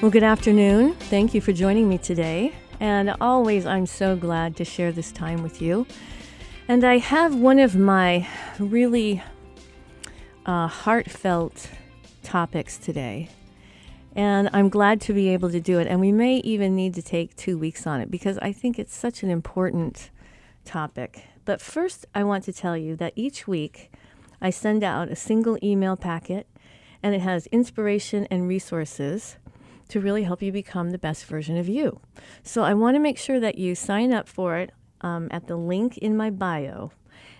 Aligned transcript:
Well, 0.00 0.12
good 0.12 0.22
afternoon. 0.22 0.94
Thank 0.94 1.34
you 1.34 1.40
for 1.40 1.52
joining 1.52 1.88
me 1.88 1.98
today. 1.98 2.54
And 2.78 3.16
always, 3.20 3.66
I'm 3.66 3.84
so 3.84 4.14
glad 4.14 4.54
to 4.58 4.64
share 4.64 4.92
this 4.92 5.10
time 5.10 5.42
with 5.42 5.60
you. 5.60 5.88
And 6.68 6.84
I 6.84 6.98
have 6.98 7.34
one 7.34 7.58
of 7.58 7.74
my 7.74 8.28
really 8.60 9.20
uh, 10.46 10.68
heartfelt 10.68 11.68
topics 12.22 12.78
today. 12.78 13.28
And 14.14 14.48
I'm 14.52 14.68
glad 14.68 15.00
to 15.00 15.12
be 15.12 15.30
able 15.30 15.50
to 15.50 15.58
do 15.58 15.80
it. 15.80 15.88
And 15.88 15.98
we 15.98 16.12
may 16.12 16.36
even 16.36 16.76
need 16.76 16.94
to 16.94 17.02
take 17.02 17.34
two 17.34 17.58
weeks 17.58 17.84
on 17.84 18.00
it 18.00 18.08
because 18.08 18.38
I 18.38 18.52
think 18.52 18.78
it's 18.78 18.94
such 18.94 19.24
an 19.24 19.30
important 19.30 20.10
topic. 20.64 21.24
But 21.44 21.60
first, 21.60 22.06
I 22.14 22.22
want 22.22 22.44
to 22.44 22.52
tell 22.52 22.76
you 22.76 22.94
that 22.94 23.14
each 23.16 23.48
week 23.48 23.90
I 24.40 24.50
send 24.50 24.84
out 24.84 25.08
a 25.08 25.16
single 25.16 25.58
email 25.60 25.96
packet 25.96 26.46
and 27.02 27.16
it 27.16 27.20
has 27.22 27.48
inspiration 27.48 28.28
and 28.30 28.46
resources 28.46 29.38
to 29.88 30.00
really 30.00 30.24
help 30.24 30.42
you 30.42 30.52
become 30.52 30.90
the 30.90 30.98
best 30.98 31.24
version 31.24 31.56
of 31.56 31.68
you. 31.68 32.00
So 32.42 32.62
I 32.62 32.74
want 32.74 32.94
to 32.94 33.00
make 33.00 33.18
sure 33.18 33.40
that 33.40 33.58
you 33.58 33.74
sign 33.74 34.12
up 34.12 34.28
for 34.28 34.56
it 34.56 34.72
um, 35.00 35.28
at 35.30 35.46
the 35.46 35.56
link 35.56 35.98
in 35.98 36.16
my 36.16 36.30
bio. 36.30 36.92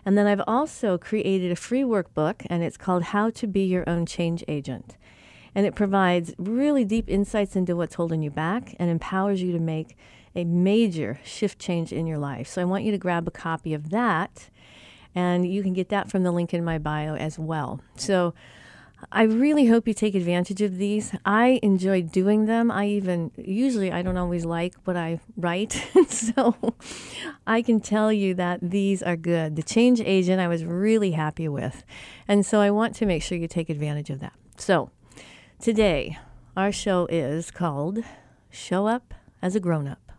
And 0.04 0.16
then 0.16 0.26
I've 0.26 0.42
also 0.46 0.96
created 0.96 1.52
a 1.52 1.56
free 1.56 1.82
workbook, 1.82 2.46
and 2.48 2.62
it's 2.62 2.76
called 2.76 3.04
How 3.04 3.30
to 3.30 3.46
Be 3.46 3.64
Your 3.64 3.88
Own 3.88 4.06
Change 4.06 4.42
Agent. 4.48 4.96
And 5.54 5.66
it 5.66 5.74
provides 5.74 6.34
really 6.38 6.84
deep 6.84 7.08
insights 7.08 7.56
into 7.56 7.76
what's 7.76 7.96
holding 7.96 8.22
you 8.22 8.30
back 8.30 8.74
and 8.78 8.90
empowers 8.90 9.42
you 9.42 9.52
to 9.52 9.58
make 9.58 9.96
a 10.34 10.44
major 10.44 11.20
shift 11.24 11.58
change 11.58 11.92
in 11.92 12.06
your 12.06 12.18
life. 12.18 12.46
So 12.46 12.62
I 12.62 12.64
want 12.64 12.84
you 12.84 12.92
to 12.92 12.98
grab 12.98 13.26
a 13.26 13.32
copy 13.32 13.74
of 13.74 13.90
that, 13.90 14.50
and 15.14 15.50
you 15.50 15.62
can 15.62 15.72
get 15.72 15.88
that 15.88 16.10
from 16.10 16.22
the 16.22 16.32
link 16.32 16.54
in 16.54 16.64
my 16.64 16.78
bio 16.78 17.14
as 17.16 17.38
well. 17.38 17.80
So 17.96 18.34
I 19.10 19.22
really 19.22 19.66
hope 19.66 19.88
you 19.88 19.94
take 19.94 20.14
advantage 20.14 20.60
of 20.60 20.76
these. 20.76 21.14
I 21.24 21.60
enjoy 21.62 22.02
doing 22.02 22.44
them. 22.44 22.70
I 22.70 22.88
even 22.88 23.30
usually 23.36 23.90
I 23.90 24.02
don't 24.02 24.18
always 24.18 24.44
like 24.44 24.74
what 24.84 24.98
I 24.98 25.20
write, 25.34 25.72
so 26.08 26.74
I 27.46 27.62
can 27.62 27.80
tell 27.80 28.12
you 28.12 28.34
that 28.34 28.60
these 28.60 29.02
are 29.02 29.16
good. 29.16 29.56
The 29.56 29.62
change 29.62 30.02
agent 30.02 30.40
I 30.40 30.48
was 30.48 30.62
really 30.62 31.12
happy 31.12 31.48
with, 31.48 31.84
and 32.26 32.44
so 32.44 32.60
I 32.60 32.70
want 32.70 32.94
to 32.96 33.06
make 33.06 33.22
sure 33.22 33.38
you 33.38 33.48
take 33.48 33.70
advantage 33.70 34.10
of 34.10 34.20
that. 34.20 34.34
So 34.58 34.90
today 35.58 36.18
our 36.54 36.70
show 36.70 37.06
is 37.06 37.50
called 37.50 38.00
"Show 38.50 38.86
Up 38.86 39.14
as 39.40 39.56
a 39.56 39.60
Grown 39.60 39.88
Up." 39.88 40.12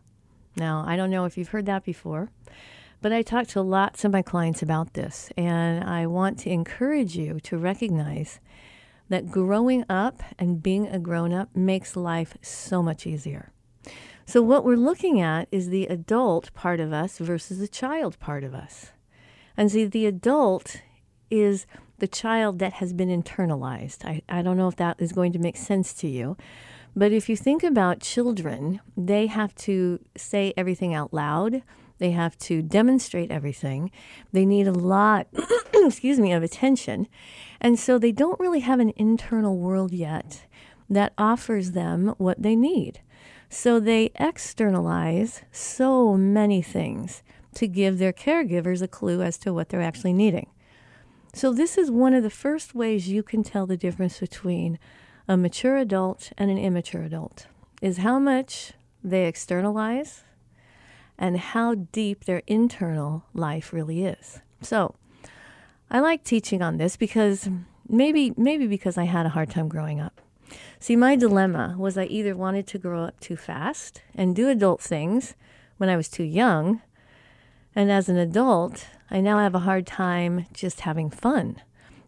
Now 0.55 0.83
I 0.87 0.95
don't 0.95 1.11
know 1.11 1.25
if 1.25 1.37
you've 1.37 1.49
heard 1.49 1.67
that 1.67 1.85
before. 1.85 2.31
But 3.01 3.13
I 3.13 3.21
talk 3.21 3.47
to 3.49 3.61
lots 3.61 4.03
of 4.03 4.11
my 4.11 4.21
clients 4.21 4.61
about 4.61 4.93
this, 4.93 5.31
and 5.37 5.85
I 5.85 6.05
want 6.05 6.37
to 6.39 6.49
encourage 6.49 7.15
you 7.15 7.39
to 7.43 7.57
recognize 7.57 8.41
that 9.09 9.31
growing 9.31 9.83
up 9.89 10.21
and 10.37 10.63
being 10.63 10.87
a 10.87 10.99
grown 10.99 11.33
up 11.33 11.55
makes 11.55 11.95
life 11.95 12.37
so 12.41 12.81
much 12.81 13.05
easier. 13.05 13.51
So, 14.25 14.41
what 14.43 14.63
we're 14.63 14.75
looking 14.75 15.19
at 15.19 15.47
is 15.51 15.69
the 15.69 15.87
adult 15.87 16.53
part 16.53 16.79
of 16.79 16.93
us 16.93 17.17
versus 17.17 17.57
the 17.57 17.67
child 17.67 18.19
part 18.19 18.43
of 18.43 18.53
us. 18.53 18.91
And 19.57 19.71
see, 19.71 19.85
the 19.85 20.05
adult 20.05 20.81
is 21.31 21.65
the 21.97 22.07
child 22.07 22.59
that 22.59 22.73
has 22.73 22.93
been 22.93 23.09
internalized. 23.09 24.05
I, 24.05 24.21
I 24.29 24.41
don't 24.41 24.57
know 24.57 24.67
if 24.67 24.75
that 24.77 25.01
is 25.01 25.11
going 25.11 25.33
to 25.33 25.39
make 25.39 25.57
sense 25.57 25.93
to 25.95 26.07
you. 26.07 26.37
But 26.95 27.11
if 27.11 27.29
you 27.29 27.35
think 27.35 27.63
about 27.63 28.01
children, 28.01 28.81
they 28.97 29.27
have 29.27 29.53
to 29.55 29.99
say 30.15 30.53
everything 30.57 30.93
out 30.93 31.13
loud. 31.13 31.61
They 31.99 32.11
have 32.11 32.37
to 32.39 32.61
demonstrate 32.61 33.31
everything. 33.31 33.91
They 34.31 34.45
need 34.45 34.67
a 34.67 34.73
lot, 34.73 35.27
excuse 35.73 36.19
me, 36.19 36.33
of 36.33 36.43
attention. 36.43 37.07
And 37.61 37.77
so 37.77 37.97
they 37.97 38.11
don't 38.11 38.39
really 38.39 38.61
have 38.61 38.79
an 38.79 38.93
internal 38.95 39.57
world 39.57 39.93
yet 39.93 40.45
that 40.89 41.13
offers 41.17 41.71
them 41.71 42.15
what 42.17 42.41
they 42.41 42.55
need. 42.55 43.01
So 43.49 43.79
they 43.79 44.11
externalize 44.15 45.43
so 45.51 46.15
many 46.15 46.61
things 46.61 47.23
to 47.55 47.67
give 47.67 47.97
their 47.97 48.13
caregivers 48.13 48.81
a 48.81 48.87
clue 48.87 49.21
as 49.21 49.37
to 49.39 49.53
what 49.53 49.69
they're 49.69 49.81
actually 49.81 50.13
needing. 50.13 50.47
So, 51.33 51.53
this 51.53 51.77
is 51.77 51.91
one 51.91 52.15
of 52.15 52.23
the 52.23 52.29
first 52.31 52.73
ways 52.73 53.07
you 53.07 53.21
can 53.21 53.43
tell 53.43 53.67
the 53.67 53.77
difference 53.77 54.19
between 54.19 54.79
a 55.27 55.37
mature 55.37 55.77
adult 55.77 56.31
and 56.39 56.49
an 56.49 56.57
immature 56.57 57.03
adult 57.03 57.45
is 57.81 57.97
how 57.97 58.17
much 58.17 58.73
they 59.03 59.25
externalize 59.25 60.23
and 61.19 61.37
how 61.37 61.75
deep 61.75 62.23
their 62.23 62.41
internal 62.47 63.25
life 63.33 63.71
really 63.73 64.05
is. 64.05 64.39
So, 64.61 64.95
I 65.91 65.99
like 65.99 66.23
teaching 66.23 66.61
on 66.61 66.77
this 66.77 66.95
because 66.95 67.49
maybe 67.87 68.33
maybe 68.37 68.65
because 68.65 68.97
I 68.97 69.03
had 69.03 69.25
a 69.25 69.29
hard 69.29 69.51
time 69.51 69.67
growing 69.67 69.99
up. 69.99 70.21
See, 70.79 70.95
my 70.95 71.15
dilemma 71.15 71.75
was 71.77 71.97
I 71.97 72.05
either 72.05 72.35
wanted 72.35 72.65
to 72.67 72.79
grow 72.79 73.03
up 73.03 73.19
too 73.19 73.35
fast 73.35 74.01
and 74.15 74.35
do 74.35 74.49
adult 74.49 74.81
things 74.81 75.35
when 75.77 75.89
I 75.89 75.97
was 75.97 76.09
too 76.09 76.23
young, 76.23 76.81
and 77.75 77.91
as 77.91 78.09
an 78.09 78.17
adult, 78.17 78.87
I 79.11 79.19
now 79.19 79.39
have 79.39 79.55
a 79.55 79.59
hard 79.59 79.85
time 79.85 80.45
just 80.53 80.81
having 80.81 81.09
fun. 81.09 81.61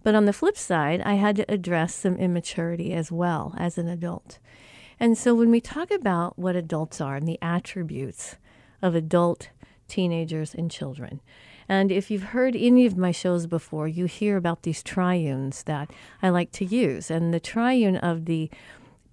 But 0.03 0.15
on 0.15 0.25
the 0.25 0.33
flip 0.33 0.57
side, 0.57 1.01
I 1.01 1.13
had 1.13 1.35
to 1.35 1.51
address 1.51 1.93
some 1.93 2.15
immaturity 2.15 2.93
as 2.93 3.11
well 3.11 3.53
as 3.57 3.77
an 3.77 3.87
adult. 3.87 4.39
And 4.99 5.17
so 5.17 5.33
when 5.33 5.51
we 5.51 5.61
talk 5.61 5.91
about 5.91 6.37
what 6.39 6.55
adults 6.55 7.01
are 7.01 7.15
and 7.15 7.27
the 7.27 7.39
attributes 7.41 8.37
of 8.81 8.95
adult 8.95 9.49
teenagers 9.87 10.53
and 10.53 10.71
children, 10.71 11.21
and 11.71 11.89
if 11.89 12.11
you've 12.11 12.35
heard 12.35 12.53
any 12.57 12.85
of 12.85 12.97
my 12.97 13.11
shows 13.11 13.47
before, 13.47 13.87
you 13.87 14.03
hear 14.03 14.35
about 14.35 14.63
these 14.63 14.83
triunes 14.83 15.63
that 15.63 15.89
I 16.21 16.27
like 16.27 16.51
to 16.53 16.65
use. 16.65 17.09
And 17.09 17.33
the 17.33 17.39
triune 17.39 17.95
of 17.95 18.25
the 18.25 18.49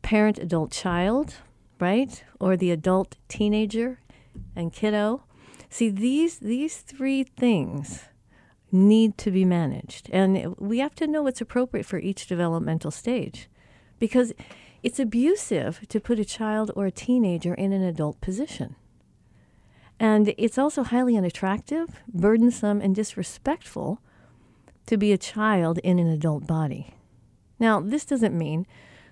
parent 0.03 0.41
adult 0.41 0.73
child, 0.73 1.37
right? 1.79 2.25
Or 2.41 2.57
the 2.57 2.73
adult 2.73 3.17
teenager 3.29 4.01
and 4.57 4.73
kiddo. 4.73 5.23
See, 5.71 5.89
these 5.89 6.41
these 6.41 6.79
three 6.79 7.23
things 7.23 8.07
need 8.73 9.17
to 9.19 9.31
be 9.31 9.45
managed. 9.45 10.11
And 10.13 10.57
we 10.59 10.81
have 10.81 10.97
to 10.97 11.07
know 11.07 11.23
what's 11.23 11.41
appropriate 11.41 11.87
for 11.87 12.01
each 12.01 12.27
developmental 12.27 12.91
stage. 12.91 13.49
Because 14.01 14.33
it's 14.83 14.99
abusive 14.99 15.87
to 15.89 16.01
put 16.01 16.19
a 16.19 16.25
child 16.25 16.73
or 16.75 16.87
a 16.87 16.91
teenager 16.91 17.55
in 17.55 17.73
an 17.73 17.85
adult 17.85 18.21
position. 18.21 18.75
And 20.01 20.35
it's 20.39 20.59
also 20.59 20.85
highly 20.85 21.17
unattractive, 21.17 21.89
burdensome, 22.13 22.81
and 22.81 22.95
disrespectful 22.95 24.01
to 24.87 24.97
be 24.97 25.13
a 25.13 25.19
child 25.19 25.79
in 25.79 25.99
an 25.99 26.09
adult 26.09 26.47
body. 26.47 26.95
Now, 27.59 27.81
this 27.81 28.05
doesn't 28.05 28.37
mean 28.37 28.67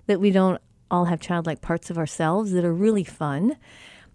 that 0.05 0.21
we 0.21 0.31
don't 0.31 0.61
all 0.89 1.05
have 1.05 1.19
childlike 1.19 1.61
parts 1.61 1.89
of 1.89 1.97
ourselves 1.97 2.51
that 2.51 2.63
are 2.63 2.73
really 2.73 3.03
fun 3.03 3.57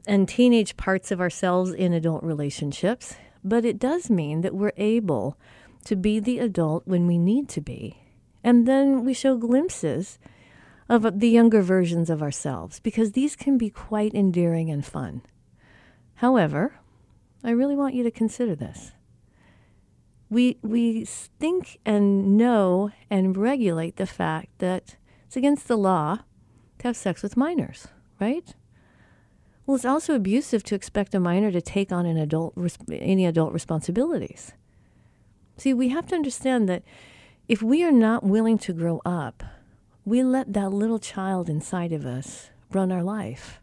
and 0.06 0.28
teenage 0.28 0.76
parts 0.76 1.10
of 1.10 1.20
ourselves 1.20 1.72
in 1.72 1.92
adult 1.92 2.22
relationships. 2.24 3.14
but 3.44 3.64
it 3.64 3.78
does 3.78 4.08
mean 4.08 4.42
that 4.42 4.54
we're 4.54 4.72
able 4.76 5.36
to 5.84 5.96
be 5.96 6.20
the 6.20 6.38
adult 6.38 6.86
when 6.86 7.06
we 7.06 7.18
need 7.18 7.48
to 7.48 7.60
be. 7.60 7.98
And 8.44 8.66
then 8.66 9.04
we 9.04 9.14
show 9.14 9.36
glimpses 9.36 10.18
of 10.88 11.20
the 11.20 11.28
younger 11.28 11.62
versions 11.62 12.10
of 12.10 12.22
ourselves 12.22 12.80
because 12.80 13.12
these 13.12 13.34
can 13.36 13.58
be 13.58 13.70
quite 13.70 14.14
endearing 14.14 14.70
and 14.70 14.84
fun. 14.84 15.22
However, 16.16 16.74
I 17.44 17.50
really 17.50 17.76
want 17.76 17.94
you 17.94 18.02
to 18.04 18.10
consider 18.10 18.54
this. 18.54 18.92
We, 20.30 20.58
we 20.62 21.04
think 21.04 21.78
and 21.84 22.36
know 22.36 22.90
and 23.10 23.36
regulate 23.36 23.96
the 23.96 24.06
fact 24.06 24.58
that 24.58 24.96
it's 25.26 25.36
against 25.36 25.68
the 25.68 25.76
law 25.76 26.20
to 26.78 26.88
have 26.88 26.96
sex 26.96 27.22
with 27.22 27.36
minors, 27.36 27.88
right? 28.20 28.54
Well, 29.66 29.76
it's 29.76 29.84
also 29.84 30.14
abusive 30.14 30.62
to 30.64 30.74
expect 30.74 31.14
a 31.14 31.20
minor 31.20 31.52
to 31.52 31.60
take 31.60 31.92
on 31.92 32.06
an 32.06 32.16
adult 32.16 32.54
any 32.90 33.26
adult 33.26 33.52
responsibilities. 33.52 34.52
See, 35.56 35.72
we 35.72 35.90
have 35.90 36.06
to 36.08 36.14
understand 36.14 36.68
that 36.68 36.82
if 37.48 37.62
we 37.62 37.84
are 37.84 37.92
not 37.92 38.24
willing 38.24 38.58
to 38.58 38.72
grow 38.72 39.00
up, 39.04 39.42
we 40.04 40.22
let 40.22 40.52
that 40.52 40.72
little 40.72 40.98
child 40.98 41.48
inside 41.48 41.92
of 41.92 42.04
us 42.04 42.50
run 42.72 42.90
our 42.90 43.02
life. 43.02 43.61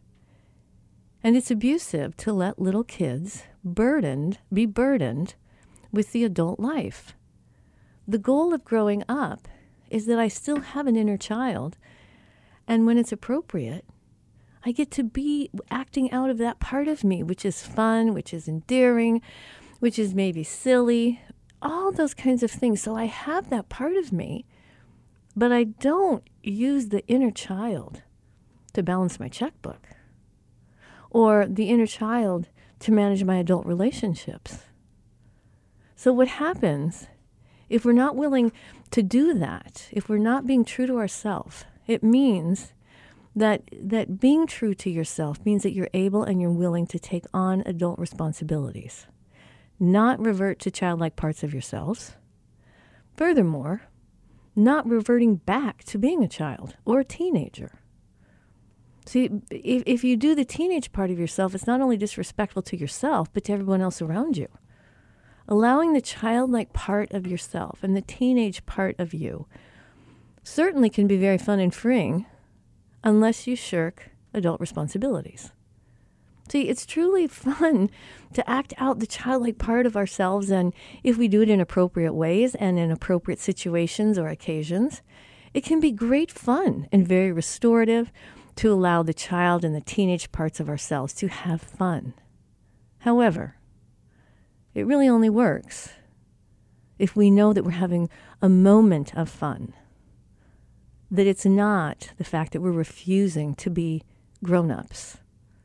And 1.22 1.36
it's 1.36 1.50
abusive 1.50 2.16
to 2.18 2.32
let 2.32 2.58
little 2.58 2.84
kids 2.84 3.44
burdened 3.62 4.38
be 4.52 4.64
burdened 4.64 5.34
with 5.92 6.12
the 6.12 6.24
adult 6.24 6.58
life. 6.58 7.14
The 8.08 8.18
goal 8.18 8.54
of 8.54 8.64
growing 8.64 9.04
up 9.08 9.46
is 9.90 10.06
that 10.06 10.18
I 10.18 10.28
still 10.28 10.60
have 10.60 10.86
an 10.86 10.96
inner 10.96 11.16
child, 11.16 11.76
and 12.66 12.86
when 12.86 12.96
it's 12.96 13.12
appropriate, 13.12 13.84
I 14.64 14.72
get 14.72 14.90
to 14.92 15.02
be 15.02 15.50
acting 15.70 16.10
out 16.12 16.30
of 16.30 16.38
that 16.38 16.60
part 16.60 16.88
of 16.88 17.04
me, 17.04 17.22
which 17.22 17.44
is 17.44 17.66
fun, 17.66 18.14
which 18.14 18.32
is 18.32 18.48
endearing, 18.48 19.20
which 19.78 19.98
is 19.98 20.14
maybe 20.14 20.44
silly, 20.44 21.20
all 21.60 21.92
those 21.92 22.14
kinds 22.14 22.42
of 22.42 22.50
things. 22.50 22.82
So 22.82 22.96
I 22.96 23.04
have 23.04 23.50
that 23.50 23.68
part 23.68 23.94
of 23.94 24.12
me, 24.12 24.44
but 25.36 25.52
I 25.52 25.64
don't 25.64 26.22
use 26.42 26.88
the 26.88 27.06
inner 27.06 27.30
child 27.30 28.02
to 28.72 28.82
balance 28.82 29.20
my 29.20 29.28
checkbook 29.28 29.89
or 31.10 31.46
the 31.46 31.68
inner 31.68 31.86
child 31.86 32.48
to 32.80 32.92
manage 32.92 33.24
my 33.24 33.36
adult 33.36 33.66
relationships. 33.66 34.60
So, 35.96 36.12
what 36.12 36.28
happens 36.28 37.08
if 37.68 37.84
we're 37.84 37.92
not 37.92 38.16
willing 38.16 38.52
to 38.90 39.02
do 39.02 39.34
that, 39.34 39.88
if 39.92 40.08
we're 40.08 40.18
not 40.18 40.46
being 40.46 40.64
true 40.64 40.86
to 40.86 40.98
ourselves, 40.98 41.64
it 41.86 42.02
means 42.02 42.72
that 43.36 43.62
that 43.72 44.18
being 44.18 44.46
true 44.46 44.74
to 44.74 44.90
yourself 44.90 45.38
means 45.44 45.62
that 45.62 45.72
you're 45.72 45.88
able 45.94 46.24
and 46.24 46.40
you're 46.40 46.50
willing 46.50 46.86
to 46.88 46.98
take 46.98 47.24
on 47.32 47.62
adult 47.64 47.98
responsibilities, 47.98 49.06
not 49.78 50.18
revert 50.18 50.58
to 50.60 50.70
childlike 50.70 51.16
parts 51.16 51.44
of 51.44 51.52
yourselves. 51.52 52.16
Furthermore, 53.16 53.82
not 54.56 54.88
reverting 54.88 55.36
back 55.36 55.84
to 55.84 55.98
being 55.98 56.24
a 56.24 56.28
child 56.28 56.76
or 56.84 57.00
a 57.00 57.04
teenager. 57.04 57.79
See, 59.06 59.30
if, 59.50 59.82
if 59.86 60.04
you 60.04 60.16
do 60.16 60.34
the 60.34 60.44
teenage 60.44 60.92
part 60.92 61.10
of 61.10 61.18
yourself, 61.18 61.54
it's 61.54 61.66
not 61.66 61.80
only 61.80 61.96
disrespectful 61.96 62.62
to 62.62 62.76
yourself, 62.76 63.32
but 63.32 63.44
to 63.44 63.52
everyone 63.52 63.80
else 63.80 64.02
around 64.02 64.36
you. 64.36 64.48
Allowing 65.48 65.92
the 65.92 66.00
childlike 66.00 66.72
part 66.72 67.12
of 67.12 67.26
yourself 67.26 67.80
and 67.82 67.96
the 67.96 68.02
teenage 68.02 68.64
part 68.66 68.94
of 68.98 69.12
you 69.12 69.46
certainly 70.44 70.90
can 70.90 71.06
be 71.06 71.16
very 71.16 71.38
fun 71.38 71.58
and 71.58 71.74
freeing 71.74 72.26
unless 73.02 73.46
you 73.46 73.56
shirk 73.56 74.10
adult 74.32 74.60
responsibilities. 74.60 75.50
See, 76.50 76.68
it's 76.68 76.86
truly 76.86 77.26
fun 77.28 77.90
to 78.32 78.48
act 78.48 78.74
out 78.78 78.98
the 78.98 79.06
childlike 79.06 79.58
part 79.58 79.86
of 79.86 79.96
ourselves, 79.96 80.50
and 80.50 80.74
if 81.02 81.16
we 81.16 81.28
do 81.28 81.42
it 81.42 81.48
in 81.48 81.60
appropriate 81.60 82.12
ways 82.12 82.54
and 82.54 82.78
in 82.78 82.90
appropriate 82.90 83.40
situations 83.40 84.18
or 84.18 84.28
occasions, 84.28 85.02
it 85.54 85.64
can 85.64 85.80
be 85.80 85.90
great 85.90 86.30
fun 86.30 86.86
and 86.92 87.06
very 87.06 87.32
restorative 87.32 88.12
to 88.56 88.72
allow 88.72 89.02
the 89.02 89.14
child 89.14 89.64
and 89.64 89.74
the 89.74 89.80
teenage 89.80 90.32
parts 90.32 90.60
of 90.60 90.68
ourselves 90.68 91.14
to 91.14 91.28
have 91.28 91.60
fun. 91.60 92.14
However, 92.98 93.56
it 94.74 94.86
really 94.86 95.08
only 95.08 95.30
works 95.30 95.90
if 96.98 97.16
we 97.16 97.30
know 97.30 97.52
that 97.52 97.64
we're 97.64 97.70
having 97.72 98.08
a 98.42 98.48
moment 98.48 99.14
of 99.14 99.28
fun 99.28 99.74
that 101.10 101.26
it's 101.26 101.44
not 101.44 102.12
the 102.18 102.24
fact 102.24 102.52
that 102.52 102.60
we're 102.60 102.70
refusing 102.70 103.54
to 103.56 103.68
be 103.68 104.02
grown 104.44 104.70
ups, 104.70 105.18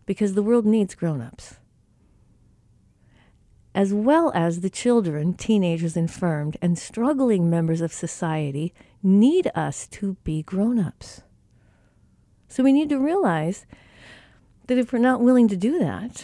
because 0.05 0.33
the 0.33 0.43
world 0.43 0.65
needs 0.65 0.95
grown 0.95 1.21
ups. 1.21 1.55
As 3.75 3.93
well 3.93 4.31
as 4.33 4.61
the 4.61 4.69
children, 4.69 5.33
teenagers, 5.33 5.95
infirmed, 5.97 6.57
and 6.61 6.79
struggling 6.79 7.49
members 7.49 7.81
of 7.81 7.93
society 7.93 8.73
need 9.03 9.51
us 9.53 9.85
to 9.87 10.15
be 10.23 10.41
grown 10.41 10.79
ups. 10.79 11.21
So 12.55 12.63
we 12.63 12.71
need 12.71 12.87
to 12.87 12.97
realize 12.97 13.65
that 14.67 14.77
if 14.77 14.93
we're 14.93 14.99
not 14.99 15.19
willing 15.19 15.49
to 15.49 15.57
do 15.57 15.77
that, 15.79 16.23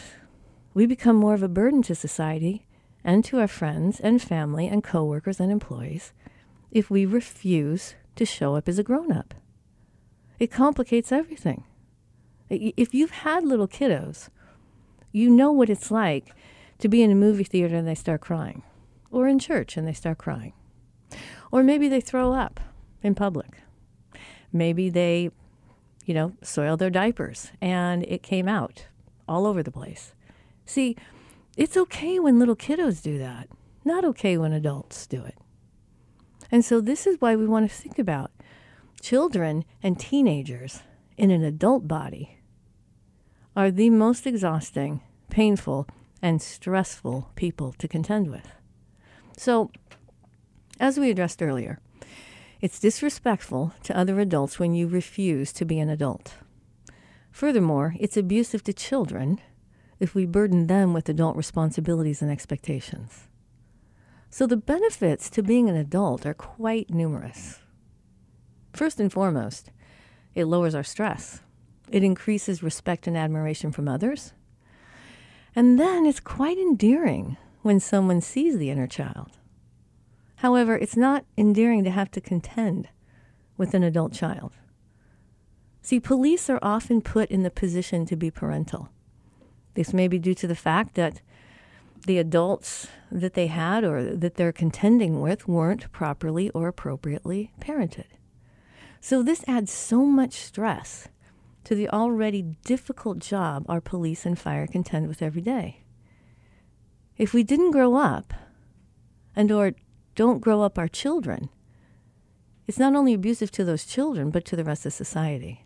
we 0.73 0.85
become 0.85 1.17
more 1.17 1.33
of 1.33 1.43
a 1.43 1.49
burden 1.49 1.81
to 1.81 1.93
society 1.93 2.65
and 3.03 3.25
to 3.25 3.41
our 3.41 3.49
friends 3.49 3.99
and 3.99 4.21
family 4.21 4.65
and 4.65 4.81
coworkers 4.81 5.41
and 5.41 5.51
employees 5.51 6.13
if 6.71 6.89
we 6.89 7.05
refuse 7.05 7.95
to 8.15 8.25
show 8.25 8.55
up 8.55 8.69
as 8.69 8.79
a 8.79 8.83
grown 8.83 9.11
up. 9.11 9.33
It 10.39 10.49
complicates 10.51 11.11
everything. 11.11 11.65
If 12.49 12.93
you've 12.93 13.11
had 13.11 13.43
little 13.43 13.67
kiddos, 13.67 14.29
you 15.11 15.29
know 15.29 15.51
what 15.51 15.69
it's 15.69 15.91
like 15.91 16.33
to 16.79 16.87
be 16.87 17.03
in 17.03 17.11
a 17.11 17.15
movie 17.15 17.43
theater 17.43 17.75
and 17.75 17.85
they 17.85 17.93
start 17.93 18.21
crying, 18.21 18.63
or 19.11 19.27
in 19.27 19.37
church 19.37 19.75
and 19.75 19.85
they 19.85 19.91
start 19.91 20.17
crying, 20.17 20.53
or 21.51 21.61
maybe 21.61 21.89
they 21.89 21.99
throw 21.99 22.31
up 22.31 22.61
in 23.03 23.15
public. 23.15 23.63
Maybe 24.53 24.89
they, 24.89 25.31
you 26.05 26.13
know, 26.13 26.33
soil 26.41 26.77
their 26.77 26.89
diapers 26.89 27.51
and 27.61 28.03
it 28.03 28.23
came 28.23 28.47
out 28.47 28.87
all 29.27 29.45
over 29.45 29.63
the 29.63 29.71
place. 29.71 30.13
See, 30.65 30.95
it's 31.57 31.77
okay 31.77 32.19
when 32.19 32.39
little 32.39 32.55
kiddos 32.55 33.01
do 33.01 33.17
that, 33.17 33.49
not 33.83 34.05
okay 34.05 34.37
when 34.37 34.53
adults 34.53 35.05
do 35.07 35.23
it. 35.23 35.35
And 36.51 36.65
so 36.65 36.81
this 36.81 37.07
is 37.07 37.19
why 37.19 37.35
we 37.35 37.47
want 37.47 37.69
to 37.69 37.75
think 37.75 37.97
about 37.97 38.31
children 39.01 39.65
and 39.81 39.99
teenagers 39.99 40.81
in 41.17 41.31
an 41.31 41.43
adult 41.43 41.87
body 41.87 42.37
are 43.55 43.71
the 43.71 43.89
most 43.89 44.25
exhausting, 44.25 45.01
painful, 45.29 45.87
and 46.21 46.41
stressful 46.41 47.31
people 47.35 47.73
to 47.73 47.87
contend 47.87 48.29
with. 48.29 48.51
So, 49.37 49.71
as 50.79 50.99
we 50.99 51.09
addressed 51.09 51.41
earlier, 51.41 51.79
it's 52.61 52.79
disrespectful 52.79 53.73
to 53.83 53.97
other 53.97 54.19
adults 54.19 54.59
when 54.59 54.73
you 54.73 54.87
refuse 54.87 55.51
to 55.53 55.65
be 55.65 55.79
an 55.79 55.89
adult. 55.89 56.35
Furthermore, 57.31 57.95
it's 57.99 58.17
abusive 58.17 58.63
to 58.65 58.73
children 58.73 59.39
if 59.99 60.13
we 60.13 60.25
burden 60.25 60.67
them 60.67 60.93
with 60.93 61.09
adult 61.09 61.35
responsibilities 61.35 62.21
and 62.21 62.29
expectations. 62.29 63.27
So 64.29 64.45
the 64.45 64.57
benefits 64.57 65.29
to 65.31 65.43
being 65.43 65.69
an 65.69 65.75
adult 65.75 66.25
are 66.25 66.33
quite 66.33 66.89
numerous. 66.89 67.59
First 68.73 68.99
and 68.99 69.11
foremost, 69.11 69.71
it 70.35 70.45
lowers 70.45 70.75
our 70.75 70.83
stress. 70.83 71.41
It 71.89 72.03
increases 72.03 72.63
respect 72.63 73.07
and 73.07 73.17
admiration 73.17 73.71
from 73.71 73.87
others. 73.87 74.33
And 75.55 75.79
then 75.79 76.05
it's 76.05 76.21
quite 76.21 76.57
endearing 76.57 77.37
when 77.61 77.79
someone 77.79 78.21
sees 78.21 78.57
the 78.57 78.69
inner 78.69 78.87
child. 78.87 79.37
However, 80.41 80.75
it's 80.75 80.97
not 80.97 81.23
endearing 81.37 81.83
to 81.83 81.91
have 81.91 82.09
to 82.11 82.19
contend 82.19 82.89
with 83.57 83.75
an 83.75 83.83
adult 83.83 84.11
child. 84.11 84.53
See, 85.83 85.99
police 85.99 86.49
are 86.49 86.57
often 86.63 87.01
put 87.01 87.29
in 87.29 87.43
the 87.43 87.51
position 87.51 88.07
to 88.07 88.15
be 88.15 88.31
parental. 88.31 88.89
This 89.75 89.93
may 89.93 90.07
be 90.07 90.17
due 90.17 90.33
to 90.33 90.47
the 90.47 90.55
fact 90.55 90.95
that 90.95 91.21
the 92.07 92.17
adults 92.17 92.87
that 93.11 93.35
they 93.35 93.47
had 93.47 93.83
or 93.83 94.15
that 94.15 94.33
they're 94.33 94.51
contending 94.51 95.21
with 95.21 95.47
weren't 95.47 95.91
properly 95.91 96.49
or 96.55 96.67
appropriately 96.67 97.51
parented. 97.61 98.07
So 98.99 99.21
this 99.21 99.45
adds 99.47 99.71
so 99.71 100.05
much 100.05 100.33
stress 100.33 101.07
to 101.65 101.75
the 101.75 101.87
already 101.89 102.55
difficult 102.65 103.19
job 103.19 103.63
our 103.69 103.79
police 103.79 104.25
and 104.25 104.39
fire 104.39 104.65
contend 104.65 105.07
with 105.07 105.21
every 105.21 105.43
day. 105.43 105.83
If 107.15 107.31
we 107.31 107.43
didn't 107.43 107.71
grow 107.71 107.93
up 107.93 108.33
and 109.35 109.51
or 109.51 109.73
don't 110.15 110.39
grow 110.39 110.61
up 110.61 110.77
our 110.77 110.87
children, 110.87 111.49
it's 112.67 112.79
not 112.79 112.95
only 112.95 113.13
abusive 113.13 113.51
to 113.51 113.63
those 113.63 113.85
children 113.85 114.29
but 114.29 114.45
to 114.45 114.55
the 114.55 114.63
rest 114.63 114.85
of 114.85 114.93
society. 114.93 115.65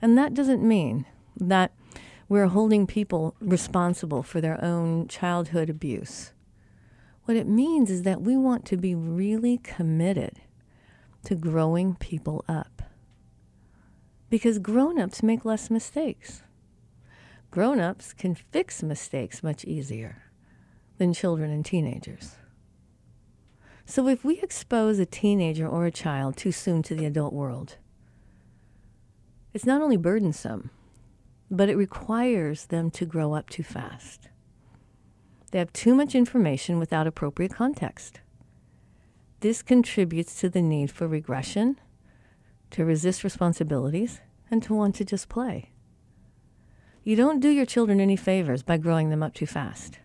And 0.00 0.18
that 0.18 0.34
doesn't 0.34 0.62
mean 0.66 1.06
that 1.36 1.72
we're 2.28 2.46
holding 2.46 2.86
people 2.86 3.34
responsible 3.40 4.22
for 4.22 4.40
their 4.40 4.62
own 4.64 5.06
childhood 5.08 5.70
abuse. 5.70 6.32
What 7.24 7.36
it 7.36 7.46
means 7.46 7.90
is 7.90 8.02
that 8.02 8.22
we 8.22 8.36
want 8.36 8.64
to 8.66 8.76
be 8.76 8.94
really 8.94 9.58
committed 9.58 10.40
to 11.24 11.34
growing 11.34 11.94
people 11.94 12.44
up. 12.48 12.82
Because 14.28 14.58
grown 14.58 14.98
ups 14.98 15.22
make 15.22 15.44
less 15.44 15.70
mistakes. 15.70 16.42
Grown 17.50 17.78
ups 17.78 18.12
can 18.12 18.34
fix 18.34 18.82
mistakes 18.82 19.42
much 19.42 19.64
easier. 19.64 20.22
than 20.98 21.12
children 21.12 21.50
and 21.50 21.64
teenagers. 21.64 22.36
So 23.84 24.08
if 24.08 24.24
we 24.24 24.40
expose 24.40 24.98
a 24.98 25.06
teenager 25.06 25.66
or 25.66 25.86
a 25.86 25.90
child 25.90 26.36
too 26.36 26.52
soon 26.52 26.82
to 26.84 26.94
the 26.94 27.04
adult 27.04 27.32
world, 27.32 27.76
it's 29.52 29.66
not 29.66 29.82
only 29.82 29.96
burdensome, 29.96 30.70
but 31.50 31.68
it 31.68 31.76
requires 31.76 32.66
them 32.66 32.90
to 32.92 33.04
grow 33.04 33.34
up 33.34 33.50
too 33.50 33.62
fast. 33.62 34.28
They 35.50 35.58
have 35.58 35.72
too 35.72 35.94
much 35.94 36.14
information 36.14 36.78
without 36.78 37.06
appropriate 37.06 37.52
context. 37.52 38.20
This 39.40 39.60
contributes 39.60 40.40
to 40.40 40.48
the 40.48 40.62
need 40.62 40.90
for 40.90 41.06
regression, 41.06 41.78
to 42.70 42.84
resist 42.84 43.22
responsibilities, 43.22 44.20
and 44.50 44.62
to 44.62 44.74
want 44.74 44.94
to 44.94 45.04
just 45.04 45.28
play. 45.28 45.70
You 47.04 47.16
don't 47.16 47.40
do 47.40 47.48
your 47.48 47.66
children 47.66 48.00
any 48.00 48.16
favors 48.16 48.62
by 48.62 48.78
growing 48.78 49.10
them 49.10 49.22
up 49.22 49.34
too 49.34 49.46
fast. 49.46 49.98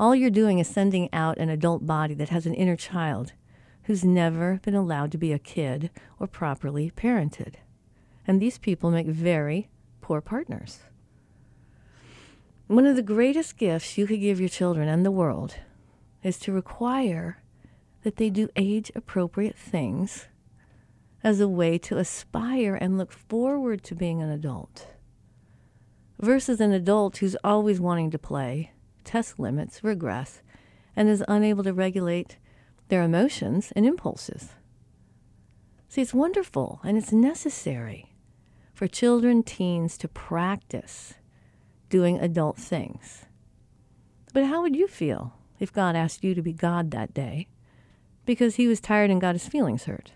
All 0.00 0.14
you're 0.14 0.30
doing 0.30 0.58
is 0.58 0.66
sending 0.66 1.10
out 1.12 1.36
an 1.36 1.50
adult 1.50 1.84
body 1.84 2.14
that 2.14 2.30
has 2.30 2.46
an 2.46 2.54
inner 2.54 2.74
child 2.74 3.34
who's 3.82 4.02
never 4.02 4.58
been 4.62 4.74
allowed 4.74 5.12
to 5.12 5.18
be 5.18 5.30
a 5.30 5.38
kid 5.38 5.90
or 6.18 6.26
properly 6.26 6.90
parented. 6.90 7.56
And 8.26 8.40
these 8.40 8.56
people 8.56 8.90
make 8.90 9.06
very 9.06 9.68
poor 10.00 10.22
partners. 10.22 10.80
One 12.66 12.86
of 12.86 12.96
the 12.96 13.02
greatest 13.02 13.58
gifts 13.58 13.98
you 13.98 14.06
could 14.06 14.20
give 14.20 14.40
your 14.40 14.48
children 14.48 14.88
and 14.88 15.04
the 15.04 15.10
world 15.10 15.56
is 16.22 16.38
to 16.38 16.52
require 16.52 17.42
that 18.02 18.16
they 18.16 18.30
do 18.30 18.48
age 18.56 18.90
appropriate 18.94 19.58
things 19.58 20.28
as 21.22 21.40
a 21.40 21.48
way 21.48 21.76
to 21.76 21.98
aspire 21.98 22.74
and 22.74 22.96
look 22.96 23.12
forward 23.12 23.84
to 23.84 23.94
being 23.94 24.22
an 24.22 24.30
adult 24.30 24.86
versus 26.18 26.58
an 26.58 26.72
adult 26.72 27.18
who's 27.18 27.36
always 27.44 27.78
wanting 27.78 28.10
to 28.10 28.18
play, 28.18 28.72
test 29.04 29.38
limits, 29.38 29.82
regress, 29.82 30.42
and 30.96 31.08
is 31.08 31.24
unable 31.28 31.64
to 31.64 31.72
regulate 31.72 32.36
their 32.88 33.02
emotions 33.02 33.72
and 33.76 33.86
impulses. 33.86 34.50
See, 35.88 36.02
it's 36.02 36.14
wonderful 36.14 36.80
and 36.84 36.96
it's 36.96 37.12
necessary 37.12 38.14
for 38.74 38.86
children, 38.86 39.42
teens 39.42 39.98
to 39.98 40.08
practice 40.08 41.14
doing 41.88 42.18
adult 42.18 42.56
things. 42.56 43.26
But 44.32 44.44
how 44.44 44.62
would 44.62 44.76
you 44.76 44.86
feel 44.86 45.34
if 45.58 45.72
God 45.72 45.96
asked 45.96 46.24
you 46.24 46.34
to 46.34 46.42
be 46.42 46.52
God 46.52 46.90
that 46.90 47.12
day 47.12 47.48
because 48.24 48.56
he 48.56 48.68
was 48.68 48.80
tired 48.80 49.10
and 49.10 49.20
got 49.20 49.34
his 49.34 49.48
feelings 49.48 49.84
hurt? 49.84 50.12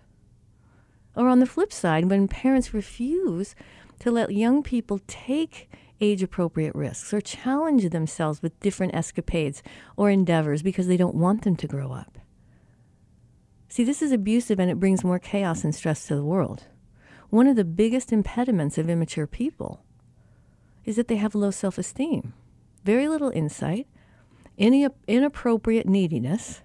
Or 1.16 1.28
on 1.28 1.40
the 1.40 1.46
flip 1.46 1.72
side, 1.72 2.06
when 2.06 2.28
parents 2.28 2.74
refuse 2.74 3.54
to 4.00 4.10
let 4.10 4.30
young 4.30 4.62
people 4.62 5.00
take 5.06 5.68
age 6.04 6.22
appropriate 6.22 6.74
risks 6.74 7.12
or 7.14 7.20
challenge 7.20 7.88
themselves 7.88 8.42
with 8.42 8.58
different 8.60 8.94
escapades 8.94 9.62
or 9.96 10.10
endeavors 10.10 10.62
because 10.62 10.86
they 10.86 10.96
don't 10.96 11.14
want 11.14 11.42
them 11.42 11.56
to 11.56 11.66
grow 11.66 11.92
up. 11.92 12.18
See, 13.68 13.84
this 13.84 14.02
is 14.02 14.12
abusive 14.12 14.60
and 14.60 14.70
it 14.70 14.78
brings 14.78 15.02
more 15.02 15.18
chaos 15.18 15.64
and 15.64 15.74
stress 15.74 16.06
to 16.06 16.14
the 16.14 16.24
world. 16.24 16.64
One 17.30 17.46
of 17.46 17.56
the 17.56 17.64
biggest 17.64 18.12
impediments 18.12 18.78
of 18.78 18.88
immature 18.88 19.26
people 19.26 19.82
is 20.84 20.96
that 20.96 21.08
they 21.08 21.16
have 21.16 21.34
low 21.34 21.50
self 21.50 21.78
esteem, 21.78 22.34
very 22.84 23.08
little 23.08 23.30
insight, 23.30 23.88
any 24.58 24.86
inappropriate 25.08 25.88
neediness, 25.88 26.60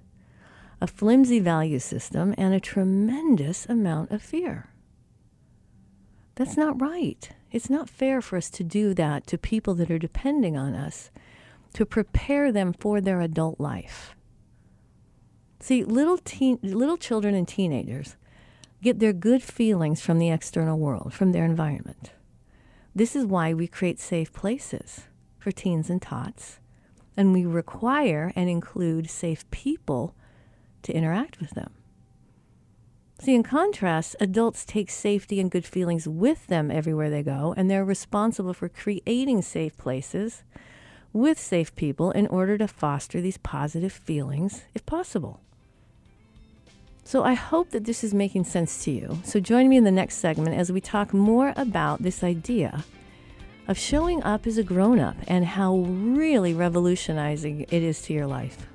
a 0.81 0.87
flimsy 0.87 1.39
value 1.39 1.79
system, 1.79 2.35
and 2.37 2.53
a 2.53 2.59
tremendous 2.59 3.65
amount 3.65 4.11
of 4.11 4.21
fear. 4.21 4.69
That's 6.35 6.55
not 6.55 6.79
right. 6.79 7.29
It's 7.51 7.69
not 7.69 7.89
fair 7.89 8.21
for 8.21 8.37
us 8.37 8.49
to 8.51 8.63
do 8.63 8.93
that 8.93 9.25
to 9.27 9.37
people 9.37 9.73
that 9.75 9.89
are 9.89 9.99
depending 9.99 10.55
on 10.55 10.75
us 10.75 11.09
to 11.73 11.85
prepare 11.85 12.51
them 12.51 12.73
for 12.73 13.01
their 13.01 13.21
adult 13.21 13.59
life. 13.59 14.15
See, 15.59 15.83
little 15.83 16.17
teen, 16.17 16.59
little 16.61 16.97
children 16.97 17.35
and 17.35 17.47
teenagers 17.47 18.15
get 18.81 18.99
their 18.99 19.13
good 19.13 19.43
feelings 19.43 20.01
from 20.01 20.19
the 20.19 20.29
external 20.29 20.79
world, 20.79 21.13
from 21.13 21.31
their 21.31 21.45
environment. 21.45 22.11
This 22.95 23.15
is 23.15 23.25
why 23.25 23.53
we 23.53 23.67
create 23.67 23.99
safe 23.99 24.31
places 24.31 25.07
for 25.37 25.51
teens 25.51 25.89
and 25.89 26.01
tots, 26.01 26.59
and 27.17 27.33
we 27.33 27.45
require 27.45 28.31
and 28.35 28.49
include 28.49 29.09
safe 29.09 29.49
people 29.51 30.15
to 30.83 30.93
interact 30.93 31.39
with 31.39 31.51
them. 31.51 31.73
See, 33.21 33.35
in 33.35 33.43
contrast, 33.43 34.15
adults 34.21 34.63
take 34.63 34.89
safety 34.89 35.41
and 35.41 35.51
good 35.51 35.65
feelings 35.65 36.07
with 36.07 36.47
them 36.47 36.71
everywhere 36.71 37.09
they 37.09 37.21
go, 37.21 37.53
and 37.57 37.69
they're 37.69 37.83
responsible 37.83 38.53
for 38.53 38.69
creating 38.69 39.41
safe 39.41 39.77
places 39.77 40.43
with 41.11 41.37
safe 41.37 41.75
people 41.75 42.11
in 42.11 42.27
order 42.27 42.57
to 42.57 42.67
foster 42.67 43.19
these 43.19 43.37
positive 43.37 43.91
feelings 43.91 44.63
if 44.73 44.85
possible. 44.85 45.41
So 47.03 47.23
I 47.23 47.33
hope 47.33 47.71
that 47.71 47.85
this 47.85 48.03
is 48.03 48.13
making 48.13 48.45
sense 48.45 48.83
to 48.85 48.91
you. 48.91 49.19
So 49.25 49.39
join 49.39 49.67
me 49.67 49.77
in 49.77 49.83
the 49.83 49.91
next 49.91 50.17
segment 50.17 50.55
as 50.55 50.71
we 50.71 50.79
talk 50.79 51.13
more 51.13 51.53
about 51.57 52.03
this 52.03 52.23
idea 52.23 52.85
of 53.67 53.77
showing 53.77 54.23
up 54.23 54.47
as 54.47 54.57
a 54.57 54.63
grown 54.63 54.99
up 54.99 55.17
and 55.27 55.43
how 55.43 55.75
really 55.75 56.53
revolutionizing 56.53 57.65
it 57.69 57.83
is 57.83 58.01
to 58.03 58.13
your 58.13 58.27
life. 58.27 58.67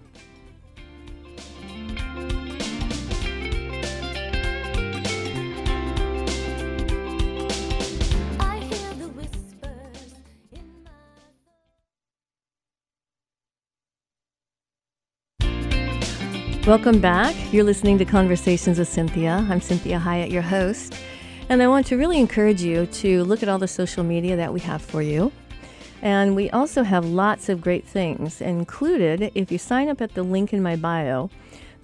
Welcome 16.66 16.98
back. 16.98 17.36
You're 17.52 17.62
listening 17.62 17.98
to 17.98 18.06
Conversations 18.06 18.78
with 18.78 18.88
Cynthia. 18.88 19.46
I'm 19.50 19.60
Cynthia 19.60 19.98
Hiett, 19.98 20.30
your 20.30 20.40
host. 20.40 20.94
And 21.50 21.62
I 21.62 21.68
want 21.68 21.84
to 21.88 21.98
really 21.98 22.18
encourage 22.18 22.62
you 22.62 22.86
to 22.86 23.22
look 23.24 23.42
at 23.42 23.50
all 23.50 23.58
the 23.58 23.68
social 23.68 24.02
media 24.02 24.34
that 24.36 24.50
we 24.50 24.60
have 24.60 24.80
for 24.80 25.02
you. 25.02 25.30
And 26.00 26.34
we 26.34 26.48
also 26.48 26.82
have 26.82 27.04
lots 27.04 27.50
of 27.50 27.60
great 27.60 27.86
things 27.86 28.40
included. 28.40 29.30
If 29.34 29.52
you 29.52 29.58
sign 29.58 29.90
up 29.90 30.00
at 30.00 30.14
the 30.14 30.22
link 30.22 30.54
in 30.54 30.62
my 30.62 30.74
bio, 30.74 31.28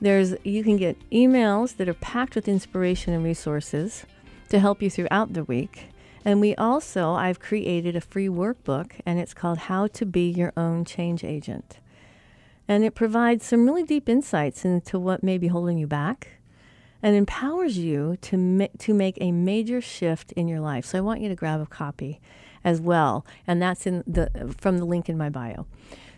there's 0.01 0.35
you 0.45 0.65
can 0.65 0.79
get 0.79 0.97
emails 1.11 1.77
that 1.77 1.87
are 1.87 1.93
packed 1.93 2.35
with 2.35 2.49
inspiration 2.49 3.13
and 3.13 3.23
resources 3.23 4.07
to 4.49 4.61
help 4.61 4.81
you 4.81 4.89
throughout 4.89 5.35
the 5.35 5.45
week. 5.45 5.91
And 6.25 6.41
we 6.41 6.55
also 6.55 7.13
I've 7.13 7.39
created 7.39 7.97
a 7.97 8.01
free 8.01 8.29
workbook 8.29 8.93
and 9.05 9.19
it's 9.19 9.35
called 9.35 9.59
How 9.59 9.89
to 9.89 10.07
Be 10.07 10.31
Your 10.31 10.55
Own 10.57 10.87
Change 10.87 11.23
Agent 11.23 11.81
and 12.71 12.85
it 12.85 12.95
provides 12.95 13.45
some 13.45 13.67
really 13.67 13.83
deep 13.83 14.09
insights 14.09 14.65
into 14.65 14.97
what 14.97 15.25
may 15.25 15.37
be 15.37 15.49
holding 15.49 15.77
you 15.77 15.89
back 15.89 16.29
and 17.03 17.17
empowers 17.17 17.77
you 17.77 18.17
to, 18.21 18.37
ma- 18.37 18.69
to 18.79 18.95
make 18.95 19.19
a 19.21 19.33
major 19.33 19.81
shift 19.81 20.31
in 20.33 20.47
your 20.47 20.61
life. 20.61 20.85
So 20.85 20.97
I 20.97 21.01
want 21.01 21.21
you 21.21 21.29
to 21.29 21.35
grab 21.35 21.61
a 21.61 21.67
copy 21.67 22.21
as 22.63 22.81
well, 22.81 23.27
and 23.45 23.61
that's 23.61 23.89
in 23.89 24.05
the 24.07 24.55
from 24.57 24.79
the 24.79 24.85
link 24.85 25.09
in 25.09 25.19
my 25.19 25.31
bio. 25.31 25.67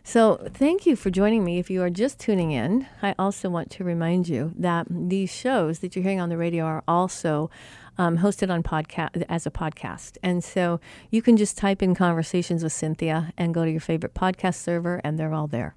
So 0.05 0.47
thank 0.53 0.85
you 0.85 0.95
for 0.95 1.09
joining 1.09 1.43
me. 1.43 1.59
If 1.59 1.71
you 1.71 1.81
are 1.83 1.89
just 1.89 2.19
tuning 2.19 2.51
in, 2.51 2.87
I 3.01 3.15
also 3.19 3.49
want 3.49 3.71
to 3.71 3.85
remind 3.85 4.29
you 4.29 4.53
that 4.59 4.87
these 4.91 5.33
shows 5.33 5.79
that 5.79 5.97
you're 5.97 6.03
hearing 6.03 6.21
on 6.21 6.29
the 6.29 6.37
radio 6.37 6.65
are 6.65 6.85
also 6.87 7.49
um, 7.97 8.19
hosted 8.19 8.53
on 8.53 8.63
podcast 8.63 9.25
as 9.27 9.47
a 9.47 9.51
podcast, 9.51 10.19
and 10.23 10.45
so 10.45 10.81
you 11.11 11.23
can 11.23 11.39
just 11.39 11.57
type 11.57 11.83
in 11.83 11.95
"conversations 11.95 12.63
with 12.63 12.75
Cynthia 12.75 13.33
and 13.39 13.55
go 13.55 13.65
to 13.65 13.71
your 13.71 13.81
favorite 13.81 14.13
podcast 14.13 14.57
server, 14.57 15.01
and 15.03 15.19
they're 15.19 15.33
all 15.33 15.47
there. 15.47 15.77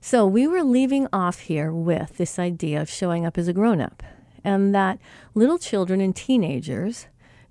So 0.00 0.26
we 0.26 0.46
were 0.46 0.62
leaving 0.62 1.08
off 1.12 1.40
here 1.40 1.72
with 1.72 2.16
this 2.16 2.38
idea 2.38 2.80
of 2.80 2.88
showing 2.88 3.26
up 3.26 3.36
as 3.38 3.48
a 3.48 3.52
grown 3.52 3.80
up, 3.80 4.02
and 4.44 4.74
that 4.74 4.98
little 5.34 5.58
children 5.58 6.00
and 6.00 6.14
teenagers 6.14 7.06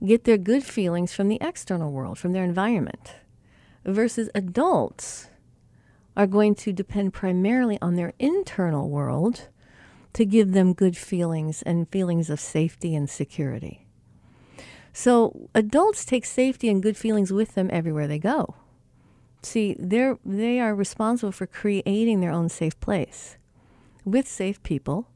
get 0.06 0.24
their 0.24 0.38
good 0.38 0.64
feelings 0.64 1.14
from 1.14 1.28
the 1.28 1.40
external 1.42 1.92
world, 1.92 2.18
from 2.18 2.34
their 2.34 2.44
environment, 2.44 3.16
versus 3.84 4.30
adults 4.34 5.30
are 6.16 6.28
going 6.28 6.56
to 6.56 6.72
depend 6.72 7.14
primarily 7.14 7.78
on 7.82 7.96
their 7.96 8.14
internal 8.20 8.90
world 8.90 9.50
to 10.14 10.26
give 10.26 10.54
them 10.54 10.74
good 10.74 10.96
feelings 10.96 11.62
and 11.64 11.90
feelings 11.90 12.30
of 12.30 12.40
safety 12.40 12.96
and 12.96 13.10
security. 13.10 13.86
So 14.94 15.50
adults 15.54 16.06
take 16.06 16.26
safety 16.26 16.70
and 16.70 16.82
good 16.82 16.96
feelings 16.96 17.34
with 17.34 17.56
them 17.56 17.70
everywhere 17.74 18.08
they 18.08 18.20
go. 18.20 18.56
See, 19.46 19.76
they're, 19.78 20.18
they 20.26 20.60
are 20.60 20.74
responsible 20.74 21.32
for 21.32 21.46
creating 21.46 22.20
their 22.20 22.32
own 22.32 22.50
safe 22.50 22.80
place 22.80 23.38
with 24.04 24.28
safe 24.28 24.62
people 24.64 25.08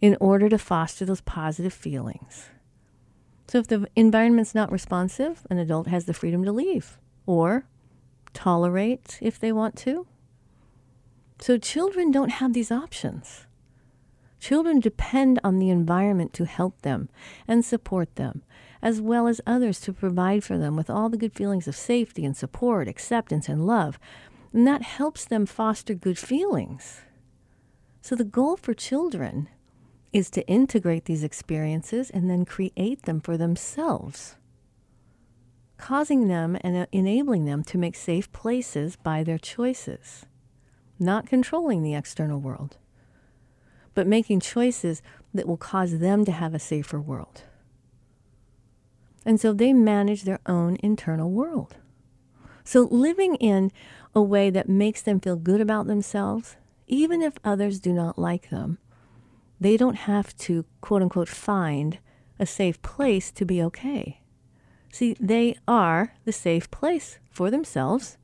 in 0.00 0.16
order 0.20 0.48
to 0.48 0.56
foster 0.56 1.04
those 1.04 1.20
positive 1.20 1.72
feelings. 1.72 2.50
So 3.48 3.58
if 3.58 3.66
the 3.66 3.88
environment's 3.96 4.54
not 4.54 4.70
responsive, 4.70 5.44
an 5.50 5.58
adult 5.58 5.88
has 5.88 6.04
the 6.04 6.14
freedom 6.14 6.44
to 6.44 6.52
leave 6.52 6.96
or 7.26 7.66
tolerate 8.32 9.18
if 9.20 9.40
they 9.40 9.50
want 9.50 9.76
to. 9.78 10.06
So 11.40 11.58
children 11.58 12.12
don't 12.12 12.30
have 12.30 12.52
these 12.52 12.70
options. 12.70 13.46
Children 14.38 14.78
depend 14.78 15.40
on 15.42 15.58
the 15.58 15.70
environment 15.70 16.32
to 16.34 16.44
help 16.44 16.82
them 16.82 17.08
and 17.48 17.64
support 17.64 18.14
them 18.14 18.42
as 18.82 19.00
well 19.00 19.28
as 19.28 19.40
others 19.46 19.80
to 19.80 19.92
provide 19.92 20.42
for 20.42 20.58
them 20.58 20.74
with 20.74 20.90
all 20.90 21.08
the 21.08 21.16
good 21.16 21.32
feelings 21.32 21.68
of 21.68 21.76
safety 21.76 22.24
and 22.24 22.36
support, 22.36 22.88
acceptance 22.88 23.48
and 23.48 23.64
love. 23.64 23.98
And 24.52 24.66
that 24.66 24.82
helps 24.82 25.24
them 25.24 25.46
foster 25.46 25.94
good 25.94 26.18
feelings. 26.18 27.02
So 28.00 28.16
the 28.16 28.24
goal 28.24 28.56
for 28.56 28.74
children 28.74 29.48
is 30.12 30.28
to 30.30 30.46
integrate 30.46 31.04
these 31.04 31.22
experiences 31.22 32.10
and 32.10 32.28
then 32.28 32.44
create 32.44 33.02
them 33.04 33.20
for 33.20 33.36
themselves, 33.36 34.36
causing 35.78 36.26
them 36.26 36.58
and 36.60 36.86
enabling 36.90 37.44
them 37.44 37.62
to 37.64 37.78
make 37.78 37.94
safe 37.94 38.30
places 38.32 38.96
by 38.96 39.22
their 39.22 39.38
choices, 39.38 40.26
not 40.98 41.28
controlling 41.28 41.82
the 41.82 41.94
external 41.94 42.40
world, 42.40 42.76
but 43.94 44.06
making 44.06 44.40
choices 44.40 45.00
that 45.32 45.46
will 45.46 45.56
cause 45.56 45.98
them 45.98 46.24
to 46.24 46.32
have 46.32 46.52
a 46.52 46.58
safer 46.58 47.00
world. 47.00 47.44
And 49.24 49.40
so 49.40 49.52
they 49.52 49.72
manage 49.72 50.22
their 50.22 50.40
own 50.46 50.76
internal 50.82 51.30
world. 51.30 51.76
So 52.64 52.88
living 52.90 53.36
in 53.36 53.70
a 54.14 54.22
way 54.22 54.50
that 54.50 54.68
makes 54.68 55.02
them 55.02 55.20
feel 55.20 55.36
good 55.36 55.60
about 55.60 55.86
themselves, 55.86 56.56
even 56.86 57.22
if 57.22 57.34
others 57.44 57.80
do 57.80 57.92
not 57.92 58.18
like 58.18 58.50
them, 58.50 58.78
they 59.60 59.76
don't 59.76 59.94
have 59.94 60.36
to, 60.38 60.64
quote 60.80 61.02
unquote, 61.02 61.28
find 61.28 61.98
a 62.38 62.46
safe 62.46 62.82
place 62.82 63.30
to 63.30 63.44
be 63.44 63.62
okay. 63.62 64.20
See, 64.92 65.16
they 65.20 65.56
are 65.66 66.14
the 66.24 66.32
safe 66.32 66.70
place 66.70 67.18
for 67.30 67.50
themselves 67.50 68.18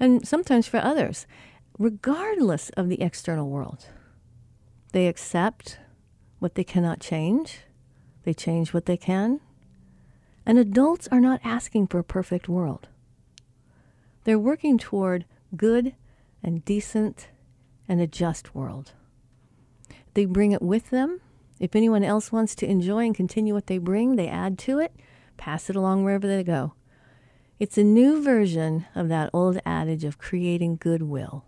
and 0.00 0.26
sometimes 0.26 0.66
for 0.66 0.78
others, 0.78 1.26
regardless 1.78 2.70
of 2.70 2.88
the 2.88 3.02
external 3.02 3.50
world. 3.50 3.86
They 4.92 5.06
accept 5.06 5.78
what 6.38 6.54
they 6.54 6.64
cannot 6.64 7.00
change, 7.00 7.60
they 8.24 8.34
change 8.34 8.72
what 8.72 8.86
they 8.86 8.96
can. 8.96 9.40
And 10.44 10.58
adults 10.58 11.08
are 11.12 11.20
not 11.20 11.40
asking 11.44 11.86
for 11.86 11.98
a 11.98 12.04
perfect 12.04 12.48
world. 12.48 12.88
They're 14.24 14.38
working 14.38 14.78
toward 14.78 15.24
good 15.56 15.94
and 16.42 16.64
decent 16.64 17.28
and 17.88 18.00
a 18.00 18.06
just 18.06 18.54
world. 18.54 18.92
They 20.14 20.24
bring 20.24 20.52
it 20.52 20.62
with 20.62 20.90
them. 20.90 21.20
If 21.60 21.76
anyone 21.76 22.04
else 22.04 22.32
wants 22.32 22.54
to 22.56 22.66
enjoy 22.66 23.06
and 23.06 23.14
continue 23.14 23.54
what 23.54 23.66
they 23.66 23.78
bring, 23.78 24.16
they 24.16 24.28
add 24.28 24.58
to 24.60 24.78
it, 24.78 24.92
pass 25.36 25.70
it 25.70 25.76
along 25.76 26.04
wherever 26.04 26.26
they 26.26 26.42
go. 26.42 26.74
It's 27.60 27.78
a 27.78 27.84
new 27.84 28.20
version 28.22 28.86
of 28.94 29.08
that 29.08 29.30
old 29.32 29.60
adage 29.64 30.02
of 30.04 30.18
creating 30.18 30.78
goodwill, 30.80 31.44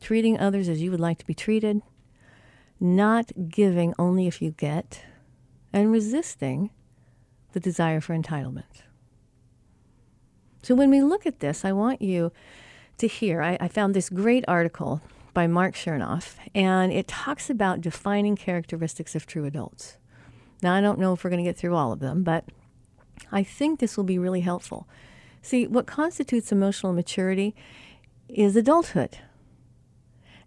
treating 0.00 0.38
others 0.38 0.68
as 0.68 0.82
you 0.82 0.90
would 0.90 1.00
like 1.00 1.18
to 1.18 1.26
be 1.26 1.34
treated, 1.34 1.80
not 2.78 3.32
giving 3.48 3.94
only 3.98 4.26
if 4.26 4.42
you 4.42 4.50
get, 4.50 5.02
and 5.72 5.90
resisting 5.90 6.70
the 7.52 7.60
desire 7.60 8.00
for 8.00 8.16
entitlement. 8.16 8.82
So 10.62 10.74
when 10.74 10.90
we 10.90 11.02
look 11.02 11.26
at 11.26 11.40
this, 11.40 11.64
I 11.64 11.72
want 11.72 12.00
you 12.00 12.32
to 12.98 13.06
hear. 13.06 13.42
I, 13.42 13.56
I 13.60 13.68
found 13.68 13.94
this 13.94 14.08
great 14.08 14.44
article 14.46 15.00
by 15.34 15.46
Marc 15.46 15.74
Chernoff, 15.74 16.36
and 16.54 16.92
it 16.92 17.08
talks 17.08 17.50
about 17.50 17.80
defining 17.80 18.36
characteristics 18.36 19.14
of 19.14 19.26
true 19.26 19.44
adults. 19.44 19.96
Now, 20.62 20.74
I 20.74 20.80
don't 20.80 20.98
know 20.98 21.12
if 21.12 21.24
we're 21.24 21.30
going 21.30 21.42
to 21.42 21.48
get 21.48 21.56
through 21.56 21.74
all 21.74 21.92
of 21.92 22.00
them, 22.00 22.22
but 22.22 22.44
I 23.32 23.42
think 23.42 23.80
this 23.80 23.96
will 23.96 24.04
be 24.04 24.18
really 24.18 24.42
helpful. 24.42 24.86
See, 25.40 25.66
what 25.66 25.86
constitutes 25.86 26.52
emotional 26.52 26.92
maturity 26.92 27.56
is 28.28 28.54
adulthood. 28.54 29.18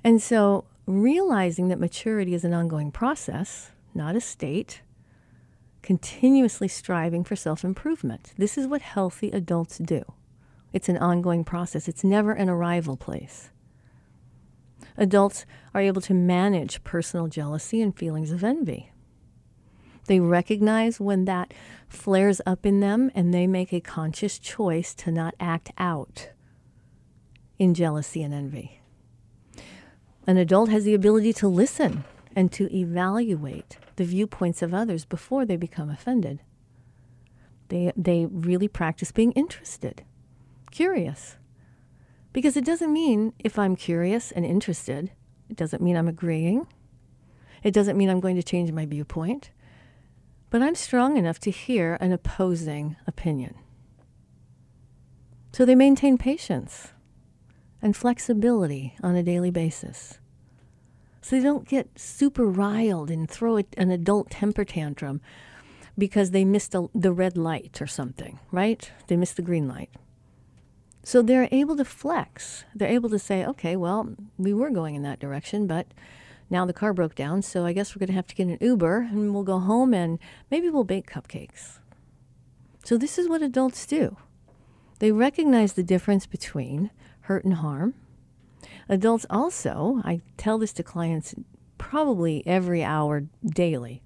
And 0.04 0.22
so, 0.22 0.66
realizing 0.86 1.68
that 1.68 1.80
maturity 1.80 2.34
is 2.34 2.46
an 2.46 2.54
ongoing 2.54 2.92
process, 2.92 3.72
not 3.94 4.16
a 4.16 4.22
state, 4.22 4.82
continuously 5.86 6.68
striving 6.68 7.24
for 7.24 7.36
self 7.36 7.64
improvement. 7.64 8.34
This 8.38 8.58
is 8.58 8.68
what 8.68 8.82
healthy 8.82 9.30
adults 9.30 9.78
do. 9.78 10.04
It's 10.74 10.90
an 10.90 10.98
ongoing 10.98 11.46
process, 11.46 11.88
it's 11.88 12.04
never 12.04 12.34
an 12.34 12.50
arrival 12.50 12.98
place. 12.98 13.52
Adults 14.98 15.46
are 15.74 15.82
able 15.82 16.02
to 16.02 16.14
manage 16.14 16.84
personal 16.84 17.28
jealousy 17.28 17.82
and 17.82 17.96
feelings 17.96 18.32
of 18.32 18.44
envy. 18.44 18.92
They 20.08 20.20
recognize 20.20 21.00
when 21.00 21.26
that 21.26 21.54
flares 21.88 22.42
up 22.46 22.66
in 22.66 22.80
them 22.80 23.12
and 23.14 23.34
they 23.34 23.48
make 23.48 23.72
a 23.72 23.80
conscious 23.80 24.40
choice 24.40 24.94
to 24.96 25.12
not 25.12 25.36
act 25.40 25.72
out 25.78 26.30
in 27.58 27.74
jealousy 27.74 28.24
and 28.24 28.34
envy. 28.34 28.82
An 30.28 30.38
adult 30.38 30.70
has 30.70 30.84
the 30.84 30.94
ability 30.96 31.34
to 31.34 31.48
listen 31.48 32.04
and 32.36 32.52
to 32.54 32.74
evaluate 32.76 33.78
the 33.96 34.04
viewpoints 34.04 34.62
of 34.62 34.74
others 34.74 35.06
before 35.06 35.46
they 35.46 35.56
become 35.56 35.90
offended. 35.90 36.42
They, 37.70 37.92
they 37.96 38.26
really 38.26 38.68
practice 38.68 39.12
being 39.12 39.32
interested, 39.32 40.04
curious. 40.72 41.38
Because 42.34 42.58
it 42.58 42.66
doesn't 42.66 42.92
mean 42.92 43.34
if 43.40 43.58
I'm 43.58 43.76
curious 43.76 44.32
and 44.32 44.46
interested, 44.46 45.12
it 45.50 45.56
doesn't 45.56 45.82
mean 45.82 45.96
I'm 45.96 46.08
agreeing. 46.08 46.68
It 47.64 47.74
doesn't 47.74 47.98
mean 47.98 48.10
I'm 48.10 48.20
going 48.20 48.36
to 48.36 48.44
change 48.44 48.72
my 48.72 48.86
viewpoint. 48.86 49.52
But 50.50 50.62
I'm 50.62 50.76
strong 50.76 51.18
enough 51.18 51.40
to 51.40 51.52
hear 51.52 51.98
an 52.00 52.12
opposing 52.12 52.98
opinion. 53.08 53.56
So 55.54 55.66
they 55.66 55.76
maintain 55.76 56.18
patience 56.18 56.90
and 57.82 57.96
flexibility 57.96 58.96
on 59.02 59.16
a 59.16 59.24
daily 59.24 59.52
basis 59.52 60.20
so 61.26 61.36
they 61.36 61.42
don't 61.42 61.68
get 61.68 61.90
super 61.98 62.46
riled 62.46 63.10
and 63.10 63.28
throw 63.28 63.58
an 63.58 63.90
adult 63.90 64.30
temper 64.30 64.64
tantrum 64.64 65.22
because 65.98 66.30
they 66.30 66.46
missed 66.46 66.76
a, 66.76 66.88
the 66.94 67.12
red 67.12 67.36
light 67.36 67.82
or 67.82 67.88
something, 67.88 68.38
right? 68.52 68.92
They 69.08 69.18
missed 69.18 69.36
the 69.36 69.42
green 69.42 69.68
light. 69.68 69.90
So 71.02 71.24
they're 71.24 71.50
able 71.52 71.78
to 71.78 71.84
flex. 71.84 72.66
They're 72.76 72.88
able 72.88 73.10
to 73.10 73.18
say, 73.18 73.44
okay, 73.44 73.76
well, 73.76 74.14
we 74.38 74.54
were 74.54 74.70
going 74.70 74.94
in 74.94 75.02
that 75.02 75.20
direction, 75.20 75.66
but 75.66 75.88
now 76.52 76.64
the 76.64 76.74
car 76.74 76.94
broke 76.94 77.16
down, 77.16 77.42
so 77.42 77.66
I 77.66 77.74
guess 77.74 77.96
we're 77.96 78.02
going 78.02 78.10
to 78.10 78.14
have 78.14 78.28
to 78.28 78.36
get 78.36 78.46
an 78.46 78.60
Uber 78.62 79.08
and 79.10 79.34
we'll 79.34 79.42
go 79.42 79.58
home 79.58 79.96
and 79.96 80.20
maybe 80.52 80.70
we'll 80.70 80.84
bake 80.84 81.10
cupcakes. 81.10 81.80
So 82.84 83.00
this 83.00 83.18
is 83.18 83.28
what 83.28 83.42
adults 83.42 83.88
do. 83.88 84.16
They 85.00 85.12
recognize 85.12 85.74
the 85.74 85.82
difference 85.82 86.28
between 86.28 86.92
hurt 87.22 87.46
and 87.46 87.56
harm 87.56 87.96
Adults 88.90 89.26
also, 89.30 90.02
I 90.04 90.22
tell 90.38 90.58
this 90.58 90.74
to 90.74 90.84
clients 90.84 91.36
probably 91.78 92.46
every 92.46 92.84
hour 92.84 93.26
daily. 93.46 94.02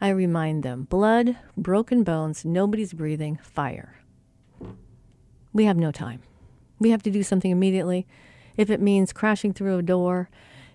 I 0.00 0.08
remind 0.08 0.62
them 0.62 0.84
blood, 0.84 1.36
broken 1.56 2.02
bones, 2.02 2.44
nobody's 2.44 2.92
breathing, 2.92 3.38
fire. 3.42 3.96
We 5.52 5.64
have 5.64 5.76
no 5.76 5.92
time. 5.92 6.22
We 6.78 6.90
have 6.90 7.02
to 7.04 7.10
do 7.10 7.22
something 7.22 7.50
immediately. 7.50 8.06
If 8.56 8.70
it 8.70 8.80
means 8.80 9.12
crashing 9.12 9.52
through 9.52 9.78
a 9.78 9.82
door, 9.82 10.28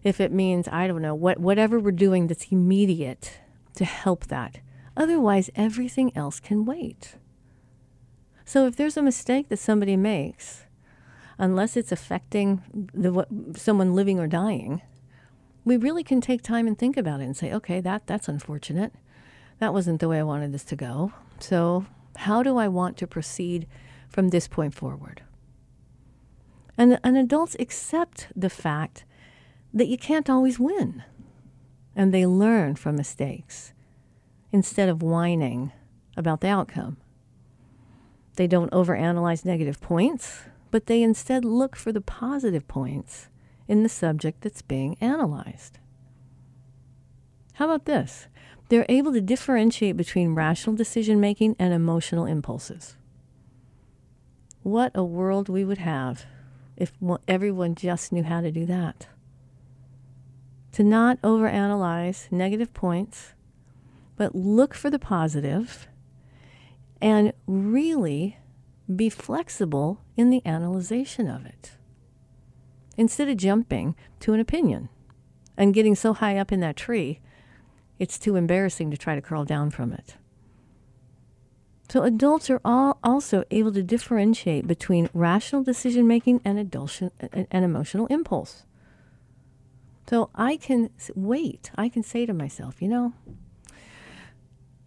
if 0.04 0.20
it 0.22 0.32
means, 0.32 0.68
I 0.70 0.88
don't 0.88 1.02
know, 1.02 1.16
what, 1.16 1.40
whatever 1.40 1.80
we're 1.80 1.92
doing 1.92 2.28
that's 2.28 2.52
immediate 2.52 3.40
to 3.76 3.86
help 3.86 4.28
that. 4.28 4.60
Otherwise, 4.96 5.50
everything 5.56 6.16
else 6.16 6.40
can 6.40 6.66
wait. 6.66 7.16
So 8.46 8.66
if 8.66 8.76
there's 8.76 8.98
a 8.98 9.04
mistake 9.04 9.50
that 9.50 9.60
somebody 9.60 9.96
makes, 9.96 10.66
unless 11.40 11.78
it's 11.78 11.92
affecting 11.92 12.62
the, 12.94 13.26
someone 13.56 13.96
living 13.96 14.20
or 14.20 14.28
dying, 14.28 14.82
we 15.64 15.78
really 15.78 16.04
can 16.04 16.20
take 16.20 16.42
time 16.42 16.68
and 16.68 16.78
think 16.78 16.98
about 16.98 17.22
it 17.22 17.24
and 17.24 17.36
say, 17.36 17.52
okay, 17.54 17.80
that, 17.80 18.06
that's 18.06 18.28
unfortunate. 18.28 18.94
That 19.60 19.74
wasn't 19.74 20.02
the 20.02 20.10
way 20.10 20.20
I 20.20 20.24
wanted 20.24 20.52
this 20.54 20.66
to 20.66 20.76
go. 20.76 21.14
So, 21.40 21.86
how 22.18 22.44
do 22.44 22.58
I 22.58 22.68
want 22.68 22.98
to 22.98 23.08
proceed 23.08 23.68
from 24.10 24.30
this 24.30 24.48
point 24.48 24.74
forward? 24.74 25.24
And, 26.78 27.00
and 27.04 27.18
adults 27.18 27.56
accept 27.60 28.28
the 28.36 28.50
fact 28.50 29.06
that 29.74 29.88
you 29.88 29.98
can't 29.98 30.30
always 30.30 30.60
win. 30.60 31.04
And 31.96 32.14
they 32.14 32.26
learn 32.26 32.76
from 32.76 32.96
mistakes 32.96 33.74
instead 34.52 34.90
of 34.90 35.02
whining 35.02 35.72
about 36.18 36.42
the 36.42 36.48
outcome. 36.48 36.98
They 38.36 38.48
don't 38.48 38.72
overanalyze 38.72 39.46
negative 39.46 39.82
points 39.82 40.44
but 40.72 40.86
they 40.86 41.02
instead 41.02 41.46
look 41.46 41.76
for 41.76 41.92
the 41.92 42.02
positive 42.02 42.68
points 42.68 43.28
in 43.68 43.84
the 43.84 43.90
subject 43.90 44.42
that's 44.42 44.62
being 44.62 44.98
analyzed. 45.00 45.80
How 47.54 47.66
about 47.66 47.86
this? 47.86 48.28
They're 48.70 48.86
able 48.88 49.14
to 49.14 49.22
differentiate 49.22 49.98
between 49.98 50.36
rational 50.36 50.76
decision 50.76 51.20
making 51.20 51.56
and 51.60 51.74
emotional 51.74 52.26
impulses. 52.26 52.96
What 54.64 54.92
a 54.94 55.04
world 55.04 55.50
we 55.50 55.66
would 55.66 55.80
have 55.80 56.26
if 56.78 56.94
everyone 57.28 57.76
just 57.76 58.12
knew 58.12 58.24
how 58.24 58.42
to 58.42 58.52
do 58.52 58.66
that. 58.68 59.08
To 60.74 60.84
not 60.84 61.22
overanalyze 61.22 62.32
negative 62.32 62.74
points, 62.74 63.34
but 64.16 64.36
look 64.36 64.74
for 64.74 64.90
the 64.90 65.00
positive 65.00 65.88
and 67.02 67.34
really 67.48 68.38
be 68.94 69.10
flexible 69.10 70.02
in 70.18 70.30
the 70.30 70.42
analyzation 70.46 71.28
of 71.28 71.46
it. 71.46 71.72
Instead 72.98 73.30
of 73.30 73.38
jumping 73.38 73.96
to 74.20 74.34
an 74.34 74.40
opinion 74.40 74.90
and 75.58 75.74
getting 75.74 75.96
so 75.96 76.14
high 76.14 76.38
up 76.38 76.52
in 76.52 76.60
that 76.60 76.76
tree, 76.76 77.20
it's 77.98 78.20
too 78.20 78.36
embarrassing 78.36 78.92
to 78.92 78.98
try 78.98 79.16
to 79.16 79.22
crawl 79.22 79.46
down 79.46 79.70
from 79.70 79.94
it. 79.94 80.16
So 81.90 82.04
adults 82.04 82.50
are 82.50 82.62
all 82.64 83.00
also 83.04 83.44
able 83.50 83.74
to 83.74 83.82
differentiate 83.82 84.68
between 84.68 85.10
rational 85.14 85.64
decision 85.64 86.06
making 86.06 86.40
and, 86.46 86.58
and 86.70 87.66
emotional 87.66 88.06
impulse. 88.08 88.64
So 90.08 90.30
I 90.36 90.58
can 90.58 90.92
wait. 91.16 91.72
I 91.76 91.90
can 91.90 92.04
say 92.04 92.26
to 92.26 92.34
myself, 92.34 92.82
you 92.82 92.88
know, 92.88 93.14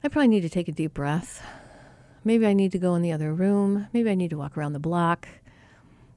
I 0.02 0.08
probably 0.08 0.28
need 0.28 0.40
to 0.42 0.48
take 0.48 0.68
a 0.68 0.72
deep 0.72 0.94
breath. 0.94 1.44
Maybe 2.24 2.46
I 2.46 2.52
need 2.52 2.72
to 2.72 2.78
go 2.78 2.94
in 2.94 3.02
the 3.02 3.12
other 3.12 3.34
room. 3.34 3.88
Maybe 3.92 4.10
I 4.10 4.14
need 4.14 4.30
to 4.30 4.38
walk 4.38 4.56
around 4.56 4.72
the 4.72 4.78
block. 4.78 5.28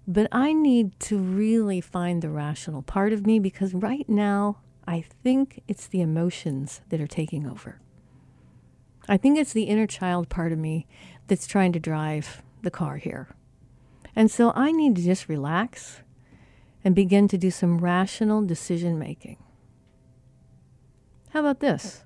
But 0.07 0.27
I 0.31 0.53
need 0.53 0.99
to 1.01 1.17
really 1.17 1.81
find 1.81 2.21
the 2.21 2.29
rational 2.29 2.83
part 2.83 3.11
of 3.11 3.25
me 3.25 3.39
because 3.39 3.73
right 3.73 4.07
now 4.07 4.57
I 4.87 5.01
think 5.23 5.63
it's 5.67 5.87
the 5.87 6.01
emotions 6.01 6.81
that 6.89 7.01
are 7.01 7.07
taking 7.07 7.47
over. 7.47 7.79
I 9.09 9.17
think 9.17 9.37
it's 9.37 9.53
the 9.53 9.63
inner 9.63 9.87
child 9.87 10.29
part 10.29 10.51
of 10.51 10.59
me 10.59 10.87
that's 11.27 11.47
trying 11.47 11.73
to 11.73 11.79
drive 11.79 12.43
the 12.61 12.71
car 12.71 12.97
here. 12.97 13.35
And 14.15 14.29
so 14.29 14.51
I 14.55 14.71
need 14.71 14.95
to 14.95 15.03
just 15.03 15.27
relax 15.27 16.01
and 16.83 16.93
begin 16.93 17.27
to 17.29 17.37
do 17.37 17.49
some 17.49 17.79
rational 17.79 18.45
decision 18.45 18.99
making. 18.99 19.37
How 21.29 21.41
about 21.41 21.59
this? 21.59 22.03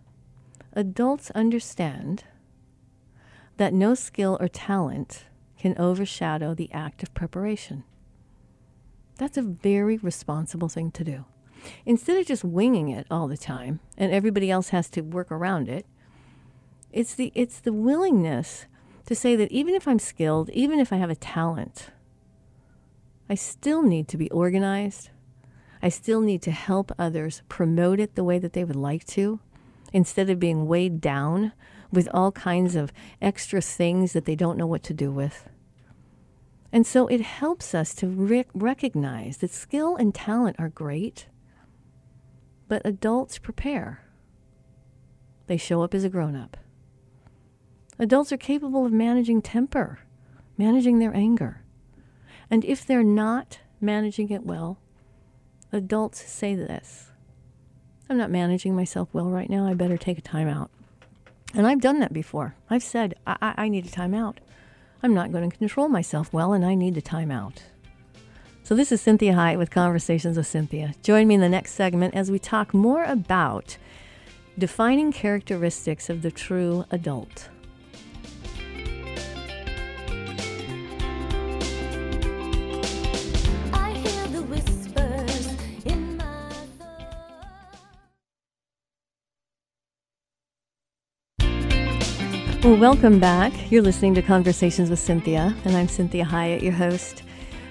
Adults 0.74 1.32
understand 1.32 2.24
that 3.60 3.74
no 3.74 3.94
skill 3.94 4.38
or 4.40 4.48
talent 4.48 5.26
can 5.60 5.78
overshadow 5.78 6.54
the 6.54 6.72
act 6.72 7.04
of 7.04 7.14
preparation. 7.14 7.84
That's 9.18 9.36
a 9.36 9.42
very 9.42 9.98
responsible 9.98 10.70
thing 10.70 10.92
to 10.92 11.04
do. 11.04 11.26
Instead 11.86 12.16
of 12.16 12.26
just 12.26 12.46
winging 12.46 12.88
it 12.88 13.06
all 13.12 13.28
the 13.28 13.36
time 13.36 13.82
and 13.98 14.14
everybody 14.14 14.50
else 14.50 14.70
has 14.70 14.90
to 14.92 15.02
work 15.02 15.30
around 15.30 15.68
it, 15.68 15.86
it's 16.94 17.14
the, 17.14 17.34
it's 17.36 17.60
the 17.60 17.74
willingness 17.74 18.66
to 19.08 19.14
say 19.14 19.36
that 19.36 19.52
even 19.52 19.76
if 19.76 19.90
I'm 19.90 20.00
skilled, 20.00 20.50
even 20.52 20.80
if 20.80 20.94
I 20.94 20.96
have 20.96 21.10
a 21.10 21.16
talent, 21.16 21.88
I 23.30 23.36
still 23.36 23.84
need 23.84 24.08
to 24.08 24.18
be 24.18 24.32
organized. 24.32 25.10
I 25.82 25.90
still 25.90 26.22
need 26.22 26.42
to 26.44 26.52
help 26.52 26.94
others 26.98 27.42
promote 27.50 28.00
it 28.00 28.16
the 28.16 28.24
way 28.24 28.40
that 28.40 28.54
they 28.54 28.64
would 28.64 28.78
like 28.78 29.06
to 29.08 29.42
instead 29.92 30.30
of 30.30 30.40
being 30.40 30.66
weighed 30.66 31.02
down 31.02 31.52
with 31.92 32.08
all 32.14 32.32
kinds 32.32 32.76
of 32.76 32.92
extra 33.22 33.62
things 33.62 34.14
that 34.14 34.26
they 34.26 34.36
don't 34.36 34.58
know 34.58 34.68
what 34.68 34.84
to 34.84 34.94
do 34.94 35.12
with. 35.12 35.50
And 36.72 36.86
so 36.86 37.08
it 37.08 37.22
helps 37.22 37.74
us 37.74 37.96
to 37.96 38.08
rec- 38.08 38.50
recognize 38.54 39.38
that 39.38 39.52
skill 39.52 39.96
and 39.96 40.14
talent 40.14 40.56
are 40.60 40.70
great, 40.70 41.28
but 42.68 42.82
adults 42.86 43.40
prepare. 43.40 44.04
They 45.48 45.58
show 45.58 45.82
up 45.82 45.96
as 45.96 46.04
a 46.04 46.10
grown 46.10 46.36
up. 46.36 46.58
Adults 47.98 48.32
are 48.32 48.38
capable 48.38 48.86
of 48.86 48.94
managing 48.94 49.42
temper, 49.42 50.00
managing 50.58 51.00
their 51.00 51.16
anger. 51.16 51.64
And 52.52 52.64
if 52.64 52.86
they're 52.86 53.04
not 53.04 53.60
managing 53.82 54.30
it 54.30 54.46
well, 54.46 54.80
adults 55.72 56.24
say 56.24 56.56
this 56.56 57.12
I'm 58.10 58.18
not 58.18 58.32
managing 58.32 58.76
myself 58.76 59.10
well 59.12 59.30
right 59.30 59.50
now. 59.50 59.68
I 59.68 59.74
better 59.74 59.98
take 59.98 60.18
a 60.18 60.22
time 60.22 60.48
out. 60.48 60.72
And 61.54 61.66
I've 61.66 61.82
done 61.82 62.00
that 62.00 62.14
before. 62.14 62.56
I've 62.70 62.84
said, 62.84 63.16
I, 63.26 63.54
I, 63.58 63.70
need 63.70 63.86
a 63.86 63.90
timeout. 63.90 64.38
I'm 65.02 65.14
not 65.14 65.32
going 65.32 65.50
to 65.50 65.58
control 65.58 65.90
myself 65.90 66.32
well, 66.32 66.54
and 66.54 66.64
I 66.66 66.76
need 66.76 66.98
a 66.98 67.02
timeout. 67.02 67.58
So, 68.64 68.76
this 68.76 68.92
is 68.92 69.02
Cynthia 69.02 69.34
Hiett 69.34 69.58
with 69.58 69.72
Conversations 69.72 70.38
with 70.38 70.46
Cynthia. 70.46 70.94
Join 71.02 71.28
me 71.28 71.36
in 71.36 71.42
the 71.42 71.50
next 71.50 71.72
segment 71.72 72.14
as 72.14 72.30
we 72.30 72.38
talk 72.38 72.74
more 72.74 73.04
about 73.04 73.78
defining 74.60 75.12
characteristics 75.12 76.10
of 76.10 76.22
the 76.22 76.30
true 76.30 76.86
adult. 76.92 77.50
Well, 92.70 92.78
welcome 92.78 93.20
back. 93.20 93.72
You're 93.72 93.82
listening 93.82 94.14
to 94.14 94.22
Conversations 94.22 94.92
with 94.92 95.00
Cynthia, 95.00 95.56
and 95.66 95.76
I'm 95.76 95.88
Cynthia 95.88 96.24
Hiett, 96.24 96.62
your 96.62 96.74
host. 96.74 97.24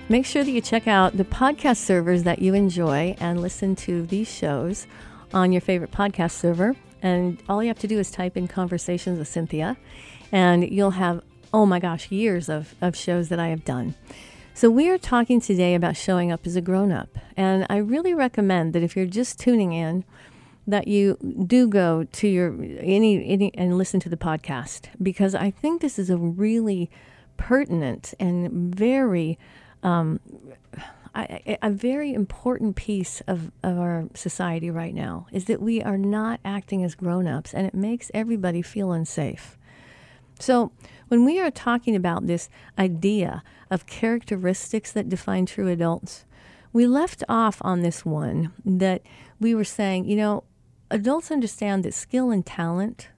Make 0.08 0.26
sure 0.26 0.42
that 0.42 0.50
you 0.50 0.60
check 0.60 0.88
out 0.88 1.16
the 1.16 1.22
podcast 1.22 1.76
servers 1.76 2.24
that 2.24 2.40
you 2.40 2.52
enjoy 2.52 3.14
and 3.20 3.40
listen 3.40 3.76
to 3.76 4.04
these 4.06 4.28
shows 4.28 4.88
on 5.32 5.52
your 5.52 5.60
favorite 5.60 5.92
podcast 5.92 6.32
server. 6.32 6.74
And 7.00 7.40
all 7.48 7.62
you 7.62 7.68
have 7.68 7.78
to 7.78 7.86
do 7.86 8.00
is 8.00 8.10
type 8.10 8.36
in 8.36 8.48
Conversations 8.48 9.20
with 9.20 9.28
Cynthia, 9.28 9.76
and 10.32 10.68
you'll 10.68 10.90
have, 10.90 11.22
oh 11.54 11.64
my 11.64 11.78
gosh, 11.78 12.10
years 12.10 12.48
of, 12.48 12.74
of 12.82 12.96
shows 12.96 13.28
that 13.28 13.38
I 13.38 13.50
have 13.50 13.64
done. 13.64 13.94
So, 14.52 14.68
we 14.68 14.88
are 14.90 14.98
talking 14.98 15.40
today 15.40 15.76
about 15.76 15.96
showing 15.96 16.32
up 16.32 16.44
as 16.44 16.56
a 16.56 16.60
grown 16.60 16.90
up. 16.90 17.16
And 17.36 17.68
I 17.70 17.76
really 17.76 18.14
recommend 18.14 18.72
that 18.72 18.82
if 18.82 18.96
you're 18.96 19.06
just 19.06 19.38
tuning 19.38 19.72
in, 19.72 20.02
that 20.68 20.86
you 20.86 21.16
do 21.46 21.66
go 21.66 22.04
to 22.04 22.28
your 22.28 22.54
any, 22.78 23.26
any 23.26 23.50
and 23.54 23.78
listen 23.78 23.98
to 24.00 24.08
the 24.10 24.18
podcast 24.18 24.88
because 25.02 25.34
I 25.34 25.50
think 25.50 25.80
this 25.80 25.98
is 25.98 26.10
a 26.10 26.18
really 26.18 26.90
pertinent 27.38 28.12
and 28.20 28.74
very 28.74 29.38
um, 29.82 30.20
a, 31.16 31.58
a 31.62 31.70
very 31.70 32.12
important 32.12 32.76
piece 32.76 33.22
of, 33.22 33.50
of 33.62 33.78
our 33.78 34.08
society 34.14 34.70
right 34.70 34.94
now 34.94 35.26
is 35.32 35.46
that 35.46 35.62
we 35.62 35.82
are 35.82 35.96
not 35.96 36.38
acting 36.44 36.84
as 36.84 36.94
grown-ups 36.94 37.54
and 37.54 37.66
it 37.66 37.74
makes 37.74 38.10
everybody 38.12 38.60
feel 38.60 38.92
unsafe. 38.92 39.56
So 40.38 40.70
when 41.08 41.24
we 41.24 41.40
are 41.40 41.50
talking 41.50 41.96
about 41.96 42.26
this 42.26 42.50
idea 42.78 43.42
of 43.70 43.86
characteristics 43.86 44.92
that 44.92 45.08
define 45.08 45.46
true 45.46 45.68
adults, 45.68 46.26
we 46.72 46.86
left 46.86 47.24
off 47.28 47.58
on 47.62 47.80
this 47.80 48.04
one 48.04 48.52
that 48.64 49.02
we 49.40 49.54
were 49.54 49.64
saying, 49.64 50.04
you 50.04 50.16
know, 50.16 50.44
adults 50.90 51.30
understand 51.30 51.84
that 51.84 51.94
skill 51.94 52.30
and 52.30 52.44
talent 52.44 53.08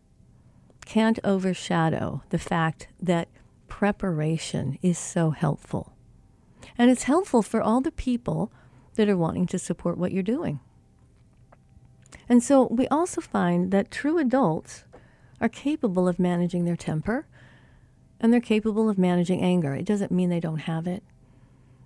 can't 0.84 1.18
overshadow 1.22 2.22
the 2.30 2.38
fact 2.38 2.88
that 3.00 3.28
preparation 3.68 4.78
is 4.82 4.98
so 4.98 5.30
helpful. 5.30 5.94
And 6.76 6.90
it's 6.90 7.04
helpful 7.04 7.42
for 7.42 7.62
all 7.62 7.80
the 7.80 7.92
people 7.92 8.52
that 8.96 9.08
are 9.08 9.16
wanting 9.16 9.46
to 9.46 9.58
support 9.58 9.98
what 9.98 10.12
you're 10.12 10.22
doing. 10.22 10.60
And 12.28 12.42
so 12.42 12.66
we 12.66 12.86
also 12.88 13.20
find 13.20 13.70
that 13.70 13.90
true 13.90 14.18
adults 14.18 14.84
are 15.40 15.48
capable 15.48 16.08
of 16.08 16.18
managing 16.18 16.64
their 16.64 16.76
temper 16.76 17.26
and 18.20 18.32
they're 18.32 18.40
capable 18.40 18.88
of 18.88 18.98
managing 18.98 19.40
anger. 19.40 19.74
It 19.74 19.86
doesn't 19.86 20.12
mean 20.12 20.28
they 20.28 20.40
don't 20.40 20.58
have 20.58 20.86
it. 20.86 21.02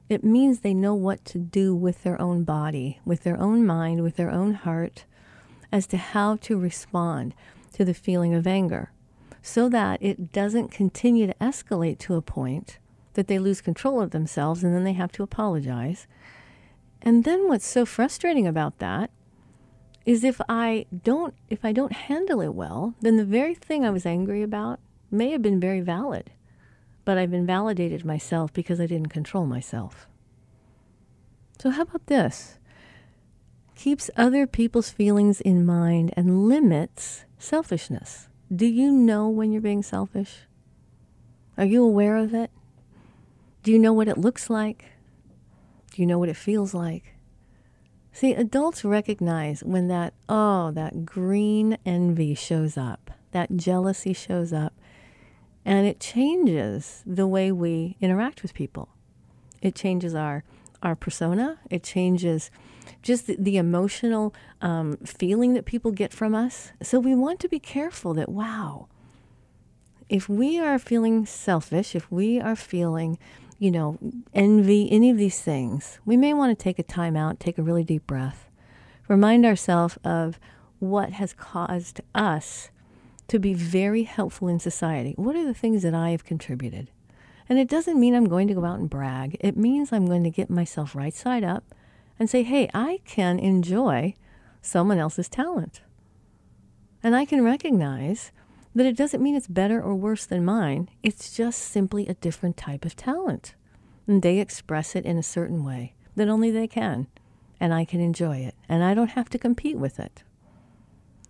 It 0.08 0.24
means 0.24 0.60
they 0.60 0.74
know 0.74 0.94
what 0.94 1.24
to 1.26 1.38
do 1.38 1.74
with 1.74 2.02
their 2.02 2.20
own 2.20 2.44
body, 2.44 3.00
with 3.04 3.22
their 3.22 3.40
own 3.40 3.64
mind, 3.64 4.02
with 4.02 4.16
their 4.16 4.30
own 4.30 4.54
heart, 4.54 5.04
as 5.74 5.88
to 5.88 5.96
how 5.96 6.36
to 6.36 6.56
respond 6.56 7.34
to 7.72 7.84
the 7.84 7.92
feeling 7.92 8.32
of 8.32 8.46
anger 8.46 8.92
so 9.42 9.68
that 9.68 10.00
it 10.00 10.32
doesn't 10.32 10.70
continue 10.70 11.26
to 11.26 11.34
escalate 11.40 11.98
to 11.98 12.14
a 12.14 12.22
point 12.22 12.78
that 13.14 13.26
they 13.26 13.40
lose 13.40 13.60
control 13.60 14.00
of 14.00 14.12
themselves 14.12 14.62
and 14.62 14.72
then 14.72 14.84
they 14.84 14.92
have 14.92 15.10
to 15.10 15.24
apologize. 15.24 16.06
And 17.02 17.24
then 17.24 17.48
what's 17.48 17.66
so 17.66 17.84
frustrating 17.84 18.46
about 18.46 18.78
that 18.78 19.10
is 20.06 20.22
if 20.22 20.40
I 20.48 20.86
don't 21.02 21.34
if 21.50 21.64
I 21.64 21.72
don't 21.72 21.92
handle 21.92 22.40
it 22.40 22.54
well, 22.54 22.94
then 23.00 23.16
the 23.16 23.24
very 23.24 23.56
thing 23.56 23.84
I 23.84 23.90
was 23.90 24.06
angry 24.06 24.42
about 24.42 24.78
may 25.10 25.30
have 25.30 25.42
been 25.42 25.58
very 25.58 25.80
valid, 25.80 26.30
but 27.04 27.18
I've 27.18 27.34
invalidated 27.34 28.04
myself 28.04 28.52
because 28.52 28.78
I 28.80 28.86
didn't 28.86 29.08
control 29.08 29.44
myself. 29.44 30.06
So 31.58 31.70
how 31.70 31.82
about 31.82 32.06
this? 32.06 32.58
Keeps 33.74 34.10
other 34.16 34.46
people's 34.46 34.90
feelings 34.90 35.40
in 35.40 35.66
mind 35.66 36.12
and 36.16 36.48
limits 36.48 37.24
selfishness. 37.38 38.28
Do 38.54 38.66
you 38.66 38.90
know 38.90 39.28
when 39.28 39.52
you're 39.52 39.60
being 39.60 39.82
selfish? 39.82 40.40
Are 41.56 41.64
you 41.64 41.84
aware 41.84 42.16
of 42.16 42.34
it? 42.34 42.50
Do 43.62 43.72
you 43.72 43.78
know 43.78 43.92
what 43.92 44.08
it 44.08 44.18
looks 44.18 44.50
like? 44.50 44.86
Do 45.92 46.02
you 46.02 46.06
know 46.06 46.18
what 46.18 46.28
it 46.28 46.36
feels 46.36 46.74
like? 46.74 47.14
See, 48.12 48.32
adults 48.32 48.84
recognize 48.84 49.64
when 49.64 49.88
that, 49.88 50.14
oh, 50.28 50.70
that 50.72 51.04
green 51.04 51.78
envy 51.84 52.34
shows 52.34 52.76
up, 52.76 53.10
that 53.32 53.56
jealousy 53.56 54.12
shows 54.12 54.52
up, 54.52 54.72
and 55.64 55.86
it 55.86 55.98
changes 55.98 57.02
the 57.06 57.26
way 57.26 57.50
we 57.50 57.96
interact 58.00 58.42
with 58.42 58.54
people. 58.54 58.88
It 59.62 59.74
changes 59.74 60.14
our, 60.14 60.44
our 60.82 60.94
persona, 60.94 61.58
it 61.70 61.82
changes 61.82 62.50
just 63.02 63.26
the, 63.26 63.36
the 63.38 63.56
emotional 63.56 64.34
um, 64.60 64.96
feeling 64.98 65.54
that 65.54 65.64
people 65.64 65.90
get 65.90 66.12
from 66.12 66.34
us. 66.34 66.72
So 66.82 66.98
we 66.98 67.14
want 67.14 67.40
to 67.40 67.48
be 67.48 67.58
careful 67.58 68.14
that, 68.14 68.28
wow, 68.28 68.88
if 70.08 70.28
we 70.28 70.58
are 70.58 70.78
feeling 70.78 71.26
selfish, 71.26 71.94
if 71.94 72.10
we 72.10 72.40
are 72.40 72.56
feeling, 72.56 73.18
you 73.58 73.70
know, 73.70 73.98
envy, 74.32 74.90
any 74.90 75.10
of 75.10 75.16
these 75.16 75.40
things, 75.40 75.98
we 76.04 76.16
may 76.16 76.34
want 76.34 76.56
to 76.56 76.62
take 76.62 76.78
a 76.78 76.82
time 76.82 77.16
out, 77.16 77.40
take 77.40 77.58
a 77.58 77.62
really 77.62 77.84
deep 77.84 78.06
breath, 78.06 78.48
remind 79.08 79.46
ourselves 79.46 79.98
of 80.04 80.38
what 80.78 81.12
has 81.12 81.32
caused 81.32 82.00
us 82.14 82.70
to 83.28 83.38
be 83.38 83.54
very 83.54 84.02
helpful 84.02 84.48
in 84.48 84.58
society? 84.58 85.14
What 85.16 85.36
are 85.36 85.44
the 85.44 85.54
things 85.54 85.82
that 85.82 85.94
I 85.94 86.10
have 86.10 86.24
contributed? 86.24 86.90
And 87.48 87.58
it 87.58 87.68
doesn't 87.68 87.98
mean 87.98 88.14
I'm 88.14 88.28
going 88.28 88.48
to 88.48 88.54
go 88.54 88.64
out 88.64 88.78
and 88.78 88.88
brag. 88.88 89.36
It 89.40 89.56
means 89.56 89.92
I'm 89.92 90.06
going 90.06 90.24
to 90.24 90.30
get 90.30 90.50
myself 90.50 90.94
right 90.94 91.14
side 91.14 91.44
up 91.44 91.74
and 92.18 92.30
say, 92.30 92.42
hey, 92.42 92.68
I 92.72 93.00
can 93.04 93.38
enjoy 93.38 94.14
someone 94.62 94.98
else's 94.98 95.28
talent. 95.28 95.82
And 97.02 97.14
I 97.14 97.24
can 97.24 97.44
recognize 97.44 98.32
that 98.74 98.86
it 98.86 98.96
doesn't 98.96 99.22
mean 99.22 99.34
it's 99.34 99.46
better 99.46 99.80
or 99.80 99.94
worse 99.94 100.26
than 100.26 100.44
mine. 100.44 100.88
It's 101.02 101.34
just 101.36 101.60
simply 101.60 102.06
a 102.06 102.14
different 102.14 102.56
type 102.56 102.84
of 102.84 102.96
talent. 102.96 103.54
And 104.06 104.22
they 104.22 104.38
express 104.38 104.96
it 104.96 105.04
in 105.04 105.18
a 105.18 105.22
certain 105.22 105.64
way 105.64 105.94
that 106.16 106.28
only 106.28 106.50
they 106.50 106.66
can. 106.66 107.06
And 107.60 107.72
I 107.72 107.84
can 107.84 108.00
enjoy 108.00 108.38
it. 108.38 108.54
And 108.68 108.82
I 108.82 108.94
don't 108.94 109.10
have 109.10 109.30
to 109.30 109.38
compete 109.38 109.78
with 109.78 110.00
it. 110.00 110.22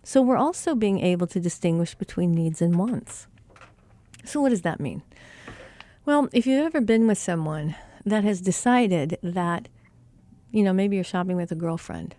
So 0.02 0.20
we're 0.20 0.36
also 0.36 0.74
being 0.74 1.00
able 1.00 1.26
to 1.28 1.40
distinguish 1.40 1.94
between 1.94 2.34
needs 2.34 2.60
and 2.60 2.76
wants. 2.76 3.26
So, 4.24 4.40
what 4.40 4.50
does 4.50 4.62
that 4.62 4.80
mean? 4.80 5.02
Well, 6.06 6.28
if 6.32 6.46
you've 6.46 6.64
ever 6.64 6.80
been 6.80 7.06
with 7.06 7.18
someone 7.18 7.74
that 8.04 8.24
has 8.24 8.40
decided 8.40 9.18
that, 9.22 9.68
you 10.54 10.62
know, 10.62 10.72
maybe 10.72 10.94
you're 10.94 11.04
shopping 11.04 11.34
with 11.34 11.50
a 11.50 11.56
girlfriend 11.56 12.14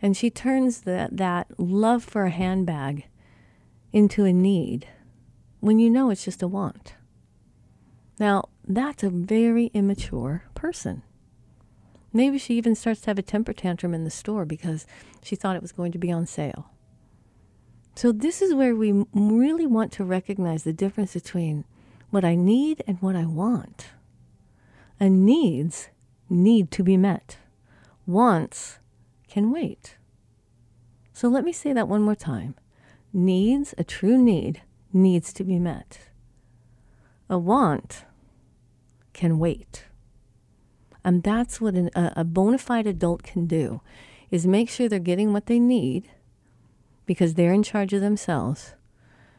and 0.00 0.16
she 0.16 0.30
turns 0.30 0.80
that, 0.82 1.14
that 1.18 1.48
love 1.58 2.02
for 2.02 2.24
a 2.24 2.30
handbag 2.30 3.06
into 3.92 4.24
a 4.24 4.32
need 4.32 4.88
when 5.60 5.78
you 5.78 5.90
know 5.90 6.08
it's 6.08 6.24
just 6.24 6.42
a 6.42 6.48
want. 6.48 6.94
Now, 8.18 8.48
that's 8.66 9.02
a 9.02 9.10
very 9.10 9.66
immature 9.74 10.44
person. 10.54 11.02
Maybe 12.10 12.38
she 12.38 12.54
even 12.54 12.74
starts 12.74 13.02
to 13.02 13.10
have 13.10 13.18
a 13.18 13.22
temper 13.22 13.52
tantrum 13.52 13.92
in 13.92 14.04
the 14.04 14.10
store 14.10 14.46
because 14.46 14.86
she 15.22 15.36
thought 15.36 15.56
it 15.56 15.62
was 15.62 15.72
going 15.72 15.92
to 15.92 15.98
be 15.98 16.10
on 16.10 16.24
sale. 16.24 16.70
So, 17.96 18.12
this 18.12 18.40
is 18.40 18.54
where 18.54 18.74
we 18.74 19.04
really 19.12 19.66
want 19.66 19.92
to 19.92 20.04
recognize 20.04 20.62
the 20.62 20.72
difference 20.72 21.12
between 21.12 21.64
what 22.08 22.24
I 22.24 22.34
need 22.34 22.82
and 22.86 22.96
what 23.02 23.14
I 23.14 23.26
want. 23.26 23.88
And 24.98 25.26
needs 25.26 25.90
need 26.30 26.70
to 26.72 26.82
be 26.82 26.96
met, 26.96 27.36
wants 28.08 28.78
can 29.28 29.52
wait. 29.52 29.96
So, 31.12 31.28
let 31.28 31.44
me 31.44 31.52
say 31.52 31.72
that 31.72 31.88
one 31.88 32.02
more 32.02 32.14
time. 32.14 32.54
Needs, 33.12 33.74
a 33.76 33.84
true 33.84 34.18
need, 34.18 34.62
needs 34.92 35.32
to 35.34 35.44
be 35.44 35.58
met. 35.58 36.08
A 37.28 37.38
want 37.38 38.04
can 39.12 39.38
wait. 39.38 39.84
And 41.04 41.22
that's 41.22 41.60
what 41.60 41.74
an, 41.74 41.90
a, 41.94 42.12
a 42.16 42.24
bona 42.24 42.58
fide 42.58 42.86
adult 42.86 43.22
can 43.22 43.46
do 43.46 43.80
is 44.30 44.46
make 44.46 44.68
sure 44.68 44.88
they're 44.88 44.98
getting 44.98 45.32
what 45.32 45.46
they 45.46 45.58
need 45.58 46.08
because 47.06 47.34
they're 47.34 47.52
in 47.52 47.62
charge 47.62 47.92
of 47.92 48.00
themselves 48.00 48.74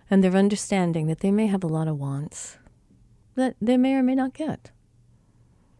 and 0.10 0.23
they're 0.23 0.36
understanding 0.36 1.08
that 1.08 1.19
they 1.19 1.32
may 1.32 1.47
have 1.47 1.63
a 1.63 1.67
lot 1.67 1.88
of 1.88 1.97
wants 1.97 2.58
that 3.36 3.55
they 3.62 3.77
may 3.77 3.93
or 3.93 4.03
may 4.03 4.15
not 4.15 4.34
get. 4.34 4.71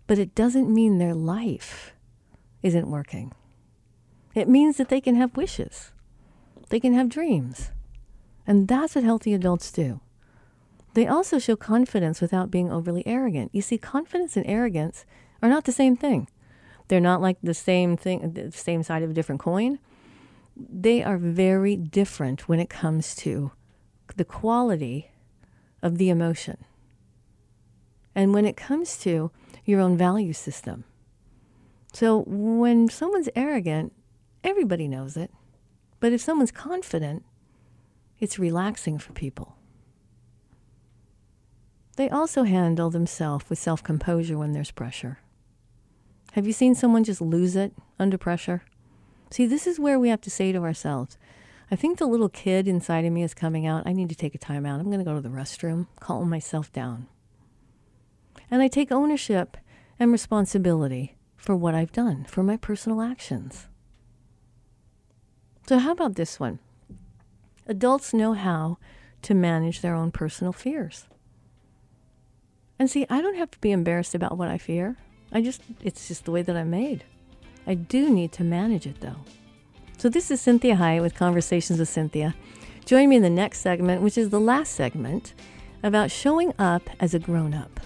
But 0.08 0.18
it 0.18 0.34
doesn't 0.34 0.74
mean 0.74 0.98
their 0.98 1.14
life 1.14 1.94
isn't 2.62 2.90
working. 2.90 3.34
It 4.36 4.48
means 4.48 4.78
that 4.78 4.90
they 4.90 5.02
can 5.02 5.16
have 5.16 5.38
wishes, 5.38 5.92
they 6.70 6.80
can 6.80 6.94
have 6.94 7.10
dreams. 7.10 7.72
And 8.46 8.68
that's 8.68 8.96
what 8.96 9.04
healthy 9.04 9.34
adults 9.36 9.72
do. 9.72 10.02
They 10.96 11.06
also 11.06 11.38
show 11.38 11.56
confidence 11.56 12.20
without 12.20 12.50
being 12.50 12.72
overly 12.72 13.06
arrogant. 13.06 13.52
You 13.54 13.62
see, 13.62 13.78
confidence 13.78 14.36
and 14.36 14.46
arrogance 14.48 15.06
are 15.42 15.50
not 15.50 15.66
the 15.66 15.72
same 15.72 15.96
thing. 15.96 16.28
They're 16.88 17.00
not 17.00 17.22
like 17.22 17.38
the 17.44 17.54
same 17.54 17.96
thing, 17.96 18.34
the 18.34 18.52
same 18.52 18.82
side 18.82 19.04
of 19.04 19.12
a 19.12 19.14
different 19.14 19.40
coin 19.40 19.78
they 20.60 21.02
are 21.04 21.18
very 21.18 21.76
different 21.76 22.50
when 22.50 22.60
it 22.60 22.70
comes 22.70 23.16
to 23.16 23.52
the 24.16 24.26
quality 24.26 25.12
of 25.82 25.98
the 25.98 26.10
emotion. 26.10 26.66
And 28.14 28.34
when 28.34 28.46
it 28.46 28.58
comes 28.58 28.98
to 29.00 29.32
your 29.64 29.80
own 29.80 29.98
value 29.98 30.34
system. 30.34 30.84
So 31.94 32.24
when 32.28 32.90
someone's 32.90 33.30
arrogant, 33.36 33.94
everybody 34.44 34.88
knows 34.88 35.18
it. 35.18 35.32
But 36.00 36.14
if 36.14 36.22
someone's 36.22 36.52
confident, 36.52 37.24
it's 38.20 38.40
relaxing 38.40 39.00
for 39.00 39.14
people. 39.14 39.56
They 41.98 42.10
also 42.10 42.44
handle 42.44 42.90
themselves 42.90 43.50
with 43.50 43.60
self 43.60 43.84
composure 43.84 44.38
when 44.38 44.54
there's 44.54 44.72
pressure. 44.72 45.20
Have 46.34 46.46
you 46.48 46.54
seen 46.54 46.76
someone 46.76 47.04
just 47.04 47.22
lose 47.22 47.56
it 47.56 47.74
under 47.98 48.18
pressure? 48.18 48.64
See, 49.32 49.46
this 49.46 49.68
is 49.68 49.80
where 49.80 50.00
we 50.00 50.10
have 50.10 50.22
to 50.22 50.30
say 50.30 50.52
to 50.52 50.60
ourselves, 50.60 51.18
I 51.70 51.76
think 51.76 51.98
the 51.98 52.08
little 52.08 52.30
kid 52.30 52.68
inside 52.68 53.06
of 53.06 53.12
me 53.12 53.22
is 53.24 53.34
coming 53.34 53.68
out. 53.68 53.86
I 53.86 53.94
need 53.94 54.10
to 54.10 54.16
take 54.16 54.34
a 54.34 54.40
time 54.40 54.66
out. 54.66 54.80
I'm 54.80 54.88
going 54.88 55.00
to 55.00 55.06
go 55.06 55.14
to 55.14 55.22
the 55.22 55.30
restroom, 55.30 55.88
calm 56.00 56.30
myself 56.30 56.72
down. 56.72 57.08
And 58.50 58.62
I 58.62 58.68
take 58.68 58.92
ownership 58.92 59.58
and 60.00 60.12
responsibility 60.12 61.16
for 61.50 61.56
what 61.56 61.74
I've 61.74 61.92
done, 61.92 62.26
for 62.26 62.44
my 62.44 62.58
personal 62.58 63.02
actions. 63.02 63.66
So, 65.66 65.80
how 65.80 65.94
about 65.94 66.14
this 66.14 66.40
one? 66.40 66.60
Adults 67.66 68.14
know 68.14 68.34
how 68.34 68.78
to 69.24 69.34
manage 69.34 69.82
their 69.82 69.96
own 69.96 70.12
personal 70.12 70.54
fears. 70.54 71.08
And 72.78 72.88
see, 72.88 73.08
I 73.10 73.24
don't 73.24 73.38
have 73.38 73.50
to 73.50 73.60
be 73.62 73.72
embarrassed 73.72 74.14
about 74.14 74.38
what 74.38 74.48
I 74.48 74.60
fear. 74.60 74.98
I 75.32 75.42
just, 75.42 75.64
it's 75.82 76.08
just 76.08 76.26
the 76.26 76.32
way 76.32 76.44
that 76.44 76.56
I'm 76.56 76.70
made. 76.70 77.04
I 77.66 77.74
do 77.74 78.12
need 78.12 78.32
to 78.34 78.44
manage 78.44 78.86
it 78.86 79.02
though. 79.02 79.26
So, 79.98 80.08
this 80.08 80.30
is 80.30 80.40
Cynthia 80.40 80.76
Hiett 80.76 81.02
with 81.02 81.16
Conversations 81.16 81.80
with 81.80 81.90
Cynthia. 81.90 82.36
Join 82.86 83.10
me 83.10 83.16
in 83.16 83.24
the 83.24 83.30
next 83.32 83.62
segment, 83.62 84.04
which 84.04 84.20
is 84.20 84.30
the 84.30 84.40
last 84.40 84.76
segment, 84.76 85.34
about 85.82 86.12
showing 86.12 86.54
up 86.60 86.88
as 87.00 87.16
a 87.16 87.20
grown 87.20 87.56
up. 87.56 87.80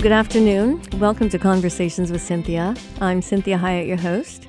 Well, 0.00 0.04
good 0.04 0.12
afternoon. 0.12 0.80
Welcome 0.94 1.28
to 1.28 1.38
Conversations 1.38 2.10
with 2.10 2.22
Cynthia. 2.22 2.74
I'm 3.02 3.20
Cynthia 3.20 3.58
Hiett, 3.58 3.86
your 3.86 3.98
host. 3.98 4.46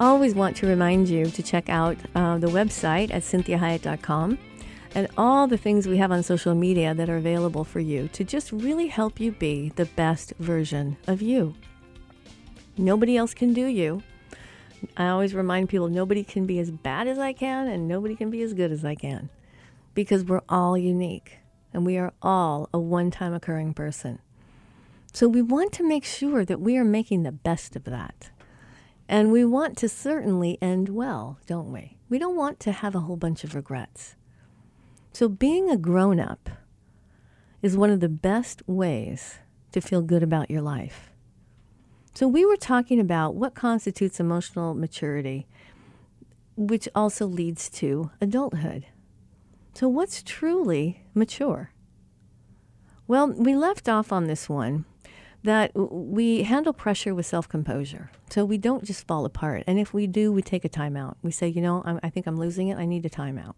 I 0.00 0.06
always 0.06 0.34
want 0.34 0.56
to 0.56 0.66
remind 0.66 1.08
you 1.08 1.26
to 1.26 1.40
check 1.40 1.68
out 1.68 1.96
uh, 2.16 2.38
the 2.38 2.48
website 2.48 3.14
at 3.14 3.22
cinthiahiett.com 3.22 4.38
and 4.96 5.08
all 5.16 5.46
the 5.46 5.56
things 5.56 5.86
we 5.86 5.98
have 5.98 6.10
on 6.10 6.24
social 6.24 6.56
media 6.56 6.94
that 6.94 7.08
are 7.08 7.16
available 7.16 7.62
for 7.62 7.78
you 7.78 8.08
to 8.08 8.24
just 8.24 8.50
really 8.50 8.88
help 8.88 9.20
you 9.20 9.30
be 9.30 9.68
the 9.76 9.84
best 9.84 10.32
version 10.40 10.96
of 11.06 11.22
you. 11.22 11.54
Nobody 12.76 13.16
else 13.16 13.34
can 13.34 13.52
do 13.52 13.66
you. 13.66 14.02
I 14.96 15.10
always 15.10 15.32
remind 15.32 15.68
people 15.68 15.90
nobody 15.90 16.24
can 16.24 16.44
be 16.44 16.58
as 16.58 16.72
bad 16.72 17.06
as 17.06 17.20
I 17.20 17.34
can 17.34 17.68
and 17.68 17.86
nobody 17.86 18.16
can 18.16 18.30
be 18.30 18.42
as 18.42 18.52
good 18.52 18.72
as 18.72 18.84
I 18.84 18.96
can 18.96 19.30
because 19.94 20.24
we're 20.24 20.42
all 20.48 20.76
unique 20.76 21.38
and 21.72 21.86
we 21.86 21.98
are 21.98 22.12
all 22.20 22.68
a 22.74 22.80
one 22.80 23.12
time 23.12 23.32
occurring 23.32 23.74
person. 23.74 24.18
So 25.12 25.28
we 25.28 25.42
want 25.42 25.72
to 25.74 25.86
make 25.86 26.04
sure 26.04 26.44
that 26.44 26.60
we 26.60 26.78
are 26.78 26.84
making 26.84 27.22
the 27.22 27.32
best 27.32 27.76
of 27.76 27.84
that. 27.84 28.30
And 29.08 29.30
we 29.30 29.44
want 29.44 29.76
to 29.78 29.88
certainly 29.88 30.56
end 30.62 30.88
well, 30.88 31.38
don't 31.46 31.70
we? 31.70 31.98
We 32.08 32.18
don't 32.18 32.36
want 32.36 32.60
to 32.60 32.72
have 32.72 32.94
a 32.94 33.00
whole 33.00 33.16
bunch 33.16 33.44
of 33.44 33.54
regrets. 33.54 34.16
So 35.12 35.28
being 35.28 35.70
a 35.70 35.76
grown 35.76 36.18
up 36.18 36.48
is 37.60 37.76
one 37.76 37.90
of 37.90 38.00
the 38.00 38.08
best 38.08 38.62
ways 38.66 39.38
to 39.72 39.82
feel 39.82 40.00
good 40.00 40.22
about 40.22 40.50
your 40.50 40.62
life. 40.62 41.10
So 42.14 42.26
we 42.26 42.46
were 42.46 42.56
talking 42.56 42.98
about 42.98 43.34
what 43.34 43.54
constitutes 43.54 44.18
emotional 44.18 44.74
maturity, 44.74 45.46
which 46.56 46.88
also 46.94 47.26
leads 47.26 47.68
to 47.70 48.10
adulthood. 48.20 48.86
So 49.74 49.88
what's 49.88 50.22
truly 50.22 51.04
mature? 51.14 51.72
Well, 53.06 53.28
we 53.28 53.54
left 53.54 53.88
off 53.88 54.12
on 54.12 54.26
this 54.26 54.48
one 54.48 54.86
that 55.44 55.72
we 55.74 56.44
handle 56.44 56.72
pressure 56.72 57.14
with 57.14 57.26
self 57.26 57.48
composure. 57.48 58.10
So 58.30 58.44
we 58.44 58.58
don't 58.58 58.84
just 58.84 59.06
fall 59.06 59.24
apart. 59.24 59.64
And 59.66 59.78
if 59.78 59.92
we 59.92 60.06
do, 60.06 60.32
we 60.32 60.42
take 60.42 60.64
a 60.64 60.68
timeout. 60.68 61.16
We 61.22 61.30
say, 61.30 61.48
you 61.48 61.60
know, 61.60 61.82
I'm, 61.84 61.98
I 62.02 62.10
think 62.10 62.26
I'm 62.26 62.38
losing 62.38 62.68
it. 62.68 62.78
I 62.78 62.86
need 62.86 63.04
a 63.04 63.10
timeout. 63.10 63.54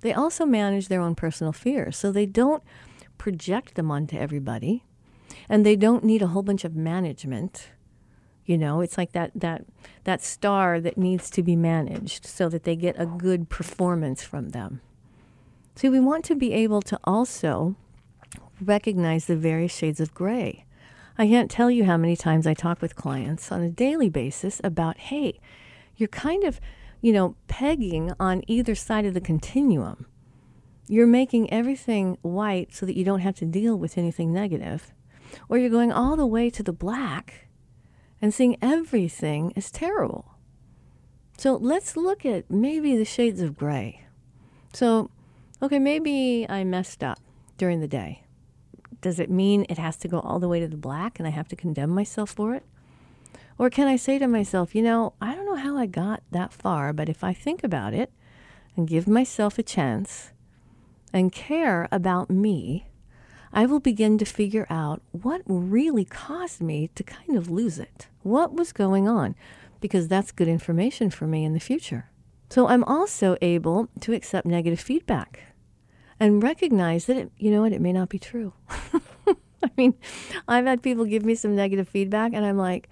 They 0.00 0.12
also 0.12 0.44
manage 0.44 0.88
their 0.88 1.00
own 1.00 1.14
personal 1.14 1.52
fears. 1.52 1.96
So 1.96 2.12
they 2.12 2.26
don't 2.26 2.62
project 3.16 3.74
them 3.74 3.90
onto 3.90 4.16
everybody. 4.16 4.84
And 5.48 5.64
they 5.64 5.76
don't 5.76 6.04
need 6.04 6.22
a 6.22 6.28
whole 6.28 6.42
bunch 6.42 6.64
of 6.64 6.76
management. 6.76 7.70
You 8.44 8.58
know, 8.58 8.80
it's 8.80 8.96
like 8.96 9.12
that, 9.12 9.32
that, 9.34 9.64
that 10.04 10.22
star 10.22 10.80
that 10.80 10.96
needs 10.96 11.30
to 11.30 11.42
be 11.42 11.56
managed 11.56 12.26
so 12.26 12.48
that 12.48 12.64
they 12.64 12.76
get 12.76 12.98
a 12.98 13.06
good 13.06 13.48
performance 13.48 14.22
from 14.22 14.50
them. 14.50 14.80
See, 15.74 15.88
we 15.88 16.00
want 16.00 16.24
to 16.26 16.34
be 16.34 16.52
able 16.52 16.82
to 16.82 16.98
also 17.04 17.76
recognize 18.60 19.26
the 19.26 19.36
various 19.36 19.74
shades 19.74 20.00
of 20.00 20.14
gray. 20.14 20.64
I 21.16 21.26
can't 21.26 21.50
tell 21.50 21.70
you 21.70 21.84
how 21.84 21.96
many 21.96 22.16
times 22.16 22.46
I 22.46 22.54
talk 22.54 22.80
with 22.80 22.96
clients 22.96 23.50
on 23.50 23.60
a 23.60 23.70
daily 23.70 24.08
basis 24.08 24.60
about, 24.62 24.98
hey, 24.98 25.40
you're 25.96 26.08
kind 26.08 26.44
of 26.44 26.60
you 27.00 27.12
know, 27.12 27.36
pegging 27.46 28.12
on 28.18 28.42
either 28.46 28.74
side 28.74 29.06
of 29.06 29.14
the 29.14 29.20
continuum. 29.20 30.06
You're 30.88 31.06
making 31.06 31.52
everything 31.52 32.18
white 32.22 32.74
so 32.74 32.86
that 32.86 32.96
you 32.96 33.04
don't 33.04 33.20
have 33.20 33.36
to 33.36 33.44
deal 33.44 33.76
with 33.76 33.98
anything 33.98 34.32
negative. 34.32 34.92
Or 35.48 35.58
you're 35.58 35.70
going 35.70 35.92
all 35.92 36.16
the 36.16 36.26
way 36.26 36.48
to 36.50 36.62
the 36.62 36.72
black 36.72 37.48
and 38.20 38.32
seeing 38.32 38.56
everything 38.62 39.52
as 39.54 39.70
terrible. 39.70 40.34
So 41.36 41.54
let's 41.54 41.96
look 41.96 42.26
at 42.26 42.50
maybe 42.50 42.96
the 42.96 43.04
shades 43.04 43.40
of 43.40 43.56
gray. 43.56 44.06
So, 44.72 45.10
okay, 45.62 45.78
maybe 45.78 46.46
I 46.48 46.64
messed 46.64 47.04
up 47.04 47.20
during 47.58 47.80
the 47.80 47.88
day. 47.88 48.24
Does 49.00 49.20
it 49.20 49.30
mean 49.30 49.64
it 49.68 49.78
has 49.78 49.96
to 49.98 50.08
go 50.08 50.20
all 50.20 50.38
the 50.38 50.48
way 50.48 50.60
to 50.60 50.68
the 50.68 50.76
black 50.76 51.18
and 51.18 51.26
I 51.26 51.30
have 51.30 51.48
to 51.48 51.56
condemn 51.56 51.90
myself 51.90 52.30
for 52.30 52.54
it? 52.54 52.64
Or 53.58 53.70
can 53.70 53.88
I 53.88 53.96
say 53.96 54.18
to 54.18 54.28
myself, 54.28 54.74
you 54.74 54.82
know, 54.82 55.14
I 55.20 55.34
don't 55.34 55.46
know 55.46 55.56
how 55.56 55.76
I 55.76 55.86
got 55.86 56.22
that 56.30 56.52
far, 56.52 56.92
but 56.92 57.08
if 57.08 57.24
I 57.24 57.32
think 57.32 57.64
about 57.64 57.92
it 57.92 58.12
and 58.76 58.86
give 58.86 59.08
myself 59.08 59.58
a 59.58 59.62
chance 59.64 60.32
and 61.12 61.32
care 61.32 61.88
about 61.90 62.30
me, 62.30 62.86
I 63.52 63.66
will 63.66 63.80
begin 63.80 64.18
to 64.18 64.24
figure 64.24 64.66
out 64.70 65.02
what 65.10 65.42
really 65.46 66.04
caused 66.04 66.60
me 66.60 66.90
to 66.94 67.02
kind 67.02 67.36
of 67.36 67.50
lose 67.50 67.78
it. 67.78 68.06
What 68.22 68.54
was 68.54 68.72
going 68.72 69.08
on? 69.08 69.34
Because 69.80 70.06
that's 70.06 70.32
good 70.32 70.48
information 70.48 71.10
for 71.10 71.26
me 71.26 71.44
in 71.44 71.54
the 71.54 71.60
future. 71.60 72.10
So 72.50 72.68
I'm 72.68 72.84
also 72.84 73.36
able 73.40 73.88
to 74.00 74.12
accept 74.12 74.46
negative 74.46 74.80
feedback 74.80 75.42
and 76.20 76.42
recognize 76.42 77.06
that, 77.06 77.16
it, 77.16 77.32
you 77.38 77.50
know 77.50 77.62
what, 77.62 77.72
it 77.72 77.80
may 77.80 77.92
not 77.92 78.08
be 78.08 78.18
true. 78.18 78.52
I 78.68 79.70
mean, 79.76 79.94
I've 80.46 80.66
had 80.66 80.82
people 80.82 81.04
give 81.04 81.24
me 81.24 81.34
some 81.34 81.54
negative 81.54 81.88
feedback, 81.88 82.32
and 82.32 82.44
I'm 82.44 82.56
like, 82.56 82.88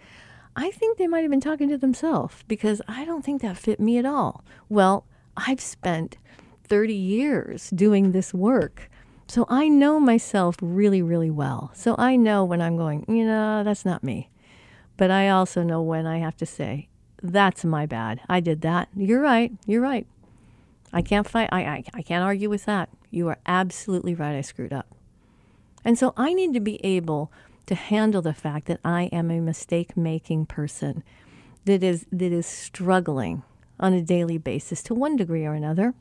I 0.56 0.70
think 0.70 0.96
they 0.96 1.06
might 1.06 1.20
have 1.20 1.30
been 1.30 1.40
talking 1.40 1.68
to 1.68 1.78
themselves 1.78 2.42
because 2.48 2.80
I 2.88 3.04
don't 3.04 3.24
think 3.24 3.42
that 3.42 3.58
fit 3.58 3.78
me 3.78 3.98
at 3.98 4.06
all. 4.06 4.44
Well, 4.68 5.04
I've 5.36 5.60
spent 5.60 6.16
30 6.64 6.94
years 6.94 7.70
doing 7.70 8.12
this 8.12 8.32
work. 8.32 8.90
So 9.28 9.44
I 9.48 9.68
know 9.68 10.00
myself 10.00 10.56
really, 10.62 11.02
really 11.02 11.30
well. 11.30 11.72
So 11.74 11.94
I 11.98 12.16
know 12.16 12.44
when 12.44 12.62
I'm 12.62 12.76
going, 12.76 13.04
you 13.08 13.26
know, 13.26 13.64
that's 13.64 13.84
not 13.84 14.04
me. 14.04 14.30
But 14.96 15.10
I 15.10 15.28
also 15.28 15.62
know 15.62 15.82
when 15.82 16.06
I 16.06 16.18
have 16.18 16.36
to 16.38 16.46
say, 16.46 16.88
that's 17.22 17.64
my 17.64 17.86
bad. 17.86 18.20
I 18.28 18.40
did 18.40 18.62
that. 18.62 18.88
You're 18.96 19.20
right. 19.20 19.52
You're 19.66 19.82
right. 19.82 20.06
I 20.96 21.02
can't 21.02 21.28
fight. 21.28 21.50
I, 21.52 21.60
I, 21.60 21.84
I 21.92 22.00
can't 22.00 22.24
argue 22.24 22.48
with 22.48 22.64
that. 22.64 22.88
You 23.10 23.28
are 23.28 23.36
absolutely 23.44 24.14
right. 24.14 24.34
I 24.34 24.40
screwed 24.40 24.72
up. 24.72 24.94
And 25.84 25.98
so 25.98 26.14
I 26.16 26.32
need 26.32 26.54
to 26.54 26.60
be 26.60 26.82
able 26.82 27.30
to 27.66 27.74
handle 27.74 28.22
the 28.22 28.32
fact 28.32 28.64
that 28.68 28.80
I 28.82 29.10
am 29.12 29.30
a 29.30 29.40
mistake 29.40 29.94
making 29.94 30.46
person 30.46 31.04
that 31.66 31.82
is 31.82 32.06
that 32.10 32.32
is 32.32 32.46
struggling 32.46 33.42
on 33.78 33.92
a 33.92 34.00
daily 34.00 34.38
basis 34.38 34.82
to 34.84 34.94
one 34.94 35.16
degree 35.16 35.44
or 35.44 35.52
another. 35.52 35.92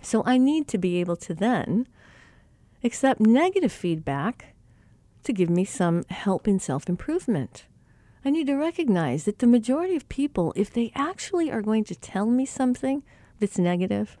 So 0.00 0.22
I 0.24 0.38
need 0.38 0.68
to 0.68 0.78
be 0.78 1.00
able 1.00 1.16
to 1.16 1.34
then 1.34 1.86
accept 2.82 3.20
negative 3.20 3.72
feedback 3.72 4.54
to 5.24 5.34
give 5.34 5.50
me 5.50 5.66
some 5.66 6.02
help 6.08 6.48
in 6.48 6.58
self 6.58 6.88
improvement. 6.88 7.66
I 8.24 8.30
need 8.30 8.46
to 8.46 8.54
recognize 8.54 9.24
that 9.24 9.40
the 9.40 9.46
majority 9.46 9.96
of 9.96 10.08
people, 10.08 10.54
if 10.56 10.72
they 10.72 10.92
actually 10.94 11.52
are 11.52 11.60
going 11.60 11.84
to 11.84 11.94
tell 11.94 12.24
me 12.24 12.46
something 12.46 13.02
that's 13.38 13.58
negative, 13.58 14.18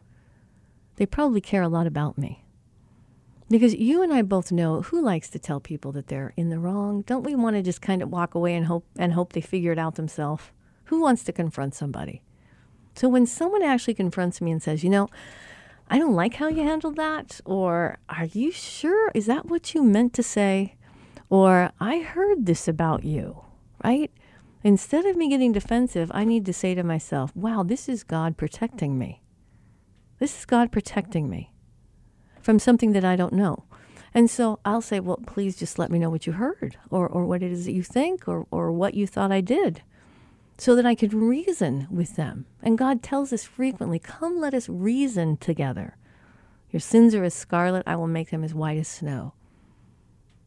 they 0.96 1.06
probably 1.06 1.40
care 1.40 1.62
a 1.62 1.68
lot 1.68 1.86
about 1.86 2.18
me. 2.18 2.44
Because 3.50 3.74
you 3.74 4.02
and 4.02 4.12
I 4.12 4.22
both 4.22 4.50
know 4.50 4.82
who 4.82 5.02
likes 5.02 5.28
to 5.30 5.38
tell 5.38 5.60
people 5.60 5.92
that 5.92 6.06
they're 6.06 6.32
in 6.36 6.48
the 6.48 6.58
wrong. 6.58 7.02
Don't 7.02 7.24
we 7.24 7.34
want 7.34 7.56
to 7.56 7.62
just 7.62 7.82
kind 7.82 8.02
of 8.02 8.10
walk 8.10 8.34
away 8.34 8.54
and 8.54 8.66
hope 8.66 8.86
and 8.98 9.12
hope 9.12 9.32
they 9.32 9.40
figure 9.40 9.72
it 9.72 9.78
out 9.78 9.96
themselves? 9.96 10.44
Who 10.84 11.00
wants 11.00 11.24
to 11.24 11.32
confront 11.32 11.74
somebody? 11.74 12.22
So 12.94 13.08
when 13.08 13.26
someone 13.26 13.62
actually 13.62 13.94
confronts 13.94 14.40
me 14.40 14.50
and 14.50 14.62
says, 14.62 14.82
"You 14.82 14.90
know, 14.90 15.08
I 15.90 15.98
don't 15.98 16.14
like 16.14 16.34
how 16.34 16.48
you 16.48 16.62
handled 16.62 16.96
that," 16.96 17.40
or 17.44 17.98
"Are 18.08 18.26
you 18.26 18.50
sure? 18.50 19.10
Is 19.14 19.26
that 19.26 19.46
what 19.46 19.74
you 19.74 19.82
meant 19.82 20.14
to 20.14 20.22
say?" 20.22 20.76
or 21.28 21.70
"I 21.80 22.00
heard 22.00 22.46
this 22.46 22.66
about 22.66 23.04
you," 23.04 23.42
right? 23.84 24.10
Instead 24.64 25.06
of 25.06 25.16
me 25.16 25.28
getting 25.28 25.52
defensive, 25.52 26.10
I 26.12 26.24
need 26.24 26.44
to 26.46 26.52
say 26.52 26.74
to 26.74 26.82
myself, 26.82 27.36
"Wow, 27.36 27.62
this 27.62 27.88
is 27.88 28.02
God 28.02 28.36
protecting 28.36 28.98
me. 28.98 29.22
This 30.18 30.38
is 30.38 30.44
God 30.44 30.72
protecting 30.72 31.30
me." 31.30 31.54
from 32.44 32.58
something 32.58 32.92
that 32.92 33.04
I 33.04 33.16
don't 33.16 33.32
know. 33.32 33.64
And 34.12 34.30
so 34.30 34.60
I'll 34.64 34.82
say, 34.82 35.00
well, 35.00 35.18
please 35.26 35.56
just 35.56 35.78
let 35.78 35.90
me 35.90 35.98
know 35.98 36.10
what 36.10 36.26
you 36.26 36.34
heard 36.34 36.76
or, 36.90 37.08
or 37.08 37.24
what 37.24 37.42
it 37.42 37.50
is 37.50 37.64
that 37.64 37.72
you 37.72 37.82
think 37.82 38.28
or, 38.28 38.46
or 38.50 38.70
what 38.70 38.94
you 38.94 39.06
thought 39.06 39.32
I 39.32 39.40
did 39.40 39.82
so 40.58 40.76
that 40.76 40.86
I 40.86 40.94
could 40.94 41.14
reason 41.14 41.88
with 41.90 42.14
them. 42.14 42.46
And 42.62 42.78
God 42.78 43.02
tells 43.02 43.32
us 43.32 43.44
frequently, 43.44 43.98
come 43.98 44.38
let 44.38 44.54
us 44.54 44.68
reason 44.68 45.38
together. 45.38 45.96
Your 46.70 46.80
sins 46.80 47.14
are 47.14 47.24
as 47.24 47.34
scarlet, 47.34 47.82
I 47.86 47.96
will 47.96 48.06
make 48.06 48.30
them 48.30 48.44
as 48.44 48.54
white 48.54 48.78
as 48.78 48.88
snow. 48.88 49.32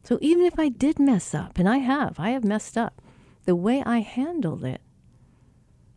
So 0.04 0.18
even 0.22 0.46
if 0.46 0.58
I 0.58 0.68
did 0.68 0.98
mess 0.98 1.34
up, 1.34 1.58
and 1.58 1.68
I 1.68 1.78
have, 1.78 2.18
I 2.18 2.30
have 2.30 2.44
messed 2.44 2.78
up, 2.78 3.02
the 3.48 3.56
way 3.56 3.82
I 3.86 4.00
handled 4.00 4.62
it 4.62 4.82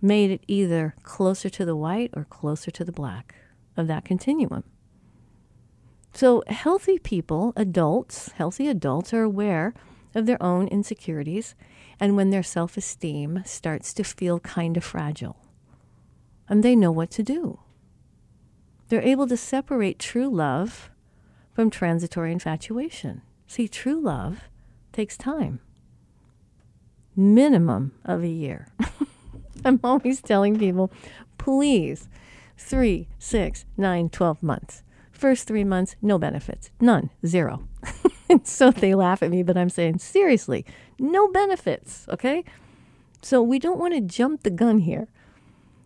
made 0.01 0.31
it 0.31 0.41
either 0.47 0.95
closer 1.03 1.49
to 1.49 1.65
the 1.65 1.75
white 1.75 2.09
or 2.13 2.23
closer 2.23 2.71
to 2.71 2.85
the 2.85 2.93
black 2.93 3.35
of 3.75 3.87
that 3.87 4.05
continuum. 4.05 4.63
So, 6.13 6.43
healthy 6.47 6.97
people, 6.97 7.51
adults, 7.57 8.31
healthy 8.37 8.69
adults, 8.69 9.13
are 9.13 9.23
aware 9.23 9.73
of 10.15 10.27
their 10.27 10.41
own 10.41 10.69
insecurities 10.69 11.53
and 11.99 12.15
when 12.15 12.29
their 12.29 12.41
self 12.41 12.77
esteem 12.77 13.43
starts 13.45 13.93
to 13.95 14.05
feel 14.05 14.39
kind 14.39 14.77
of 14.77 14.85
fragile. 14.85 15.35
And 16.47 16.63
they 16.63 16.73
know 16.73 16.93
what 16.93 17.11
to 17.11 17.21
do. 17.21 17.59
They're 18.87 19.01
able 19.01 19.27
to 19.27 19.35
separate 19.35 19.99
true 19.99 20.29
love 20.29 20.89
from 21.51 21.69
transitory 21.69 22.31
infatuation. 22.31 23.23
See, 23.45 23.67
true 23.67 23.99
love 23.99 24.45
takes 24.93 25.17
time 25.17 25.59
minimum 27.15 27.93
of 28.05 28.23
a 28.23 28.27
year. 28.27 28.67
I'm 29.65 29.79
always 29.83 30.21
telling 30.21 30.57
people, 30.57 30.91
please, 31.37 32.07
three, 32.57 33.07
six, 33.19 33.65
nine, 33.77 34.09
twelve 34.09 34.41
months. 34.41 34.83
First 35.11 35.47
three 35.47 35.63
months, 35.63 35.95
no 36.01 36.17
benefits, 36.17 36.71
none, 36.79 37.11
zero. 37.25 37.67
so 38.43 38.71
they 38.71 38.95
laugh 38.95 39.21
at 39.21 39.29
me, 39.29 39.43
but 39.43 39.57
I'm 39.57 39.69
saying, 39.69 39.99
seriously, 39.99 40.65
no 40.97 41.27
benefits, 41.27 42.07
okay? 42.09 42.43
So 43.21 43.41
we 43.41 43.59
don't 43.59 43.79
want 43.79 43.93
to 43.93 44.01
jump 44.01 44.43
the 44.43 44.49
gun 44.49 44.79
here. 44.79 45.07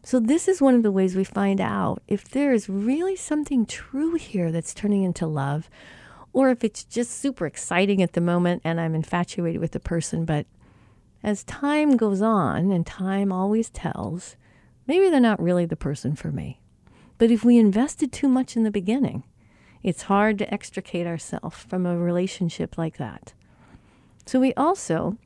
So, 0.04 0.20
this 0.20 0.48
is 0.48 0.62
one 0.62 0.76
of 0.76 0.84
the 0.84 0.92
ways 0.92 1.16
we 1.16 1.24
find 1.24 1.60
out 1.60 2.04
if 2.08 2.30
there 2.30 2.54
is 2.54 2.70
really 2.70 3.16
something 3.16 3.66
true 3.66 4.14
here 4.14 4.52
that's 4.52 4.72
turning 4.72 5.02
into 5.02 5.26
love, 5.26 5.68
or 6.32 6.52
if 6.52 6.64
it's 6.64 6.84
just 6.84 7.10
super 7.20 7.48
exciting 7.48 8.04
at 8.04 8.14
the 8.14 8.22
moment 8.22 8.62
and 8.64 8.80
I'm 8.80 8.94
infatuated 8.94 9.60
with 9.60 9.72
the 9.72 9.80
person. 9.80 10.24
But 10.24 10.46
as 11.26 11.44
time 11.44 11.98
goes 11.98 12.22
on, 12.22 12.72
and 12.72 12.86
time 12.86 13.32
always 13.32 13.72
tells, 13.72 14.36
maybe 14.86 15.10
they're 15.10 15.20
not 15.20 15.42
really 15.42 15.66
the 15.66 15.76
person 15.76 16.16
for 16.16 16.32
me. 16.32 16.62
But 17.18 17.32
if 17.32 17.44
we 17.44 17.58
invested 17.58 18.12
too 18.12 18.28
much 18.28 18.56
in 18.56 18.62
the 18.62 18.70
beginning, 18.70 19.24
it's 19.82 20.04
hard 20.04 20.38
to 20.38 20.54
extricate 20.54 21.08
ourselves 21.08 21.58
from 21.58 21.88
a 21.88 21.98
relationship 21.98 22.78
like 22.78 22.98
that. 22.98 23.34
So 24.28 24.40
we 24.40 24.54
also 24.54 25.18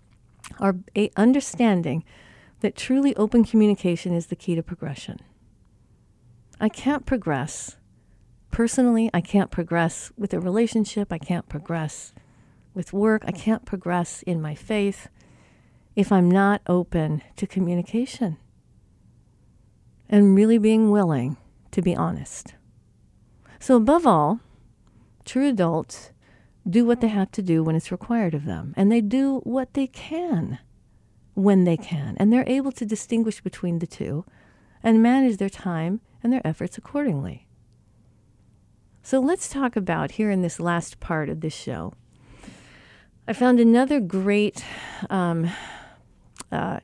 are 0.58 0.78
eh, 0.96 1.10
understanding 1.18 2.06
that 2.62 2.78
truly 2.78 3.14
open 3.18 3.44
communication 3.44 4.14
is 4.14 4.28
the 4.28 4.38
key 4.38 4.56
to 4.56 4.64
progression. 4.64 5.20
I 6.62 6.70
can't 6.70 7.06
progress 7.06 7.76
personally, 8.52 9.10
I 9.14 9.20
can't 9.20 9.52
progress 9.52 10.14
with 10.18 10.34
a 10.34 10.40
relationship, 10.40 11.12
I 11.12 11.18
can't 11.18 11.50
progress 11.50 12.14
with 12.74 12.94
work, 12.94 13.24
I 13.26 13.32
can't 13.34 13.66
progress 13.66 14.24
in 14.24 14.42
my 14.42 14.56
faith 14.56 15.10
if 16.00 16.14
I'm 16.14 16.32
not 16.32 16.62
open 16.66 17.22
to 17.36 17.46
communication 17.46 18.38
and 20.10 20.34
really 20.34 20.58
being 20.58 20.90
willing 20.92 21.36
to 21.72 21.82
be 21.82 21.94
honest. 21.94 22.54
So, 23.60 23.76
above 23.76 24.08
all, 24.08 24.40
true 25.26 25.50
adults 25.50 26.12
do 26.68 26.86
what 26.86 27.02
they 27.02 27.10
have 27.10 27.32
to 27.32 27.42
do 27.42 27.66
when 27.66 27.76
it's 27.76 27.92
required 27.92 28.34
of 28.34 28.46
them, 28.46 28.74
and 28.78 28.90
they 28.90 29.02
do 29.02 29.40
what 29.44 29.74
they 29.74 29.88
can 29.88 30.60
when 31.34 31.66
they 31.66 31.76
can, 31.76 32.16
and 32.18 32.32
they're 32.32 32.48
able 32.48 32.72
to 32.72 32.86
distinguish 32.86 33.42
between 33.42 33.80
the 33.80 33.88
two 33.88 34.24
and 34.82 35.04
manage 35.04 35.36
their 35.36 35.50
time 35.50 36.00
and 36.24 36.32
their 36.32 36.46
efforts 36.48 36.78
accordingly. 36.78 37.46
So, 39.04 39.20
let's 39.20 39.50
talk 39.50 39.76
about 39.76 40.12
here 40.12 40.32
in 40.32 40.44
this 40.44 40.62
last 40.62 41.02
part 41.02 41.28
of 41.28 41.42
this 41.42 41.54
show. 41.54 41.92
I 43.28 43.34
found 43.34 43.60
another 43.60 44.00
great 44.00 44.64
um, 45.10 45.50
uh, 46.52 46.80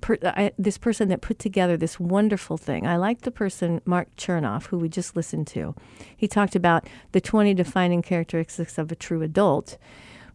per, 0.00 0.18
I, 0.22 0.52
this 0.58 0.78
person 0.78 1.08
that 1.08 1.20
put 1.20 1.38
together 1.38 1.76
this 1.76 1.98
wonderful 1.98 2.56
thing. 2.56 2.86
I 2.86 2.96
like 2.96 3.22
the 3.22 3.30
person, 3.30 3.80
Marc 3.84 4.14
Chernoff, 4.16 4.66
who 4.66 4.78
we 4.78 4.88
just 4.88 5.16
listened 5.16 5.46
to. 5.48 5.74
He 6.16 6.28
talked 6.28 6.54
about 6.54 6.86
the 7.12 7.20
20 7.20 7.54
defining 7.54 8.02
characteristics 8.02 8.78
of 8.78 8.92
a 8.92 8.96
true 8.96 9.22
adult. 9.22 9.78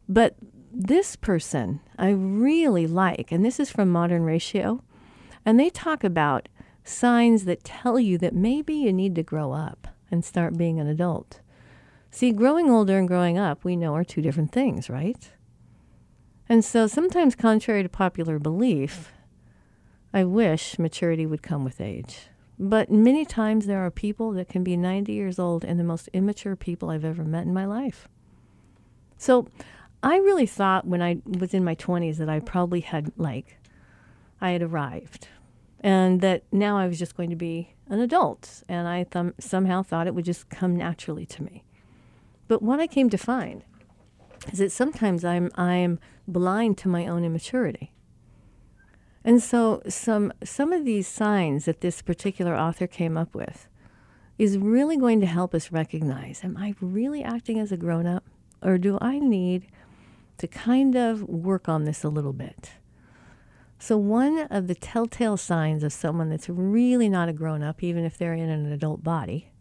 But 0.08 0.36
this 0.72 1.16
person 1.16 1.80
I 1.98 2.10
really 2.10 2.88
like, 2.88 3.32
and 3.32 3.44
this 3.44 3.60
is 3.60 3.72
from 3.72 3.90
Modern 3.90 4.24
Ratio, 4.24 4.84
and 5.46 5.60
they 5.60 5.70
talk 5.70 6.04
about 6.04 6.50
signs 6.84 7.46
that 7.46 7.64
tell 7.64 8.00
you 8.00 8.18
that 8.18 8.34
maybe 8.34 8.74
you 8.74 8.94
need 8.94 9.16
to 9.16 9.24
grow 9.24 9.52
up 9.52 9.88
and 10.10 10.24
start 10.24 10.58
being 10.58 10.80
an 10.80 10.88
adult. 10.88 11.42
See, 12.12 12.32
growing 12.32 12.70
older 12.70 12.98
and 12.98 13.08
growing 13.08 13.38
up, 13.38 13.64
we 13.64 13.76
know 13.76 13.94
are 13.96 14.04
two 14.04 14.22
different 14.22 14.52
things, 14.52 14.90
right? 14.90 15.30
And 16.50 16.64
so 16.64 16.88
sometimes, 16.88 17.36
contrary 17.36 17.84
to 17.84 17.90
popular 17.90 18.40
belief, 18.40 19.12
I 20.14 20.24
wish 20.24 20.80
maturity 20.80 21.26
would 21.26 21.44
come 21.44 21.64
with 21.64 21.82
age. 21.82 22.30
But 22.60 22.90
many 22.90 23.26
times 23.26 23.66
there 23.66 23.86
are 23.86 23.92
people 23.92 24.32
that 24.32 24.50
can 24.50 24.64
be 24.64 24.78
90 24.78 25.12
years 25.12 25.38
old 25.38 25.64
and 25.64 25.80
the 25.80 25.84
most 25.84 26.10
immature 26.14 26.56
people 26.56 26.90
I've 26.90 27.06
ever 27.06 27.24
met 27.24 27.46
in 27.46 27.54
my 27.54 27.66
life. 27.66 28.08
So 29.18 29.48
I 30.02 30.18
really 30.18 30.46
thought 30.46 30.88
when 30.88 31.02
I 31.02 31.18
was 31.26 31.54
in 31.54 31.64
my 31.64 31.76
20s 31.76 32.18
that 32.18 32.30
I 32.30 32.40
probably 32.40 32.80
had, 32.80 33.12
like, 33.18 33.58
I 34.40 34.52
had 34.52 34.62
arrived 34.62 35.28
and 35.82 36.22
that 36.22 36.44
now 36.52 36.78
I 36.78 36.88
was 36.88 36.98
just 36.98 37.16
going 37.16 37.30
to 37.30 37.36
be 37.36 37.76
an 37.88 38.00
adult. 38.00 38.64
And 38.68 38.88
I 38.88 39.04
th- 39.04 39.34
somehow 39.40 39.84
thought 39.84 40.08
it 40.08 40.16
would 40.16 40.26
just 40.26 40.50
come 40.50 40.76
naturally 40.76 41.26
to 41.28 41.44
me. 41.44 41.64
But 42.48 42.62
what 42.62 42.80
I 42.80 42.88
came 42.88 43.10
to 43.10 43.18
find 43.18 43.64
is 44.52 44.60
that 44.60 44.72
sometimes 44.72 45.24
I'm, 45.24 45.52
I'm 45.56 46.00
blind 46.28 46.78
to 46.80 46.88
my 46.88 47.08
own 47.08 47.24
immaturity. 47.24 47.92
And 49.24 49.44
so 49.44 49.82
some 49.90 50.32
some 50.44 50.72
of 50.72 50.86
these 50.86 51.08
signs 51.08 51.66
that 51.66 51.82
this 51.82 52.02
particular 52.02 52.56
author 52.56 52.88
came 52.88 53.18
up 53.18 53.36
with 53.36 53.68
is 54.38 54.58
really 54.58 54.98
going 54.98 55.20
to 55.20 55.26
help 55.26 55.54
us 55.54 55.72
recognize 55.72 56.44
am 56.44 56.56
I 56.58 56.76
really 56.80 57.24
acting 57.24 57.60
as 57.60 57.72
a 57.72 57.78
grown 57.78 58.08
up 58.08 58.24
or 58.62 58.78
do 58.78 58.98
I 59.02 59.20
need 59.20 59.68
to 60.38 60.48
kind 60.48 60.96
of 60.96 61.24
work 61.24 61.68
on 61.68 61.84
this 61.84 62.04
a 62.04 62.10
little 62.10 62.34
bit? 62.34 62.72
So 63.80 63.98
one 63.98 64.48
of 64.50 64.68
the 64.68 64.76
telltale 64.76 65.38
signs 65.38 65.84
of 65.84 65.92
someone 65.92 66.30
that's 66.30 66.50
really 66.50 67.10
not 67.10 67.30
a 67.30 67.34
grown 67.34 67.62
up 67.62 67.84
even 67.84 68.06
if 68.06 68.18
they're 68.18 68.34
in 68.34 68.50
an 68.50 68.72
adult 68.72 69.04
body 69.04 69.52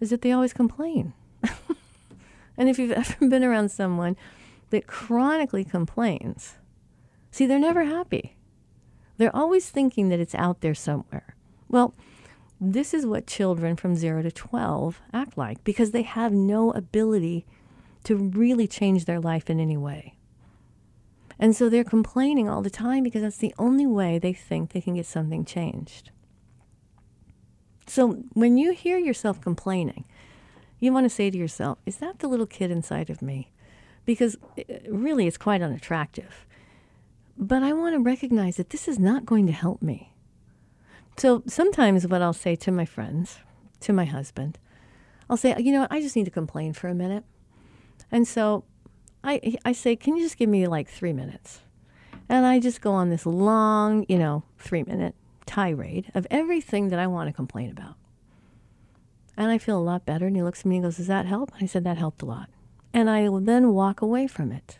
is 0.00 0.10
that 0.10 0.22
they 0.22 0.32
always 0.32 0.52
complain. 0.52 1.14
and 2.56 2.68
if 2.68 2.78
you've 2.78 2.92
ever 3.20 3.28
been 3.28 3.42
around 3.42 3.70
someone 3.70 4.16
that 4.74 4.86
chronically 4.86 5.64
complains, 5.64 6.54
see 7.30 7.46
they're 7.46 7.58
never 7.58 7.84
happy 7.84 8.36
they're 9.16 9.34
always 9.34 9.70
thinking 9.70 10.08
that 10.08 10.20
it's 10.20 10.34
out 10.34 10.60
there 10.60 10.74
somewhere. 10.74 11.36
Well, 11.68 11.94
this 12.60 12.94
is 12.94 13.06
what 13.06 13.26
children 13.26 13.76
from 13.76 13.96
0 13.96 14.22
to 14.22 14.32
12 14.32 15.00
act 15.12 15.36
like 15.36 15.62
because 15.64 15.90
they 15.90 16.02
have 16.02 16.32
no 16.32 16.72
ability 16.72 17.46
to 18.04 18.16
really 18.16 18.66
change 18.66 19.04
their 19.04 19.20
life 19.20 19.48
in 19.48 19.60
any 19.60 19.76
way. 19.76 20.16
And 21.38 21.54
so 21.54 21.68
they're 21.68 21.84
complaining 21.84 22.48
all 22.48 22.62
the 22.62 22.70
time 22.70 23.02
because 23.02 23.22
that's 23.22 23.38
the 23.38 23.54
only 23.58 23.86
way 23.86 24.18
they 24.18 24.32
think 24.32 24.72
they 24.72 24.80
can 24.80 24.94
get 24.94 25.06
something 25.06 25.44
changed. 25.44 26.10
So 27.86 28.24
when 28.32 28.56
you 28.56 28.72
hear 28.72 28.98
yourself 28.98 29.40
complaining, 29.40 30.04
you 30.78 30.92
want 30.92 31.04
to 31.04 31.10
say 31.10 31.30
to 31.30 31.38
yourself, 31.38 31.78
is 31.86 31.96
that 31.96 32.20
the 32.20 32.28
little 32.28 32.46
kid 32.46 32.70
inside 32.70 33.10
of 33.10 33.20
me? 33.20 33.52
Because 34.04 34.36
uh, 34.58 34.62
really, 34.88 35.26
it's 35.26 35.38
quite 35.38 35.62
unattractive. 35.62 36.46
But 37.36 37.62
I 37.62 37.72
want 37.72 37.94
to 37.94 38.00
recognize 38.00 38.56
that 38.56 38.70
this 38.70 38.86
is 38.86 38.98
not 38.98 39.26
going 39.26 39.46
to 39.46 39.52
help 39.52 39.82
me. 39.82 40.12
So 41.16 41.42
sometimes 41.46 42.06
what 42.06 42.22
I'll 42.22 42.32
say 42.32 42.56
to 42.56 42.72
my 42.72 42.84
friends, 42.84 43.38
to 43.80 43.92
my 43.92 44.04
husband, 44.04 44.58
I'll 45.28 45.36
say, 45.36 45.54
you 45.58 45.72
know, 45.72 45.86
I 45.90 46.00
just 46.00 46.16
need 46.16 46.24
to 46.24 46.30
complain 46.30 46.72
for 46.72 46.88
a 46.88 46.94
minute. 46.94 47.24
And 48.10 48.26
so 48.28 48.64
I, 49.22 49.56
I 49.64 49.72
say, 49.72 49.96
can 49.96 50.16
you 50.16 50.22
just 50.22 50.36
give 50.36 50.48
me 50.48 50.66
like 50.66 50.88
three 50.88 51.12
minutes? 51.12 51.60
And 52.28 52.46
I 52.46 52.58
just 52.58 52.80
go 52.80 52.92
on 52.92 53.10
this 53.10 53.26
long, 53.26 54.06
you 54.08 54.18
know, 54.18 54.44
three 54.58 54.82
minute 54.82 55.14
tirade 55.46 56.10
of 56.14 56.26
everything 56.30 56.88
that 56.88 56.98
I 56.98 57.06
want 57.06 57.28
to 57.28 57.32
complain 57.32 57.70
about. 57.70 57.94
And 59.36 59.50
I 59.50 59.58
feel 59.58 59.78
a 59.78 59.82
lot 59.82 60.06
better. 60.06 60.26
And 60.26 60.36
he 60.36 60.42
looks 60.42 60.60
at 60.60 60.66
me 60.66 60.76
and 60.76 60.84
goes, 60.84 60.96
Does 60.96 61.06
that 61.08 61.26
help? 61.26 61.52
And 61.54 61.62
I 61.62 61.66
said, 61.66 61.84
That 61.84 61.98
helped 61.98 62.22
a 62.22 62.26
lot. 62.26 62.48
And 62.94 63.10
I 63.10 63.28
will 63.28 63.40
then 63.40 63.74
walk 63.74 64.00
away 64.00 64.26
from 64.26 64.52
it. 64.52 64.78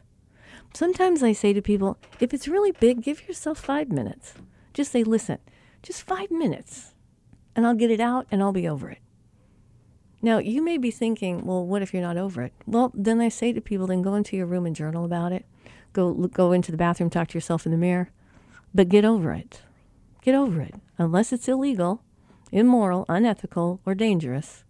Sometimes 0.72 1.22
I 1.22 1.32
say 1.32 1.52
to 1.52 1.60
people, 1.60 1.98
if 2.20 2.32
it's 2.32 2.48
really 2.48 2.72
big, 2.72 3.02
give 3.02 3.28
yourself 3.28 3.58
five 3.58 3.90
minutes. 3.90 4.34
Just 4.72 4.92
say, 4.92 5.04
listen, 5.04 5.38
just 5.82 6.02
five 6.02 6.30
minutes, 6.30 6.94
and 7.54 7.66
I'll 7.66 7.74
get 7.74 7.90
it 7.90 8.00
out 8.00 8.26
and 8.30 8.42
I'll 8.42 8.52
be 8.52 8.68
over 8.68 8.88
it. 8.88 8.98
Now, 10.22 10.38
you 10.38 10.62
may 10.62 10.78
be 10.78 10.90
thinking, 10.90 11.44
well, 11.44 11.66
what 11.66 11.82
if 11.82 11.92
you're 11.92 12.02
not 12.02 12.16
over 12.16 12.42
it? 12.42 12.54
Well, 12.66 12.90
then 12.94 13.20
I 13.20 13.28
say 13.28 13.52
to 13.52 13.60
people, 13.60 13.86
then 13.86 14.00
go 14.00 14.14
into 14.14 14.36
your 14.36 14.46
room 14.46 14.64
and 14.64 14.74
journal 14.74 15.04
about 15.04 15.32
it. 15.32 15.44
Go, 15.92 16.14
go 16.28 16.52
into 16.52 16.70
the 16.72 16.78
bathroom, 16.78 17.10
talk 17.10 17.28
to 17.28 17.34
yourself 17.34 17.66
in 17.66 17.72
the 17.72 17.78
mirror, 17.78 18.10
but 18.74 18.88
get 18.88 19.04
over 19.04 19.32
it. 19.32 19.62
Get 20.22 20.34
over 20.34 20.60
it. 20.62 20.74
Unless 20.98 21.32
it's 21.32 21.46
illegal, 21.46 22.02
immoral, 22.50 23.04
unethical, 23.08 23.80
or 23.84 23.94
dangerous, 23.94 24.64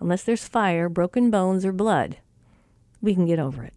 unless 0.00 0.22
there's 0.22 0.46
fire, 0.46 0.88
broken 0.88 1.30
bones, 1.30 1.64
or 1.64 1.72
blood, 1.72 2.18
we 3.00 3.14
can 3.14 3.26
get 3.26 3.38
over 3.38 3.62
it. 3.64 3.74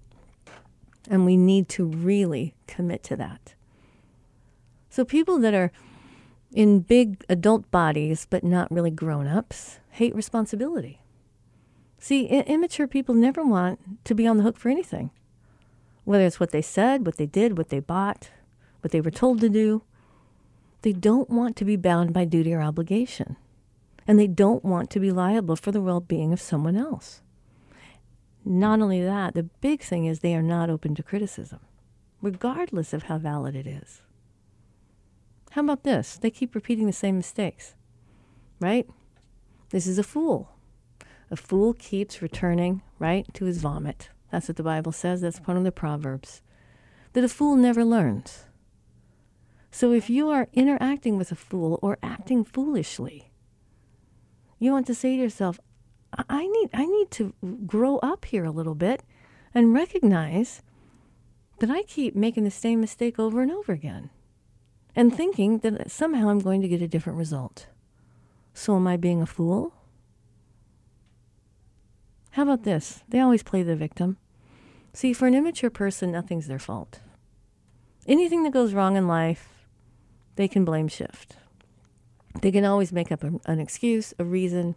And 1.10 1.26
we 1.26 1.38
need 1.38 1.70
to 1.70 1.86
really 1.86 2.54
commit 2.68 3.04
to 3.04 3.16
that. 3.16 3.56
So, 4.90 5.06
people 5.06 5.40
that 5.40 5.54
are 5.54 5.72
in 6.52 6.80
big 6.80 7.24
adult 7.30 7.70
bodies 7.72 8.26
but 8.30 8.44
not 8.44 8.72
really 8.72 8.92
grown 8.92 9.28
ups 9.28 9.80
hate 9.92 10.16
responsibility. 10.16 11.02
See, 12.00 12.30
I- 12.30 12.42
immature 12.42 12.88
people 12.88 13.14
never 13.14 13.44
want 13.44 14.06
to 14.06 14.16
be 14.16 14.26
on 14.26 14.38
the 14.38 14.44
hook 14.44 14.58
for 14.58 14.70
anything, 14.70 15.12
whether 16.06 16.26
it's 16.26 16.40
what 16.40 16.52
they 16.52 16.62
said, 16.62 17.06
what 17.06 17.18
they 17.18 17.26
did, 17.26 17.58
what 17.58 17.70
they 17.70 17.80
bought, 17.80 18.32
what 18.82 18.92
they 18.92 19.02
were 19.02 19.12
told 19.12 19.42
to 19.42 19.50
do. 19.50 19.84
They 20.82 20.94
don't 20.94 21.30
want 21.30 21.58
to 21.58 21.66
be 21.66 21.76
bound 21.76 22.14
by 22.14 22.24
duty 22.24 22.54
or 22.54 22.62
obligation. 22.62 23.36
And 24.08 24.18
they 24.18 24.28
don't 24.28 24.64
want 24.64 24.90
to 24.92 25.00
be 25.00 25.12
liable 25.12 25.56
for 25.56 25.72
the 25.72 25.82
well 25.82 26.00
being 26.00 26.34
of 26.34 26.42
someone 26.42 26.78
else. 26.78 27.22
Not 28.52 28.82
only 28.82 29.04
that, 29.04 29.36
the 29.36 29.44
big 29.44 29.84
thing 29.84 30.06
is 30.06 30.20
they 30.20 30.34
are 30.34 30.42
not 30.42 30.72
open 30.72 30.96
to 30.96 31.04
criticism, 31.04 31.60
regardless 32.20 32.94
of 32.94 33.04
how 33.04 33.20
valid 33.20 33.56
it 33.56 33.68
is. 33.68 34.02
How 35.52 35.62
about 35.62 35.84
this? 35.84 36.18
They 36.18 36.32
keep 36.32 36.56
repeating 36.56 36.88
the 36.88 36.92
same 36.92 37.18
mistakes, 37.18 37.76
right? 38.60 38.90
This 39.70 39.86
is 39.86 40.00
a 40.00 40.04
fool. 40.04 40.50
A 41.30 41.36
fool 41.36 41.76
keeps 41.76 42.24
returning, 42.24 42.82
right, 42.98 43.32
to 43.36 43.46
his 43.46 43.60
vomit. 43.60 44.10
That's 44.32 44.48
what 44.48 44.58
the 44.58 44.64
Bible 44.64 44.94
says. 44.94 45.22
That's 45.22 45.38
one 45.46 45.56
of 45.56 45.64
the 45.64 45.72
Proverbs. 45.72 46.42
That 47.14 47.24
a 47.24 47.30
fool 47.30 47.56
never 47.56 47.86
learns. 47.86 48.46
So 49.70 49.92
if 49.92 50.10
you 50.10 50.30
are 50.30 50.48
interacting 50.54 51.20
with 51.20 51.32
a 51.32 51.36
fool 51.36 51.78
or 51.84 52.00
acting 52.02 52.44
foolishly, 52.44 53.30
you 54.58 54.72
want 54.72 54.88
to 54.88 54.96
say 54.96 55.18
to 55.18 55.22
yourself, 55.22 55.60
I 56.14 56.48
need 56.48 56.70
I 56.74 56.86
need 56.86 57.12
to 57.12 57.34
grow 57.66 57.98
up 57.98 58.26
here 58.26 58.46
a 58.46 58.52
little 58.52 58.76
bit 58.76 59.04
and 59.54 59.74
recognize 59.74 60.62
that 61.60 61.70
I 61.70 61.84
keep 61.84 62.16
making 62.16 62.44
the 62.44 62.52
same 62.52 62.82
mistake 62.82 63.20
over 63.20 63.42
and 63.42 63.52
over 63.52 63.74
again 63.74 64.10
and 64.96 65.16
thinking 65.16 65.60
that 65.60 65.92
somehow 65.92 66.30
I'm 66.30 66.40
going 66.40 66.62
to 66.62 66.68
get 66.68 66.82
a 66.82 66.88
different 66.88 67.20
result. 67.20 67.68
So 68.54 68.76
am 68.76 68.88
I 68.88 68.98
being 68.98 69.22
a 69.22 69.26
fool? 69.26 69.74
How 72.32 72.44
about 72.44 72.64
this? 72.64 73.04
They 73.10 73.20
always 73.20 73.44
play 73.44 73.64
the 73.64 73.76
victim. 73.76 74.18
See, 74.94 75.14
for 75.14 75.28
an 75.28 75.36
immature 75.36 75.70
person, 75.70 76.12
nothing's 76.12 76.48
their 76.48 76.60
fault. 76.60 77.00
Anything 78.08 78.44
that 78.44 78.54
goes 78.54 78.74
wrong 78.74 78.96
in 78.96 79.08
life, 79.08 79.68
they 80.36 80.48
can 80.48 80.66
blame 80.66 80.88
shift. 80.88 81.38
They 82.42 82.52
can 82.52 82.66
always 82.66 82.92
make 82.92 83.12
up 83.12 83.24
an 83.24 83.60
excuse, 83.60 84.14
a 84.18 84.24
reason, 84.24 84.76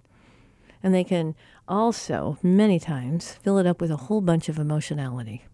and 0.83 0.95
they 0.95 1.05
can 1.05 1.35
also, 1.69 2.39
many 2.43 2.79
times, 2.79 3.33
fill 3.43 3.59
it 3.59 3.67
up 3.67 3.81
with 3.81 3.91
a 3.91 3.97
whole 3.97 4.21
bunch 4.21 4.49
of 4.49 4.59
emotionality. 4.59 5.45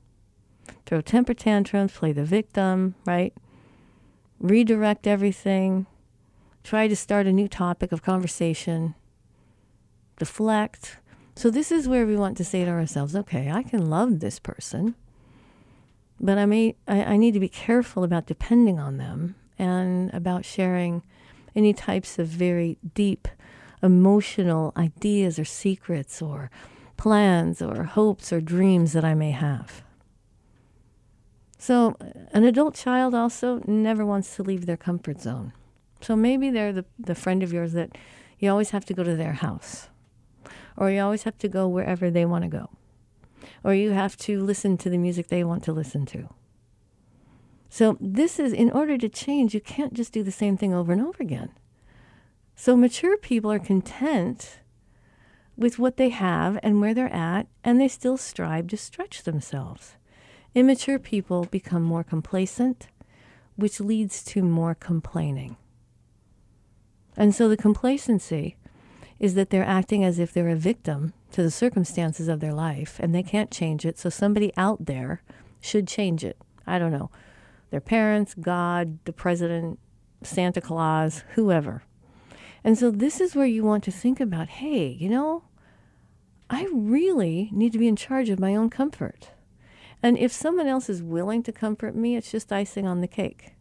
Throw 0.87 1.01
temper 1.01 1.35
tantrums, 1.35 1.93
play 1.93 2.12
the 2.12 2.24
victim, 2.24 2.95
right? 3.05 3.35
Redirect 4.41 5.07
everything, 5.07 5.87
try 6.64 6.89
to 6.89 6.97
start 6.97 7.26
a 7.26 7.33
new 7.33 7.49
topic 7.49 7.93
of 7.93 8.03
conversation, 8.03 8.95
deflect. 10.18 10.99
So, 11.35 11.51
this 11.51 11.70
is 11.70 11.87
where 11.87 12.07
we 12.07 12.16
want 12.16 12.37
to 12.39 12.45
say 12.45 12.64
to 12.64 12.70
ourselves, 12.70 13.14
okay, 13.14 13.51
I 13.51 13.62
can 13.62 13.91
love 13.91 14.20
this 14.20 14.39
person, 14.39 14.95
but 16.18 16.39
I, 16.39 16.47
may, 16.47 16.74
I, 16.87 17.05
I 17.05 17.16
need 17.16 17.35
to 17.35 17.41
be 17.41 17.49
careful 17.49 18.03
about 18.03 18.26
depending 18.26 18.79
on 18.79 18.97
them 18.97 19.35
and 19.59 20.12
about 20.14 20.45
sharing 20.45 21.03
any 21.55 21.72
types 21.72 22.18
of 22.18 22.29
very 22.29 22.79
deep 22.95 23.29
emotional 23.83 24.72
ideas 24.76 25.39
or 25.39 25.45
secrets 25.45 26.20
or 26.20 26.51
plans 26.97 27.62
or 27.62 27.85
hopes 27.85 28.33
or 28.33 28.41
dreams 28.41 28.93
that 28.93 29.05
I 29.05 29.14
may 29.14 29.31
have. 29.31 29.83
So, 31.59 31.97
an 32.33 32.45
adult 32.45 32.74
child 32.74 33.14
also 33.14 33.62
never 33.66 34.07
wants 34.07 34.37
to 34.37 34.43
leave 34.43 34.66
their 34.66 34.76
comfort 34.76 35.20
zone. 35.20 35.53
So, 36.01 36.14
maybe 36.14 36.51
they're 36.51 36.72
the, 36.72 36.85
the 36.99 37.16
friend 37.16 37.43
of 37.43 37.53
yours 37.53 37.72
that 37.72 37.97
you 38.39 38.49
always 38.51 38.70
have 38.70 38.85
to 38.87 38.95
go 38.95 39.03
to 39.03 39.16
their 39.16 39.33
house, 39.33 39.89
or 40.76 40.91
you 40.91 41.01
always 41.01 41.24
have 41.24 41.37
to 41.39 41.49
go 41.49 41.66
wherever 41.66 42.11
they 42.11 42.24
want 42.24 42.45
to 42.45 42.49
go, 42.49 42.70
or 43.64 43.74
you 43.74 43.91
have 43.91 44.16
to 44.18 44.41
listen 44.41 44.79
to 44.79 44.91
the 44.91 44.99
music 44.99 45.29
they 45.29 45.43
want 45.43 45.64
to 45.64 45.72
listen 45.72 46.07
to. 46.07 46.29
So, 47.68 47.97
this 48.01 48.39
is 48.39 48.53
in 48.53 48.70
order 48.70 48.97
to 48.97 49.09
change, 49.09 49.53
you 49.53 49.61
can't 49.61 49.95
just 49.95 50.12
do 50.12 50.22
the 50.22 50.31
same 50.31 50.57
thing 50.57 50.72
over 50.72 50.93
and 50.93 51.03
over 51.03 51.20
again. 51.20 51.51
So 52.61 52.76
mature 52.76 53.16
people 53.16 53.52
are 53.52 53.61
content 53.61 54.59
with 55.56 55.78
what 55.78 55.96
they 55.96 56.09
have 56.09 56.59
and 56.61 56.80
where 56.80 56.92
they're 56.92 57.14
at, 57.14 57.46
and 57.62 57.80
they 57.80 57.86
still 57.86 58.16
strive 58.16 58.66
to 58.66 58.76
stretch 58.76 59.22
themselves. 59.22 59.94
Immature 60.56 60.98
people 60.98 61.44
become 61.44 61.84
more 61.84 62.02
complacent, 62.02 62.88
which 63.54 63.78
leads 63.78 64.24
to 64.24 64.42
more 64.42 64.74
complaining. 64.74 65.56
And 67.16 67.32
so 67.32 67.48
the 67.48 67.56
complacency 67.56 68.56
is 69.20 69.36
that 69.36 69.50
they're 69.50 69.62
acting 69.62 70.02
as 70.02 70.18
if 70.18 70.32
they're 70.32 70.48
a 70.48 70.56
victim 70.56 71.12
to 71.30 71.44
the 71.44 71.52
circumstances 71.52 72.26
of 72.26 72.40
their 72.40 72.52
life 72.52 72.98
and 72.98 73.14
they 73.14 73.22
can't 73.22 73.52
change 73.52 73.86
it. 73.86 74.00
So 74.00 74.11
somebody 74.11 74.52
out 74.56 74.86
there 74.86 75.22
should 75.61 75.86
change 75.86 76.24
it. 76.24 76.36
I 76.66 76.80
don't 76.80 76.92
know. 76.92 77.12
Their 77.70 77.80
parents, 77.80 78.34
God, 78.34 78.98
the 79.04 79.12
president, 79.12 79.78
Santa 80.24 80.61
Claus, 80.61 81.22
whoever. 81.36 81.84
And 82.64 82.78
so 82.78 82.90
this 82.90 83.20
is 83.20 83.34
where 83.34 83.46
you 83.46 83.64
want 83.64 83.84
to 83.84 83.90
think 83.90 84.20
about 84.20 84.48
hey, 84.48 84.88
you 84.88 85.09
know, 85.09 85.44
I 86.50 86.66
really 86.72 87.50
need 87.52 87.72
to 87.72 87.78
be 87.78 87.88
in 87.88 87.96
charge 87.96 88.28
of 88.28 88.40
my 88.40 88.54
own 88.54 88.70
comfort. 88.70 89.30
And 90.02 90.16
if 90.16 90.32
someone 90.32 90.66
else 90.66 90.88
is 90.88 91.02
willing 91.02 91.42
to 91.44 91.52
comfort 91.52 91.94
me, 91.94 92.16
it's 92.16 92.30
just 92.30 92.52
icing 92.52 92.86
on 92.86 93.00
the 93.00 93.09
cake. 93.09 93.54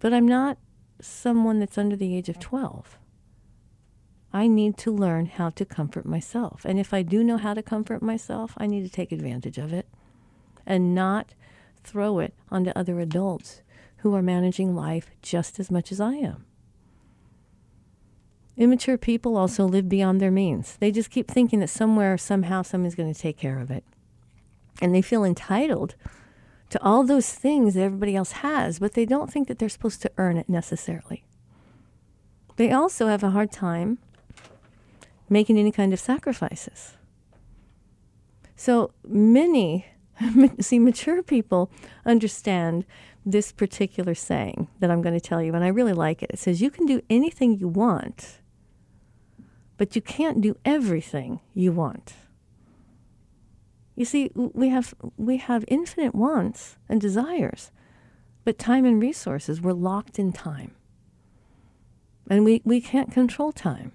But 0.00 0.12
I'm 0.12 0.26
not 0.26 0.58
someone 1.00 1.58
that's 1.58 1.78
under 1.78 1.96
the 1.96 2.16
age 2.16 2.28
of 2.28 2.38
12. 2.38 2.98
I 4.32 4.48
need 4.48 4.76
to 4.78 4.90
learn 4.90 5.26
how 5.26 5.50
to 5.50 5.64
comfort 5.64 6.04
myself. 6.04 6.64
And 6.64 6.78
if 6.78 6.92
I 6.92 7.02
do 7.02 7.22
know 7.22 7.38
how 7.38 7.54
to 7.54 7.62
comfort 7.62 8.02
myself, 8.02 8.54
I 8.58 8.66
need 8.66 8.82
to 8.82 8.90
take 8.90 9.12
advantage 9.12 9.56
of 9.56 9.72
it 9.72 9.88
and 10.66 10.94
not 10.94 11.34
throw 11.82 12.18
it 12.18 12.34
onto 12.50 12.70
other 12.70 13.00
adults 13.00 13.62
who 13.98 14.14
are 14.14 14.22
managing 14.22 14.74
life 14.74 15.10
just 15.22 15.58
as 15.60 15.70
much 15.70 15.92
as 15.92 16.00
I 16.00 16.14
am. 16.14 16.45
Immature 18.56 18.96
people 18.96 19.36
also 19.36 19.64
live 19.66 19.88
beyond 19.88 20.20
their 20.20 20.30
means. 20.30 20.76
They 20.76 20.90
just 20.90 21.10
keep 21.10 21.30
thinking 21.30 21.60
that 21.60 21.68
somewhere, 21.68 22.16
somehow, 22.16 22.62
someone's 22.62 22.94
going 22.94 23.12
to 23.12 23.20
take 23.20 23.36
care 23.36 23.58
of 23.58 23.70
it. 23.70 23.84
And 24.80 24.94
they 24.94 25.02
feel 25.02 25.24
entitled 25.24 25.94
to 26.70 26.82
all 26.82 27.04
those 27.04 27.32
things 27.32 27.74
that 27.74 27.82
everybody 27.82 28.16
else 28.16 28.32
has, 28.32 28.78
but 28.78 28.94
they 28.94 29.04
don't 29.04 29.30
think 29.30 29.48
that 29.48 29.58
they're 29.58 29.68
supposed 29.68 30.02
to 30.02 30.10
earn 30.16 30.36
it 30.36 30.48
necessarily. 30.48 31.24
They 32.56 32.72
also 32.72 33.08
have 33.08 33.22
a 33.22 33.30
hard 33.30 33.52
time 33.52 33.98
making 35.28 35.58
any 35.58 35.72
kind 35.72 35.92
of 35.92 36.00
sacrifices. 36.00 36.94
So 38.56 38.92
many, 39.06 39.86
see, 40.60 40.78
mature 40.78 41.22
people 41.22 41.70
understand 42.04 42.86
this 43.24 43.52
particular 43.52 44.14
saying 44.14 44.68
that 44.80 44.90
I'm 44.90 45.02
going 45.02 45.18
to 45.18 45.20
tell 45.20 45.42
you, 45.42 45.54
and 45.54 45.64
I 45.64 45.68
really 45.68 45.92
like 45.92 46.22
it. 46.22 46.30
It 46.32 46.38
says, 46.38 46.62
You 46.62 46.70
can 46.70 46.86
do 46.86 47.02
anything 47.10 47.58
you 47.58 47.68
want, 47.68 48.38
but 49.76 49.94
you 49.94 50.02
can't 50.02 50.40
do 50.40 50.56
everything 50.64 51.40
you 51.54 51.72
want. 51.72 52.14
You 53.94 54.04
see, 54.04 54.30
we 54.34 54.68
have, 54.68 54.94
we 55.16 55.38
have 55.38 55.64
infinite 55.68 56.14
wants 56.14 56.76
and 56.88 57.00
desires, 57.00 57.70
but 58.44 58.58
time 58.58 58.84
and 58.84 59.00
resources, 59.00 59.60
we're 59.60 59.72
locked 59.72 60.18
in 60.18 60.32
time. 60.32 60.72
And 62.28 62.44
we, 62.44 62.60
we 62.64 62.80
can't 62.80 63.12
control 63.12 63.52
time. 63.52 63.92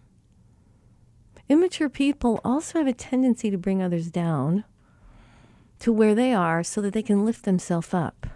Immature 1.49 1.89
people 1.89 2.39
also 2.43 2.79
have 2.79 2.87
a 2.87 2.93
tendency 2.93 3.51
to 3.51 3.57
bring 3.57 3.81
others 3.81 4.09
down 4.09 4.63
to 5.79 5.91
where 5.91 6.15
they 6.15 6.33
are 6.33 6.63
so 6.63 6.79
that 6.81 6.93
they 6.93 7.03
can 7.03 7.25
lift 7.25 7.43
themselves 7.43 7.93
up. 7.93 8.27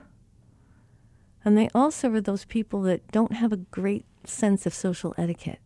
And 1.44 1.58
they 1.58 1.70
also 1.74 2.12
are 2.12 2.22
those 2.22 2.44
people 2.46 2.82
that 2.84 3.10
don't 3.12 3.34
have 3.34 3.54
a 3.54 3.58
great 3.58 4.06
sense 4.26 4.66
of 4.66 4.74
social 4.74 5.14
etiquette. 5.18 5.60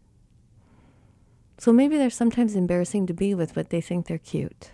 So 1.60 1.74
maybe 1.74 1.98
they're 1.98 2.10
sometimes 2.10 2.56
embarrassing 2.56 3.06
to 3.08 3.14
be 3.14 3.36
with, 3.36 3.54
but 3.54 3.70
they 3.70 3.82
think 3.82 4.08
they're 4.08 4.18
cute. 4.18 4.72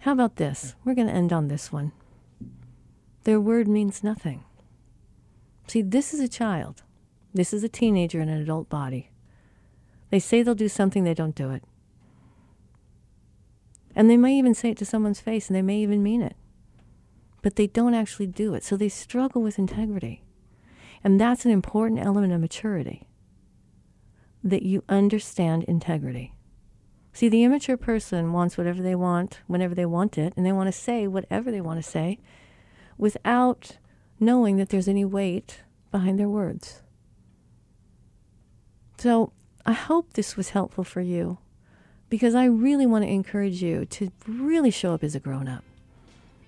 How 0.00 0.12
about 0.12 0.36
this? 0.36 0.76
We're 0.84 0.94
going 0.94 1.08
to 1.08 1.12
end 1.12 1.32
on 1.32 1.48
this 1.48 1.72
one. 1.72 1.90
Their 3.24 3.40
word 3.40 3.66
means 3.66 4.04
nothing. 4.04 4.44
See, 5.66 5.82
this 5.82 6.14
is 6.14 6.20
a 6.20 6.28
child. 6.28 6.84
This 7.34 7.52
is 7.52 7.64
a 7.64 7.68
teenager 7.68 8.20
in 8.20 8.28
an 8.28 8.40
adult 8.40 8.68
body. 8.68 9.10
They 10.10 10.20
say 10.20 10.42
they'll 10.42 10.54
do 10.54 10.68
something, 10.68 11.02
they 11.02 11.14
don't 11.14 11.34
do 11.34 11.50
it. 11.50 11.64
And 13.96 14.08
they 14.08 14.16
may 14.16 14.34
even 14.38 14.54
say 14.54 14.70
it 14.70 14.78
to 14.78 14.84
someone's 14.84 15.20
face 15.20 15.48
and 15.48 15.56
they 15.56 15.62
may 15.62 15.78
even 15.78 16.00
mean 16.00 16.22
it. 16.22 16.36
But 17.42 17.56
they 17.56 17.66
don't 17.66 17.94
actually 17.94 18.28
do 18.28 18.54
it. 18.54 18.62
So 18.62 18.76
they 18.76 18.88
struggle 18.88 19.42
with 19.42 19.58
integrity. 19.58 20.22
And 21.02 21.20
that's 21.20 21.44
an 21.44 21.50
important 21.50 22.00
element 22.00 22.32
of 22.32 22.40
maturity 22.40 23.08
that 24.42 24.62
you 24.62 24.82
understand 24.88 25.64
integrity. 25.64 26.34
See, 27.12 27.28
the 27.28 27.44
immature 27.44 27.76
person 27.76 28.32
wants 28.32 28.56
whatever 28.56 28.82
they 28.82 28.94
want 28.94 29.40
whenever 29.46 29.74
they 29.74 29.86
want 29.86 30.16
it, 30.16 30.32
and 30.36 30.46
they 30.46 30.52
want 30.52 30.68
to 30.68 30.72
say 30.72 31.06
whatever 31.06 31.50
they 31.50 31.60
want 31.60 31.82
to 31.82 31.88
say 31.88 32.18
without 32.96 33.78
knowing 34.20 34.56
that 34.56 34.68
there's 34.68 34.88
any 34.88 35.04
weight 35.04 35.62
behind 35.90 36.18
their 36.18 36.28
words. 36.28 36.82
So 38.98 39.32
I 39.64 39.72
hope 39.72 40.12
this 40.12 40.36
was 40.36 40.50
helpful 40.50 40.84
for 40.84 41.00
you 41.00 41.38
because 42.10 42.34
I 42.34 42.44
really 42.44 42.86
want 42.86 43.04
to 43.04 43.10
encourage 43.10 43.62
you 43.62 43.86
to 43.86 44.10
really 44.26 44.70
show 44.70 44.92
up 44.92 45.02
as 45.02 45.14
a 45.14 45.20
grown 45.20 45.48
up. 45.48 45.64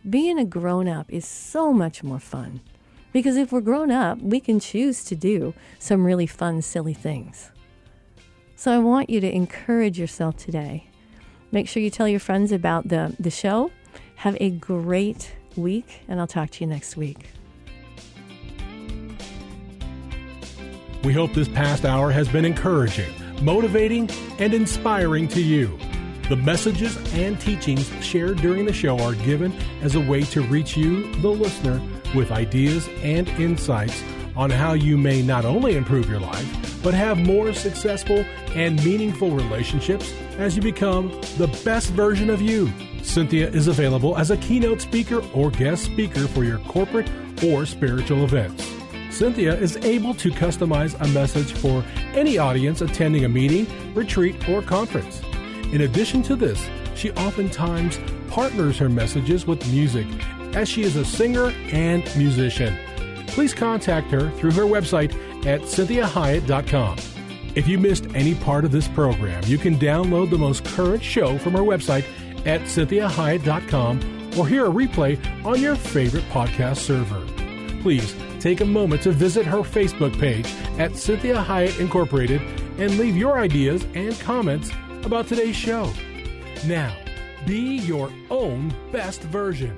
Being 0.08 0.38
a 0.38 0.44
grown 0.44 0.88
up 0.88 1.10
is 1.10 1.26
so 1.26 1.72
much 1.72 2.02
more 2.02 2.18
fun 2.18 2.60
because 3.12 3.36
if 3.36 3.52
we're 3.52 3.60
grown 3.60 3.90
up, 3.90 4.20
we 4.20 4.40
can 4.40 4.60
choose 4.60 5.04
to 5.04 5.14
do 5.14 5.54
some 5.78 6.04
really 6.04 6.26
fun, 6.26 6.60
silly 6.60 6.94
things. 6.94 7.51
So 8.56 8.70
I 8.72 8.78
want 8.78 9.10
you 9.10 9.20
to 9.20 9.34
encourage 9.34 9.98
yourself 9.98 10.36
today. 10.36 10.86
Make 11.50 11.68
sure 11.68 11.82
you 11.82 11.90
tell 11.90 12.08
your 12.08 12.20
friends 12.20 12.52
about 12.52 12.88
the, 12.88 13.14
the 13.18 13.30
show. 13.30 13.70
Have 14.16 14.36
a 14.40 14.50
great 14.50 15.34
week, 15.56 16.02
and 16.08 16.20
I'll 16.20 16.26
talk 16.26 16.50
to 16.50 16.64
you 16.64 16.70
next 16.70 16.96
week. 16.96 17.28
We 21.04 21.12
hope 21.12 21.34
this 21.34 21.48
past 21.48 21.84
hour 21.84 22.12
has 22.12 22.28
been 22.28 22.44
encouraging, 22.44 23.12
motivating, 23.42 24.08
and 24.38 24.54
inspiring 24.54 25.26
to 25.28 25.42
you. 25.42 25.76
The 26.28 26.36
messages 26.36 26.96
and 27.14 27.38
teachings 27.40 27.92
shared 28.02 28.38
during 28.38 28.64
the 28.64 28.72
show 28.72 28.98
are 29.00 29.14
given 29.16 29.52
as 29.82 29.96
a 29.96 30.00
way 30.00 30.22
to 30.26 30.42
reach 30.42 30.76
you, 30.76 31.12
the 31.16 31.28
listener, 31.28 31.82
with 32.14 32.30
ideas 32.30 32.88
and 33.02 33.28
insights 33.30 34.02
on 34.36 34.48
how 34.48 34.74
you 34.74 34.96
may 34.96 35.20
not 35.20 35.44
only 35.44 35.76
improve 35.76 36.08
your 36.08 36.20
life, 36.20 36.71
but 36.82 36.94
have 36.94 37.18
more 37.18 37.52
successful 37.52 38.24
and 38.54 38.82
meaningful 38.84 39.30
relationships 39.30 40.12
as 40.38 40.56
you 40.56 40.62
become 40.62 41.08
the 41.38 41.46
best 41.64 41.90
version 41.90 42.30
of 42.30 42.40
you. 42.40 42.72
Cynthia 43.02 43.48
is 43.50 43.68
available 43.68 44.16
as 44.16 44.30
a 44.30 44.36
keynote 44.38 44.80
speaker 44.80 45.22
or 45.32 45.50
guest 45.50 45.84
speaker 45.84 46.26
for 46.28 46.44
your 46.44 46.58
corporate 46.58 47.10
or 47.44 47.66
spiritual 47.66 48.24
events. 48.24 48.70
Cynthia 49.10 49.54
is 49.54 49.76
able 49.78 50.14
to 50.14 50.30
customize 50.30 50.98
a 51.00 51.08
message 51.08 51.52
for 51.52 51.84
any 52.14 52.38
audience 52.38 52.80
attending 52.80 53.24
a 53.24 53.28
meeting, 53.28 53.66
retreat, 53.94 54.48
or 54.48 54.62
conference. 54.62 55.20
In 55.72 55.82
addition 55.82 56.22
to 56.24 56.36
this, 56.36 56.68
she 56.94 57.10
oftentimes 57.12 57.98
partners 58.28 58.78
her 58.78 58.88
messages 58.88 59.46
with 59.46 59.66
music 59.72 60.06
as 60.54 60.68
she 60.68 60.82
is 60.82 60.96
a 60.96 61.04
singer 61.04 61.52
and 61.72 62.04
musician. 62.16 62.76
Please 63.26 63.54
contact 63.54 64.10
her 64.10 64.30
through 64.32 64.52
her 64.52 64.62
website 64.64 65.12
at 65.46 65.62
cynthiahiett.com. 65.62 66.98
If 67.54 67.68
you 67.68 67.78
missed 67.78 68.06
any 68.14 68.34
part 68.34 68.64
of 68.64 68.72
this 68.72 68.88
program, 68.88 69.42
you 69.46 69.58
can 69.58 69.76
download 69.76 70.30
the 70.30 70.38
most 70.38 70.64
current 70.64 71.02
show 71.02 71.38
from 71.38 71.54
our 71.54 71.62
website 71.62 72.04
at 72.46 72.62
cynthiahiett.com 72.62 74.38
or 74.38 74.48
hear 74.48 74.66
a 74.66 74.70
replay 74.70 75.18
on 75.44 75.60
your 75.60 75.76
favorite 75.76 76.24
podcast 76.30 76.78
server. 76.78 77.20
Please 77.82 78.14
take 78.40 78.60
a 78.60 78.64
moment 78.64 79.02
to 79.02 79.12
visit 79.12 79.44
her 79.46 79.58
Facebook 79.58 80.18
page 80.18 80.46
at 80.78 80.96
Cynthia 80.96 81.36
Hiett 81.36 81.78
Incorporated 81.78 82.40
and 82.78 82.98
leave 82.98 83.16
your 83.16 83.38
ideas 83.38 83.86
and 83.94 84.18
comments 84.20 84.70
about 85.04 85.26
today's 85.28 85.56
show. 85.56 85.92
Now, 86.66 86.96
be 87.46 87.76
your 87.78 88.10
own 88.30 88.74
best 88.90 89.22
version. 89.22 89.76